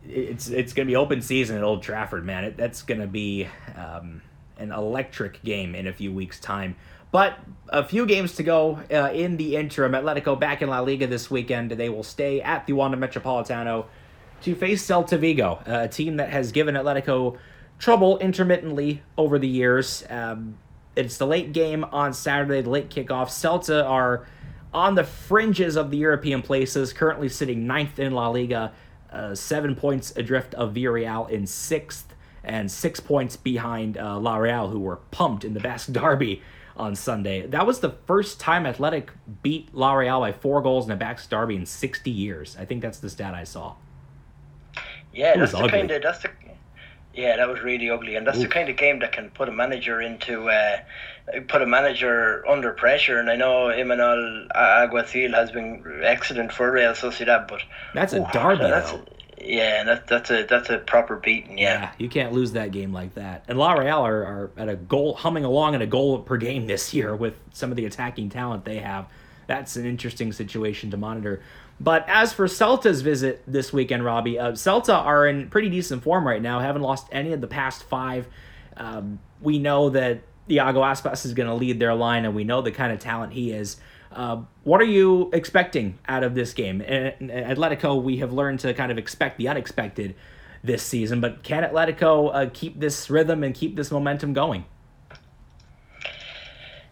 It's 0.08 0.48
it's 0.48 0.72
gonna 0.72 0.86
be 0.86 0.94
open 0.94 1.22
season 1.22 1.56
at 1.56 1.64
Old 1.64 1.82
Trafford, 1.82 2.24
man. 2.24 2.44
It, 2.44 2.56
that's 2.56 2.82
gonna 2.82 3.08
be 3.08 3.48
um, 3.74 4.22
an 4.58 4.70
electric 4.70 5.42
game 5.42 5.74
in 5.74 5.88
a 5.88 5.92
few 5.92 6.12
weeks' 6.12 6.38
time. 6.38 6.76
But 7.10 7.36
a 7.68 7.82
few 7.82 8.06
games 8.06 8.36
to 8.36 8.44
go 8.44 8.78
uh, 8.92 9.10
in 9.12 9.38
the 9.38 9.56
interim. 9.56 9.90
Atletico 9.90 10.38
back 10.38 10.62
in 10.62 10.68
La 10.68 10.78
Liga 10.78 11.08
this 11.08 11.28
weekend. 11.28 11.72
They 11.72 11.88
will 11.88 12.04
stay 12.04 12.40
at 12.42 12.68
the 12.68 12.74
Wanda 12.74 12.96
Metropolitano 12.96 13.86
to 14.42 14.54
face 14.54 14.86
Celta 14.86 15.18
Vigo, 15.18 15.60
a 15.66 15.88
team 15.88 16.18
that 16.18 16.30
has 16.30 16.52
given 16.52 16.76
Atletico 16.76 17.38
trouble 17.80 18.18
intermittently 18.18 19.02
over 19.18 19.40
the 19.40 19.48
years. 19.48 20.04
Um, 20.08 20.58
it's 20.96 21.16
the 21.16 21.26
late 21.26 21.52
game 21.52 21.84
on 21.84 22.12
Saturday, 22.12 22.60
the 22.60 22.70
late 22.70 22.90
kickoff. 22.90 23.28
Celta 23.28 23.84
are 23.88 24.26
on 24.72 24.94
the 24.94 25.04
fringes 25.04 25.76
of 25.76 25.90
the 25.90 25.96
European 25.96 26.42
places, 26.42 26.92
currently 26.92 27.28
sitting 27.28 27.66
ninth 27.66 27.98
in 27.98 28.12
La 28.12 28.28
Liga. 28.28 28.72
uh, 29.10 29.34
seven 29.34 29.74
points 29.74 30.12
adrift 30.16 30.54
of 30.54 30.72
Villarreal 30.74 31.28
in 31.28 31.46
sixth, 31.46 32.14
and 32.44 32.70
six 32.70 32.98
points 32.98 33.36
behind 33.36 33.96
uh, 33.98 34.18
La 34.18 34.36
Real, 34.36 34.68
who 34.68 34.80
were 34.80 34.96
pumped 35.10 35.44
in 35.44 35.54
the 35.54 35.60
Basque 35.60 35.92
Derby 35.92 36.42
on 36.76 36.94
Sunday. 36.96 37.46
That 37.46 37.66
was 37.66 37.80
the 37.80 37.90
first 38.06 38.40
time 38.40 38.66
Athletic 38.66 39.10
beat 39.42 39.74
La 39.74 39.92
Real 39.92 40.20
by 40.20 40.32
four 40.32 40.62
goals 40.62 40.86
in 40.86 40.92
a 40.92 40.96
Basque 40.96 41.28
Derby 41.28 41.56
in 41.56 41.66
60 41.66 42.10
years. 42.10 42.56
I 42.58 42.64
think 42.64 42.82
that's 42.82 42.98
the 42.98 43.10
stat 43.10 43.34
I 43.34 43.44
saw. 43.44 43.74
Yeah, 45.12 45.36
that's 45.36 45.52
the 45.52 45.68
kind 45.68 45.90
of 45.90 46.02
that's 46.02 46.22
the 46.22 46.30
yeah 47.14 47.36
that 47.36 47.48
was 47.48 47.60
really 47.62 47.90
ugly, 47.90 48.16
and 48.16 48.26
that's 48.26 48.38
the 48.40 48.48
kind 48.48 48.68
of 48.68 48.76
game 48.76 48.98
that 49.00 49.12
can 49.12 49.30
put 49.30 49.48
a 49.48 49.52
manager 49.52 50.00
into 50.00 50.48
uh, 50.48 50.78
put 51.48 51.62
a 51.62 51.66
manager 51.66 52.44
under 52.48 52.72
pressure. 52.72 53.18
And 53.18 53.30
I 53.30 53.36
know 53.36 53.66
Imanol 53.66 54.48
Alguacil 54.54 55.34
has 55.34 55.50
been 55.50 56.00
excellent 56.02 56.52
for 56.52 56.70
Real 56.70 56.92
Sociedad, 56.92 57.48
but 57.48 57.60
That's 57.94 58.12
a 58.12 58.22
Ooh, 58.22 58.26
derby, 58.32 58.64
that's 58.64 58.92
though. 58.92 59.04
yeah, 59.40 59.84
that, 59.84 60.06
that's 60.06 60.30
a 60.30 60.44
that's 60.44 60.70
a 60.70 60.78
proper 60.78 61.16
beating. 61.16 61.58
Yeah. 61.58 61.80
Yeah, 61.80 61.92
you 61.98 62.08
can't 62.08 62.32
lose 62.32 62.52
that 62.52 62.70
game 62.72 62.92
like 62.92 63.14
that. 63.14 63.44
And 63.48 63.58
La 63.58 63.72
Real 63.74 63.98
are, 64.00 64.22
are 64.24 64.50
at 64.56 64.68
a 64.68 64.76
goal, 64.76 65.14
humming 65.14 65.44
along 65.44 65.74
at 65.74 65.82
a 65.82 65.86
goal 65.86 66.20
per 66.20 66.36
game 66.36 66.66
this 66.66 66.92
year 66.94 67.14
with 67.14 67.34
some 67.52 67.70
of 67.70 67.76
the 67.76 67.84
attacking 67.86 68.30
talent 68.30 68.64
they 68.64 68.78
have. 68.78 69.06
That's 69.48 69.76
an 69.76 69.84
interesting 69.84 70.32
situation 70.32 70.90
to 70.92 70.96
monitor. 70.96 71.42
But 71.82 72.04
as 72.08 72.32
for 72.32 72.46
Celta's 72.46 73.02
visit 73.02 73.42
this 73.44 73.72
weekend, 73.72 74.04
Robbie, 74.04 74.38
uh, 74.38 74.52
Celta 74.52 74.94
are 74.94 75.26
in 75.26 75.50
pretty 75.50 75.68
decent 75.68 76.04
form 76.04 76.24
right 76.26 76.40
now. 76.40 76.60
Haven't 76.60 76.82
lost 76.82 77.08
any 77.10 77.32
of 77.32 77.40
the 77.40 77.48
past 77.48 77.82
five. 77.82 78.28
Um, 78.76 79.18
we 79.40 79.58
know 79.58 79.90
that 79.90 80.22
Iago 80.48 80.80
Aspas 80.82 81.26
is 81.26 81.34
going 81.34 81.48
to 81.48 81.54
lead 81.54 81.80
their 81.80 81.94
line, 81.94 82.24
and 82.24 82.36
we 82.36 82.44
know 82.44 82.62
the 82.62 82.70
kind 82.70 82.92
of 82.92 83.00
talent 83.00 83.32
he 83.32 83.50
is. 83.50 83.78
Uh, 84.12 84.42
what 84.62 84.80
are 84.80 84.84
you 84.84 85.30
expecting 85.32 85.98
out 86.06 86.22
of 86.22 86.36
this 86.36 86.52
game? 86.52 86.80
And 86.82 87.30
Atletico, 87.30 88.00
we 88.00 88.18
have 88.18 88.32
learned 88.32 88.60
to 88.60 88.72
kind 88.74 88.92
of 88.92 88.98
expect 88.98 89.38
the 89.38 89.48
unexpected 89.48 90.14
this 90.62 90.84
season, 90.84 91.20
but 91.20 91.42
can 91.42 91.64
Atletico 91.64 92.30
uh, 92.32 92.50
keep 92.52 92.78
this 92.78 93.10
rhythm 93.10 93.42
and 93.42 93.54
keep 93.54 93.74
this 93.74 93.90
momentum 93.90 94.32
going? 94.32 94.64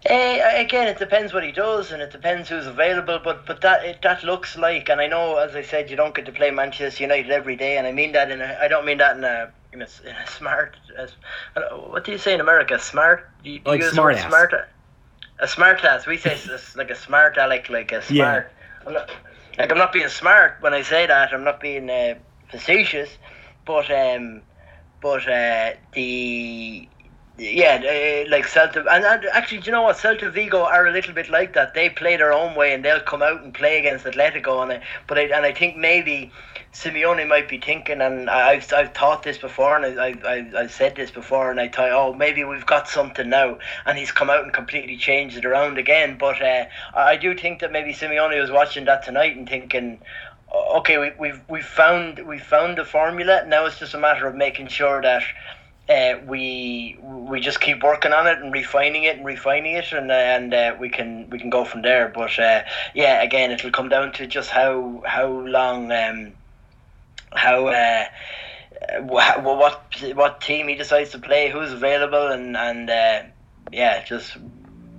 Uh, 0.09 0.39
again, 0.57 0.89
it 0.89 0.99
depends 0.99 1.35
what 1.35 1.45
he 1.45 1.53
does, 1.53 1.93
and 1.93 2.01
it 2.01 2.11
depends 2.11 2.49
who's 2.49 2.67
available. 2.67 3.19
But 3.23 3.45
but 3.45 3.61
that 3.61 3.85
it, 3.85 4.03
that 4.03 4.25
looks 4.25 4.57
like, 4.57 4.89
and 4.89 4.99
I 5.01 5.07
know, 5.07 5.37
as 5.37 5.55
I 5.55 5.63
said, 5.63 5.91
you 5.91 5.97
don't 5.97 6.15
get 6.15 6.25
to 6.27 6.33
play 6.33 6.51
Manchester 6.51 7.03
United 7.03 7.31
every 7.31 7.55
day, 7.57 7.77
and 7.77 7.87
I 7.87 7.93
mean 7.93 8.13
that 8.13 8.31
in 8.31 8.41
a, 8.41 8.57
I 8.61 8.69
don't 8.69 8.87
mean 8.87 8.99
that 8.99 9.17
in 9.19 9.25
a 9.25 9.53
in 9.75 9.83
a, 9.83 9.89
in 10.05 10.17
a 10.17 10.27
smart. 10.27 10.77
As, 10.97 11.13
what 11.91 12.05
do 12.05 12.13
you 12.13 12.19
say 12.19 12.33
in 12.33 12.41
America? 12.41 12.79
Smart? 12.79 13.29
You, 13.45 13.53
you 13.55 13.61
Like 13.67 13.81
use 13.81 13.91
the 13.91 13.97
smart-ass. 13.97 14.29
Smart. 14.29 14.55
A 15.39 15.49
smart 15.49 15.85
ass. 15.85 16.07
We 16.07 16.17
say 16.17 16.39
like 16.77 16.91
a 16.91 16.95
smart 16.95 17.37
aleck, 17.37 17.69
like 17.69 17.93
a 17.93 18.03
Yeah. 18.11 18.43
smart. 18.43 18.53
I'm 18.87 18.95
not, 18.95 19.11
like 19.59 19.71
I'm 19.71 19.79
not 19.79 19.93
being 19.93 20.09
smart 20.09 20.57
when 20.61 20.73
I 20.73 20.81
say 20.83 21.07
that. 21.07 21.35
I'm 21.35 21.45
not 21.45 21.61
being 21.61 21.91
uh, 21.91 22.15
facetious, 22.51 23.11
but 23.67 23.91
um, 23.91 24.43
but 25.03 25.29
uh, 25.29 25.73
the 25.93 26.89
yeah, 27.39 27.77
uh, 27.77 28.31
like 28.31 28.47
Celta, 28.47 28.85
and, 28.91 29.05
and 29.05 29.25
actually, 29.33 29.59
do 29.59 29.67
you 29.67 29.73
know 29.73 29.83
what? 29.83 29.97
Celta 29.97 30.31
Vigo 30.31 30.63
are 30.63 30.87
a 30.87 30.93
little 30.93 31.15
bit 31.15 31.31
like 31.31 31.55
that. 31.55 31.75
They 31.75 31.89
play 31.89 32.17
their 32.17 32.33
own 32.33 32.55
way, 32.55 32.75
and 32.75 32.85
they'll 32.85 33.01
come 33.01 33.23
out 33.23 33.43
and 33.43 33.55
play 33.55 33.79
against 33.79 34.05
Atletico. 34.05 34.63
And 34.63 34.73
I, 34.73 34.83
but 35.07 35.19
I, 35.19 35.23
and 35.23 35.47
I 35.47 35.53
think 35.53 35.77
maybe 35.77 36.31
Simeone 36.73 37.27
might 37.27 37.49
be 37.49 37.59
thinking, 37.59 38.01
and 38.01 38.29
I've 38.29 38.71
I've 38.73 38.93
thought 38.93 39.23
this 39.23 39.39
before, 39.39 39.77
and 39.77 39.99
I 39.99 40.15
I 40.25 40.61
I've 40.61 40.73
said 40.73 40.97
this 40.97 41.11
before, 41.11 41.51
and 41.51 41.59
I 41.59 41.69
thought, 41.69 41.91
oh, 41.93 42.13
maybe 42.13 42.45
we've 42.45 42.67
got 42.67 42.89
something 42.89 43.29
now, 43.29 43.59
and 43.87 43.97
he's 43.97 44.13
come 44.13 44.29
out 44.29 44.45
and 44.45 44.53
completely 44.53 44.97
changed 44.97 45.39
it 45.39 45.45
around 45.47 45.79
again. 45.79 46.19
But 46.19 46.43
uh, 46.43 46.67
I 46.95 47.17
do 47.17 47.35
think 47.35 47.61
that 47.61 47.73
maybe 47.73 47.95
Simeone 47.95 48.41
was 48.41 48.51
watching 48.51 48.85
that 48.85 49.05
tonight 49.05 49.37
and 49.37 49.49
thinking. 49.49 50.01
Okay, 50.53 50.99
we, 50.99 51.13
we've 51.19 51.41
we've 51.49 51.65
found 51.65 52.27
we 52.27 52.39
found 52.39 52.77
the 52.77 52.85
formula. 52.85 53.45
Now 53.47 53.67
it's 53.67 53.79
just 53.79 53.95
a 53.95 53.99
matter 53.99 54.27
of 54.27 54.35
making 54.35 54.67
sure 54.67 55.01
that 55.01 55.23
uh, 55.91 56.21
we 56.27 56.97
we 57.03 57.41
just 57.41 57.61
keep 57.61 57.83
working 57.83 58.13
on 58.13 58.27
it 58.27 58.39
and 58.39 58.53
refining 58.53 59.05
it 59.05 59.17
and 59.17 59.27
refining 59.27 59.75
it 59.75 59.93
and 59.93 60.11
and 60.11 60.55
uh, 60.55 60.77
we 60.79 60.89
can 60.89 61.29
we 61.31 61.39
can 61.39 61.51
go 61.51 61.65
from 61.65 61.83
there. 61.83 62.09
But 62.09 62.39
uh, 62.39 62.63
yeah 62.95 63.23
again 63.23 63.51
it'll 63.51 63.71
come 63.71 63.89
down 63.89 64.13
to 64.13 64.27
just 64.27 64.51
how 64.51 65.03
how 65.05 65.27
long 65.27 65.91
um, 65.91 66.33
how 67.33 67.67
uh, 67.67 68.05
wh- 69.01 69.45
what 69.45 69.83
what 70.15 70.41
team 70.41 70.69
he 70.69 70.75
decides 70.77 71.11
to 71.11 71.19
play 71.19 71.51
who's 71.51 71.73
available 71.73 72.29
and 72.29 72.57
and 72.57 72.89
uh, 72.89 73.23
yeah 73.73 74.05
just 74.05 74.37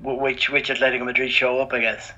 which 0.04 0.50
which 0.50 0.70
Atletico 0.70 1.06
Madrid 1.06 1.32
show 1.32 1.60
up 1.62 1.72
I 1.74 1.80
guess 1.80 2.12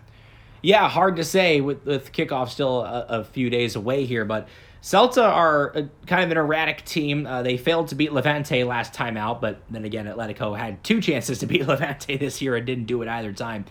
Yeah, 0.63 0.89
hard 0.89 1.17
to 1.17 1.23
say 1.23 1.61
with, 1.61 1.85
with 1.85 2.11
kickoff 2.11 2.49
still 2.49 2.81
a, 2.81 3.05
a 3.09 3.23
few 3.25 3.51
days 3.51 3.75
away 3.75 4.05
here, 4.05 4.25
but 4.25 4.47
Celta 4.81 5.23
are 5.23 5.67
a, 5.75 5.89
kind 6.07 6.23
of 6.23 6.31
an 6.31 6.37
erratic 6.37 6.83
team. 6.85 7.27
Uh, 7.27 7.43
they 7.43 7.57
failed 7.57 7.89
to 7.89 7.95
beat 7.95 8.11
Levante 8.13 8.63
last 8.63 8.93
time 8.93 9.17
out, 9.17 9.41
but 9.41 9.61
then 9.69 9.85
again, 9.85 10.07
Atletico 10.07 10.57
had 10.57 10.83
two 10.83 11.01
chances 11.01 11.39
to 11.39 11.45
beat 11.47 11.67
Levante 11.67 12.17
this 12.17 12.41
year 12.41 12.55
and 12.55 12.65
didn't 12.65 12.85
do 12.85 13.01
it 13.01 13.07
either 13.07 13.31
time. 13.31 13.65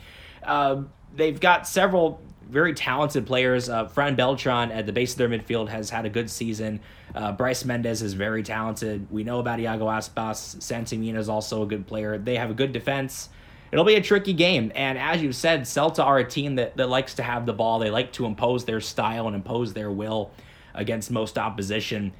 Um 0.44 0.92
they've 1.14 1.40
got 1.40 1.66
several 1.66 2.20
very 2.48 2.74
talented 2.74 3.26
players. 3.26 3.68
Uh, 3.68 3.86
Fran 3.86 4.14
Beltran 4.14 4.70
at 4.70 4.86
the 4.86 4.92
base 4.92 5.12
of 5.12 5.18
their 5.18 5.28
midfield 5.28 5.68
has 5.68 5.88
had 5.88 6.04
a 6.04 6.10
good 6.10 6.28
season. 6.28 6.80
Uh, 7.14 7.34
Brais 7.34 7.64
Méndez 7.64 8.02
is 8.02 8.12
very 8.12 8.42
talented. 8.42 9.06
We 9.10 9.24
know 9.24 9.38
about 9.38 9.58
Iago 9.58 9.86
Aspas. 9.86 10.62
Santi 10.62 10.96
Mina 10.98 11.18
is 11.18 11.28
also 11.28 11.62
a 11.62 11.66
good 11.66 11.86
player. 11.86 12.18
They 12.18 12.36
have 12.36 12.50
a 12.50 12.54
good 12.54 12.72
defense 12.72 13.30
it'll 13.72 13.84
be 13.84 13.94
a 13.94 14.02
tricky 14.02 14.34
game. 14.34 14.70
And 14.74 14.98
as 14.98 15.22
you 15.22 15.32
said, 15.32 15.62
Celta 15.62 16.04
are 16.04 16.18
a 16.18 16.24
team 16.24 16.56
that, 16.56 16.76
that 16.76 16.88
likes 16.88 17.14
to 17.14 17.22
have 17.22 17.46
the 17.46 17.54
ball. 17.54 17.78
They 17.78 17.90
like 17.90 18.12
to 18.12 18.26
impose 18.26 18.66
their 18.66 18.80
style 18.80 19.26
and 19.26 19.34
impose 19.34 19.72
their 19.72 19.90
will 19.90 20.30
against 20.74 21.10
most 21.10 21.38
opposition. 21.38 22.12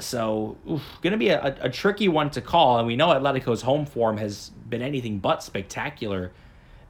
So, 0.00 0.56
going 1.02 1.12
to 1.12 1.16
be 1.16 1.28
a, 1.28 1.56
a 1.60 1.68
tricky 1.68 2.08
one 2.08 2.30
to 2.30 2.40
call. 2.40 2.78
And 2.78 2.86
we 2.86 2.96
know 2.96 3.08
Atletico's 3.08 3.62
home 3.62 3.86
form 3.86 4.16
has 4.18 4.50
been 4.68 4.82
anything 4.82 5.18
but 5.18 5.42
spectacular 5.42 6.32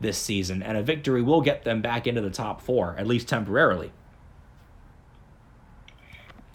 this 0.01 0.19
season. 0.19 0.63
And 0.63 0.77
a 0.77 0.83
victory 0.83 1.23
will 1.23 1.41
get 1.41 1.65
them 1.65 1.83
back 1.83 2.07
into 2.07 2.21
the 2.21 2.31
top 2.31 2.61
four, 2.61 2.95
at 2.99 3.07
least 3.07 3.29
temporarily. 3.29 3.93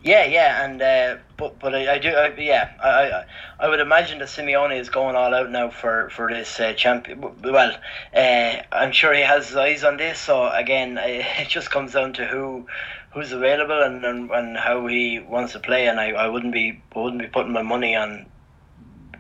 Yeah, 0.02 0.26
yeah, 0.26 0.64
and 0.64 0.82
uh, 0.82 1.18
but 1.36 1.60
but 1.60 1.76
I, 1.76 1.95
I 1.95 2.00
do, 2.00 2.10
I, 2.10 2.34
yeah, 2.38 2.72
I, 2.82 2.89
I 2.89 3.26
I 3.60 3.68
would 3.68 3.82
imagine 3.82 4.20
that 4.20 4.30
Simeone 4.30 4.80
is 4.80 4.89
going 4.89 5.18
all 5.18 5.36
out 5.36 5.52
now 5.52 5.70
for 5.70 6.10
for 6.12 6.30
this 6.30 6.58
uh, 6.58 6.72
champion. 6.74 7.20
Well, 7.43 7.76
uh, 8.16 8.54
I'm 8.72 8.93
sure 8.93 9.14
he 9.14 9.22
has 9.22 9.50
his 9.50 9.58
eyes 9.58 9.84
on 9.84 9.97
this. 9.97 10.18
So 10.20 10.50
again, 10.50 10.97
it 11.02 11.50
just 11.50 11.70
comes 11.70 11.93
down 11.93 12.14
to 12.14 12.26
who 12.26 12.66
who's 13.12 13.32
available 13.32 13.82
and, 13.82 14.06
and, 14.06 14.32
and 14.32 14.58
how 14.58 14.86
he 14.88 15.20
wants 15.20 15.54
to 15.54 15.60
play. 15.60 15.88
And 15.88 16.00
I, 16.00 16.12
I 16.12 16.28
wouldn't 16.28 16.54
be 16.54 16.82
I 16.95 17.00
wouldn't 17.00 17.22
be 17.22 17.28
putting 17.28 17.52
my 17.52 17.64
money 17.64 17.95
on 17.95 18.26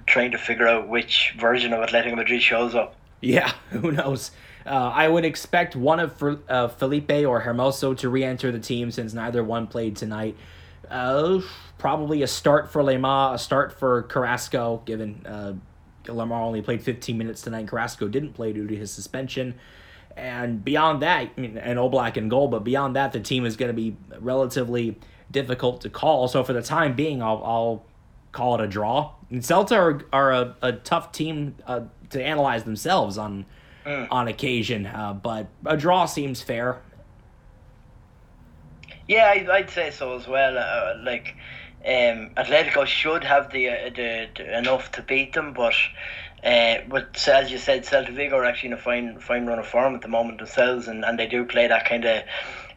trying 0.05 0.31
to 0.31 0.37
figure 0.37 0.67
out 0.67 0.87
which 0.87 1.35
version 1.37 1.73
of 1.73 1.87
Atletico 1.87 2.15
Madrid 2.15 2.41
shows 2.41 2.73
up. 2.73 2.95
Yeah, 3.21 3.51
who 3.69 3.91
knows? 3.91 4.31
Uh, 4.65 4.91
I 4.93 5.07
would 5.07 5.25
expect 5.25 5.75
one 5.75 5.99
of 5.99 6.23
uh, 6.47 6.67
Felipe 6.69 7.11
or 7.11 7.41
Hermoso 7.41 7.97
to 7.97 8.09
re-enter 8.09 8.51
the 8.51 8.59
team 8.59 8.91
since 8.91 9.13
neither 9.13 9.43
one 9.43 9.67
played 9.67 9.95
tonight. 9.95 10.37
Uh, 10.89 11.41
probably 11.77 12.23
a 12.23 12.27
start 12.27 12.71
for 12.71 12.81
Lemar, 12.81 13.33
a 13.33 13.37
start 13.37 13.77
for 13.77 14.03
Carrasco, 14.03 14.81
given 14.85 15.25
uh, 15.25 15.53
Lemar 16.05 16.41
only 16.41 16.61
played 16.61 16.81
15 16.81 17.17
minutes 17.17 17.41
tonight. 17.41 17.67
Carrasco 17.67 18.07
didn't 18.07 18.33
play 18.33 18.53
due 18.53 18.67
to 18.67 18.75
his 18.75 18.91
suspension. 18.91 19.55
And 20.17 20.63
beyond 20.63 21.01
that, 21.01 21.29
I 21.37 21.39
mean, 21.39 21.57
and 21.57 21.79
Oblak 21.79 22.17
in 22.17 22.29
goal, 22.29 22.47
but 22.47 22.63
beyond 22.63 22.95
that, 22.95 23.11
the 23.13 23.19
team 23.19 23.45
is 23.45 23.55
going 23.55 23.69
to 23.69 23.73
be 23.73 23.95
relatively 24.19 24.97
difficult 25.31 25.81
to 25.81 25.89
call. 25.89 26.27
So 26.27 26.43
for 26.43 26.53
the 26.53 26.61
time 26.61 26.95
being, 26.95 27.21
I'll, 27.21 27.41
I'll 27.45 27.85
call 28.31 28.55
it 28.55 28.61
a 28.61 28.67
draw. 28.67 29.13
And 29.29 29.41
Celta 29.41 29.77
are, 29.77 30.01
are 30.11 30.31
a, 30.33 30.55
a 30.61 30.71
tough 30.73 31.11
team 31.11 31.55
uh, 31.67 31.81
to 32.09 32.21
analyze 32.21 32.63
themselves 32.63 33.17
on 33.17 33.45
on 34.11 34.27
occasion, 34.27 34.85
uh, 34.85 35.13
but 35.13 35.47
a 35.65 35.75
draw 35.77 36.05
seems 36.05 36.41
fair. 36.41 36.81
Yeah, 39.09 39.47
I'd 39.51 39.71
say 39.71 39.89
so 39.89 40.15
as 40.15 40.27
well. 40.27 40.55
Uh, 40.55 40.93
like, 41.03 41.35
um, 41.83 42.29
Atletico 42.37 42.85
should 42.85 43.23
have 43.23 43.51
the, 43.51 43.69
uh, 43.69 43.89
the, 43.95 44.27
the 44.37 44.57
enough 44.59 44.91
to 44.91 45.01
beat 45.01 45.33
them, 45.33 45.53
but 45.53 45.73
uh, 46.43 46.75
but 46.87 47.27
as 47.27 47.51
you 47.51 47.57
said, 47.57 47.83
Celta 47.83 48.13
Vigo 48.13 48.37
are 48.37 48.45
actually 48.45 48.67
in 48.67 48.73
a 48.73 48.77
fine 48.77 49.19
fine 49.19 49.47
run 49.47 49.57
of 49.57 49.67
form 49.67 49.95
at 49.95 50.01
the 50.01 50.07
moment 50.07 50.37
themselves, 50.37 50.87
and, 50.87 51.03
and 51.03 51.17
they 51.17 51.25
do 51.25 51.43
play 51.43 51.67
that 51.67 51.85
kind 51.85 52.05
of 52.05 52.23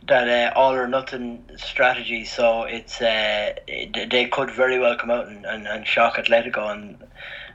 that 0.09 0.29
uh, 0.29 0.59
all 0.59 0.73
or 0.73 0.89
nothing 0.89 1.45
strategy. 1.59 2.25
So 2.25 2.63
it's 2.63 3.01
uh, 3.01 3.53
they 3.67 4.29
could 4.33 4.51
very 4.51 4.79
well 4.79 4.97
come 4.97 5.11
out 5.11 5.29
and, 5.29 5.45
and, 5.45 5.69
and 5.69 5.87
shock 5.87 6.17
Atletico 6.17 6.73
and 6.73 6.97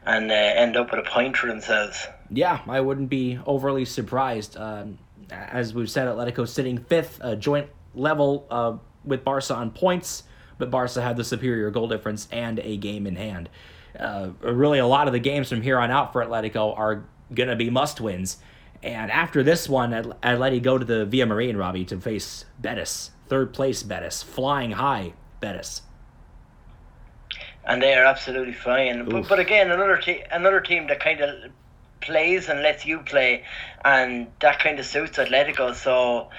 and 0.06 0.32
uh, 0.32 0.36
end 0.36 0.78
up 0.78 0.92
with 0.92 1.06
a 1.06 1.10
point 1.10 1.36
for 1.36 1.48
themselves. 1.48 2.08
Yeah, 2.30 2.60
I 2.68 2.80
wouldn't 2.80 3.10
be 3.10 3.40
overly 3.46 3.86
surprised. 3.86 4.56
Um, 4.56 5.00
as 5.30 5.74
we've 5.74 5.90
said, 5.90 6.08
Atletico 6.08 6.48
sitting 6.48 6.78
fifth, 6.78 7.20
a 7.22 7.36
joint 7.36 7.68
level 7.96 8.46
uh, 8.50 8.78
with 9.04 9.24
Barca 9.24 9.54
on 9.54 9.72
points, 9.72 10.24
but 10.58 10.72
Barca 10.72 11.02
had 11.02 11.18
the 11.18 11.24
superior 11.24 11.70
goal 11.72 11.88
difference 11.88 12.28
and 12.32 12.60
a 12.60 12.78
game 12.78 13.08
in 13.08 13.16
hand. 13.16 13.50
Uh, 13.98 14.30
really, 14.42 14.80
a 14.80 14.88
lot 14.88 15.08
of 15.08 15.14
the 15.14 15.20
games 15.20 15.50
from 15.50 15.62
here 15.62 15.80
on 15.80 15.92
out 15.92 16.14
for 16.14 16.24
Atletico 16.24 16.78
are 16.78 17.06
going 17.34 17.50
to 17.50 17.56
be 17.56 17.70
must 17.70 18.00
wins. 18.00 18.38
And 18.84 19.12
after 19.12 19.42
this 19.42 19.68
one, 19.68 19.92
Atleti 19.92 20.62
go 20.62 20.78
to 20.78 20.86
the 20.86 21.06
Villamarín, 21.06 21.58
Robbie, 21.58 21.86
to 21.86 22.00
face 22.00 22.46
Betis, 22.60 23.12
third 23.28 23.54
place 23.54 23.82
Betis, 23.84 24.22
flying 24.22 24.72
high 24.72 25.14
Betis. 25.40 25.82
And 27.66 27.82
they 27.82 27.96
are 27.96 28.06
absolutely 28.06 28.54
fine. 28.54 29.10
But, 29.10 29.28
but 29.28 29.40
again, 29.40 29.72
another 29.72 29.98
te- 29.98 30.24
another 30.32 30.62
team 30.62 30.88
that 30.88 31.00
kind 31.00 31.22
of 31.22 31.52
plays 32.00 32.48
and 32.48 32.62
lets 32.62 32.86
you 32.86 33.00
play, 33.00 33.44
and 33.84 34.28
that 34.40 34.60
kind 34.60 34.80
of 34.80 34.86
suits 34.86 35.18
Atletico. 35.18 35.76
So, 35.76 36.30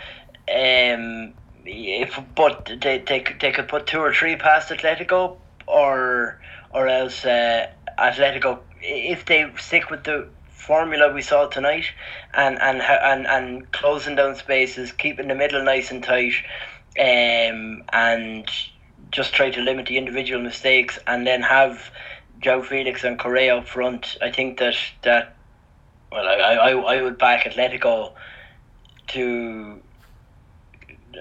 um, 0.55 1.35
if 1.65 2.19
but 2.35 2.71
they 2.81 2.99
they 2.99 3.25
they 3.41 3.53
could 3.53 3.69
put 3.69 3.87
two 3.87 4.01
or 4.01 4.13
three 4.13 4.37
past 4.37 4.71
Atletico, 4.71 5.37
or 5.67 6.41
or 6.71 6.89
else 6.89 7.25
uh, 7.25 7.67
Atletico 7.99 8.61
if 8.81 9.25
they 9.27 9.51
stick 9.59 9.91
with 9.91 10.05
the 10.05 10.29
formula 10.49 11.13
we 11.13 11.23
saw 11.23 11.47
tonight, 11.47 11.85
and 12.35 12.61
and 12.61 12.81
and 12.83 13.27
and 13.27 13.73
closing 13.73 14.17
down 14.17 14.37
spaces, 14.37 14.93
keeping 14.93 15.29
the 15.29 15.35
middle 15.35 15.63
nice 15.63 15.91
and 15.91 16.03
tight, 16.03 16.35
um, 16.99 17.83
and 17.93 18.49
just 19.11 19.35
try 19.35 19.51
to 19.51 19.61
limit 19.61 19.87
the 19.87 19.99
individual 19.99 20.43
mistakes, 20.43 20.99
and 21.07 21.27
then 21.27 21.43
have 21.43 21.91
João 22.41 22.65
Félix 22.65 23.05
and 23.05 23.19
Correa 23.19 23.59
up 23.59 23.69
front. 23.69 24.17
I 24.23 24.31
think 24.31 24.59
that 24.59 24.77
that 25.03 25.37
well, 26.13 26.27
I 26.27 26.33
I, 26.35 26.71
I 26.71 27.03
would 27.03 27.19
back 27.19 27.45
Atletico 27.45 28.13
to 29.09 29.81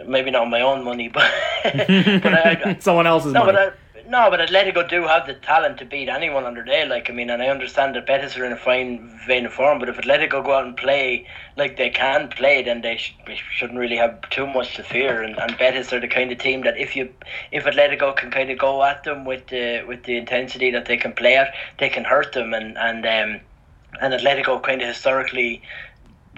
maybe 0.06 0.32
not 0.32 0.50
my 0.50 0.62
own 0.62 0.84
money, 0.84 1.08
but 1.14 1.32
but 1.64 2.34
I, 2.34 2.78
someone 2.80 3.08
else's 3.08 3.34
no, 3.34 3.42
money. 3.42 3.54
but 3.54 3.74
I, 3.74 4.10
no, 4.10 4.30
but 4.30 4.40
Atletico 4.40 4.88
do 4.88 5.04
have 5.04 5.28
the 5.28 5.34
talent 5.34 5.80
to 5.80 5.86
beat 5.86 6.08
anyone 6.08 6.46
under 6.46 6.64
there. 6.64 6.86
Like 6.86 7.10
I 7.10 7.14
mean, 7.14 7.30
and 7.30 7.42
I 7.42 7.48
understand 7.48 7.96
that 7.96 8.06
Betis 8.06 8.38
are 8.38 8.46
in 8.46 8.54
a 8.54 8.58
fine 8.58 9.20
vein 9.28 9.46
of 9.46 9.54
form, 9.54 9.80
but 9.80 9.90
if 9.90 9.98
Atletico 9.98 10.44
go 10.44 10.54
out 10.54 10.66
and 10.66 10.78
play 10.78 11.28
like 11.58 11.78
they 11.78 11.90
can 11.90 12.30
play, 12.30 12.64
then 12.64 12.82
they, 12.82 12.98
sh- 12.98 13.18
they 13.26 13.38
shouldn't 13.52 13.80
really 13.80 13.98
have 13.98 14.30
too 14.30 14.48
much 14.48 14.76
to 14.76 14.84
fear. 14.84 15.22
And, 15.22 15.38
and 15.38 15.58
Betis 15.58 15.92
are 15.92 16.00
the 16.00 16.08
kind 16.08 16.32
of 16.32 16.38
team 16.38 16.62
that 16.62 16.78
if 16.78 16.96
you 16.96 17.14
if 17.52 17.66
Atletico 17.66 18.16
can 18.16 18.32
kind 18.32 18.50
of 18.50 18.58
go 18.58 18.84
at 18.84 19.04
them 19.04 19.26
with 19.26 19.48
the 19.48 19.84
with 19.88 20.04
the 20.04 20.18
intensity 20.18 20.72
that 20.72 20.86
they 20.86 20.98
can 20.98 21.12
play 21.12 21.36
at, 21.36 21.54
they 21.80 21.90
can 21.90 22.06
hurt 22.06 22.32
them. 22.32 22.54
And 22.54 22.78
and 22.78 23.06
um, 23.06 23.42
and 24.00 24.14
Atletico 24.14 24.62
kind 24.64 24.82
of 24.82 24.88
historically 24.88 25.62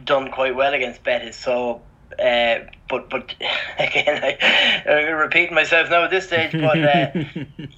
done 0.05 0.31
quite 0.31 0.55
well 0.55 0.73
against 0.73 1.03
Betis. 1.03 1.35
So 1.35 1.81
uh, 2.19 2.59
but 2.89 3.09
but 3.09 3.33
again, 3.79 4.21
I, 4.23 4.91
I'm 4.91 5.15
repeating 5.15 5.55
myself 5.55 5.89
now 5.89 6.03
at 6.03 6.09
this 6.09 6.27
stage. 6.27 6.51
But 6.51 6.83
uh, 6.83 7.11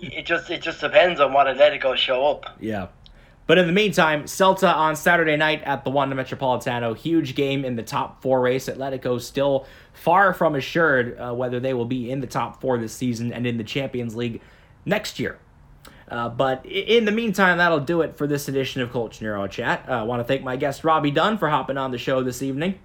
it 0.01 0.25
just 0.25 0.49
it 0.49 0.61
just 0.61 0.81
depends 0.81 1.19
on 1.19 1.33
what 1.33 1.47
Atletico 1.47 1.95
show 1.95 2.25
up. 2.25 2.45
Yeah. 2.59 2.87
But 3.47 3.57
in 3.57 3.67
the 3.67 3.73
meantime, 3.73 4.23
Celta 4.25 4.73
on 4.73 4.95
Saturday 4.95 5.35
night 5.35 5.61
at 5.63 5.83
the 5.83 5.89
Wanda 5.89 6.15
Metropolitano, 6.15 6.95
huge 6.95 7.35
game 7.35 7.65
in 7.65 7.75
the 7.75 7.83
top 7.83 8.21
four 8.21 8.39
race. 8.39 8.69
Atletico 8.69 9.19
still 9.19 9.65
far 9.91 10.33
from 10.33 10.55
assured 10.55 11.19
uh, 11.19 11.33
whether 11.33 11.59
they 11.59 11.73
will 11.73 11.85
be 11.85 12.09
in 12.09 12.21
the 12.21 12.27
top 12.27 12.61
four 12.61 12.77
this 12.77 12.93
season 12.93 13.33
and 13.33 13.45
in 13.45 13.57
the 13.57 13.63
Champions 13.63 14.15
League 14.15 14.41
next 14.85 15.19
year. 15.19 15.37
Uh, 16.07 16.29
but 16.29 16.65
in 16.65 17.03
the 17.05 17.11
meantime, 17.11 17.57
that'll 17.57 17.79
do 17.79 18.01
it 18.01 18.15
for 18.15 18.27
this 18.27 18.47
edition 18.47 18.81
of 18.81 18.91
Colchonero 18.91 19.49
Chat. 19.49 19.85
Uh, 19.87 19.93
I 19.93 20.03
want 20.03 20.21
to 20.21 20.23
thank 20.23 20.43
my 20.43 20.55
guest 20.55 20.83
Robbie 20.83 21.11
Dunn 21.11 21.37
for 21.37 21.49
hopping 21.49 21.77
on 21.77 21.91
the 21.91 21.97
show 21.97 22.23
this 22.23 22.41
evening. 22.41 22.79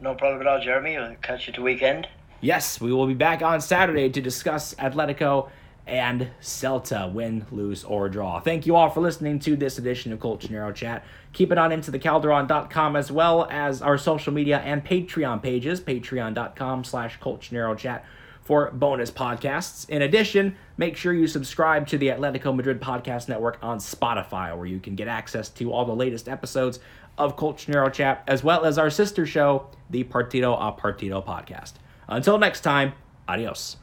No 0.00 0.14
problem 0.14 0.40
at 0.40 0.46
all, 0.46 0.60
Jeremy. 0.60 0.96
I'll 0.96 1.14
catch 1.16 1.46
you 1.46 1.52
to 1.54 1.60
the 1.60 1.64
weekend. 1.64 2.08
Yes, 2.40 2.80
we 2.80 2.92
will 2.92 3.06
be 3.06 3.14
back 3.14 3.42
on 3.42 3.60
Saturday 3.60 4.10
to 4.10 4.20
discuss 4.20 4.74
Atletico 4.74 5.48
and 5.86 6.30
Celta 6.40 7.12
win, 7.12 7.46
lose, 7.50 7.84
or 7.84 8.08
draw. 8.08 8.40
Thank 8.40 8.66
you 8.66 8.76
all 8.76 8.90
for 8.90 9.00
listening 9.00 9.38
to 9.40 9.56
this 9.56 9.78
edition 9.78 10.12
of 10.12 10.18
Colchonero 10.18 10.74
Chat. 10.74 11.04
Keep 11.32 11.52
it 11.52 11.58
on 11.58 11.72
into 11.72 11.90
the 11.90 11.98
Calderon.com 11.98 12.96
as 12.96 13.12
well 13.12 13.46
as 13.50 13.82
our 13.82 13.98
social 13.98 14.32
media 14.32 14.58
and 14.60 14.84
Patreon 14.84 15.42
pages, 15.42 15.80
patreon.com 15.80 16.84
slash 16.84 17.18
Colchonero 17.20 17.76
Chat 17.76 18.04
for 18.42 18.70
bonus 18.72 19.10
podcasts. 19.10 19.88
In 19.88 20.02
addition, 20.02 20.56
make 20.76 20.96
sure 20.96 21.14
you 21.14 21.26
subscribe 21.26 21.86
to 21.88 21.98
the 21.98 22.08
Atletico 22.08 22.54
Madrid 22.54 22.80
Podcast 22.80 23.28
Network 23.28 23.58
on 23.62 23.78
Spotify, 23.78 24.56
where 24.56 24.66
you 24.66 24.80
can 24.80 24.94
get 24.94 25.08
access 25.08 25.48
to 25.50 25.72
all 25.72 25.84
the 25.86 25.94
latest 25.94 26.28
episodes 26.28 26.78
of 27.18 27.36
Colchonero 27.36 27.92
Chat, 27.92 28.22
as 28.26 28.42
well 28.42 28.64
as 28.64 28.78
our 28.78 28.90
sister 28.90 29.26
show, 29.26 29.68
the 29.90 30.04
Partido 30.04 30.54
a 30.54 30.72
Partido 30.72 31.24
podcast. 31.24 31.74
Until 32.08 32.38
next 32.38 32.60
time, 32.60 32.92
adios. 33.28 33.76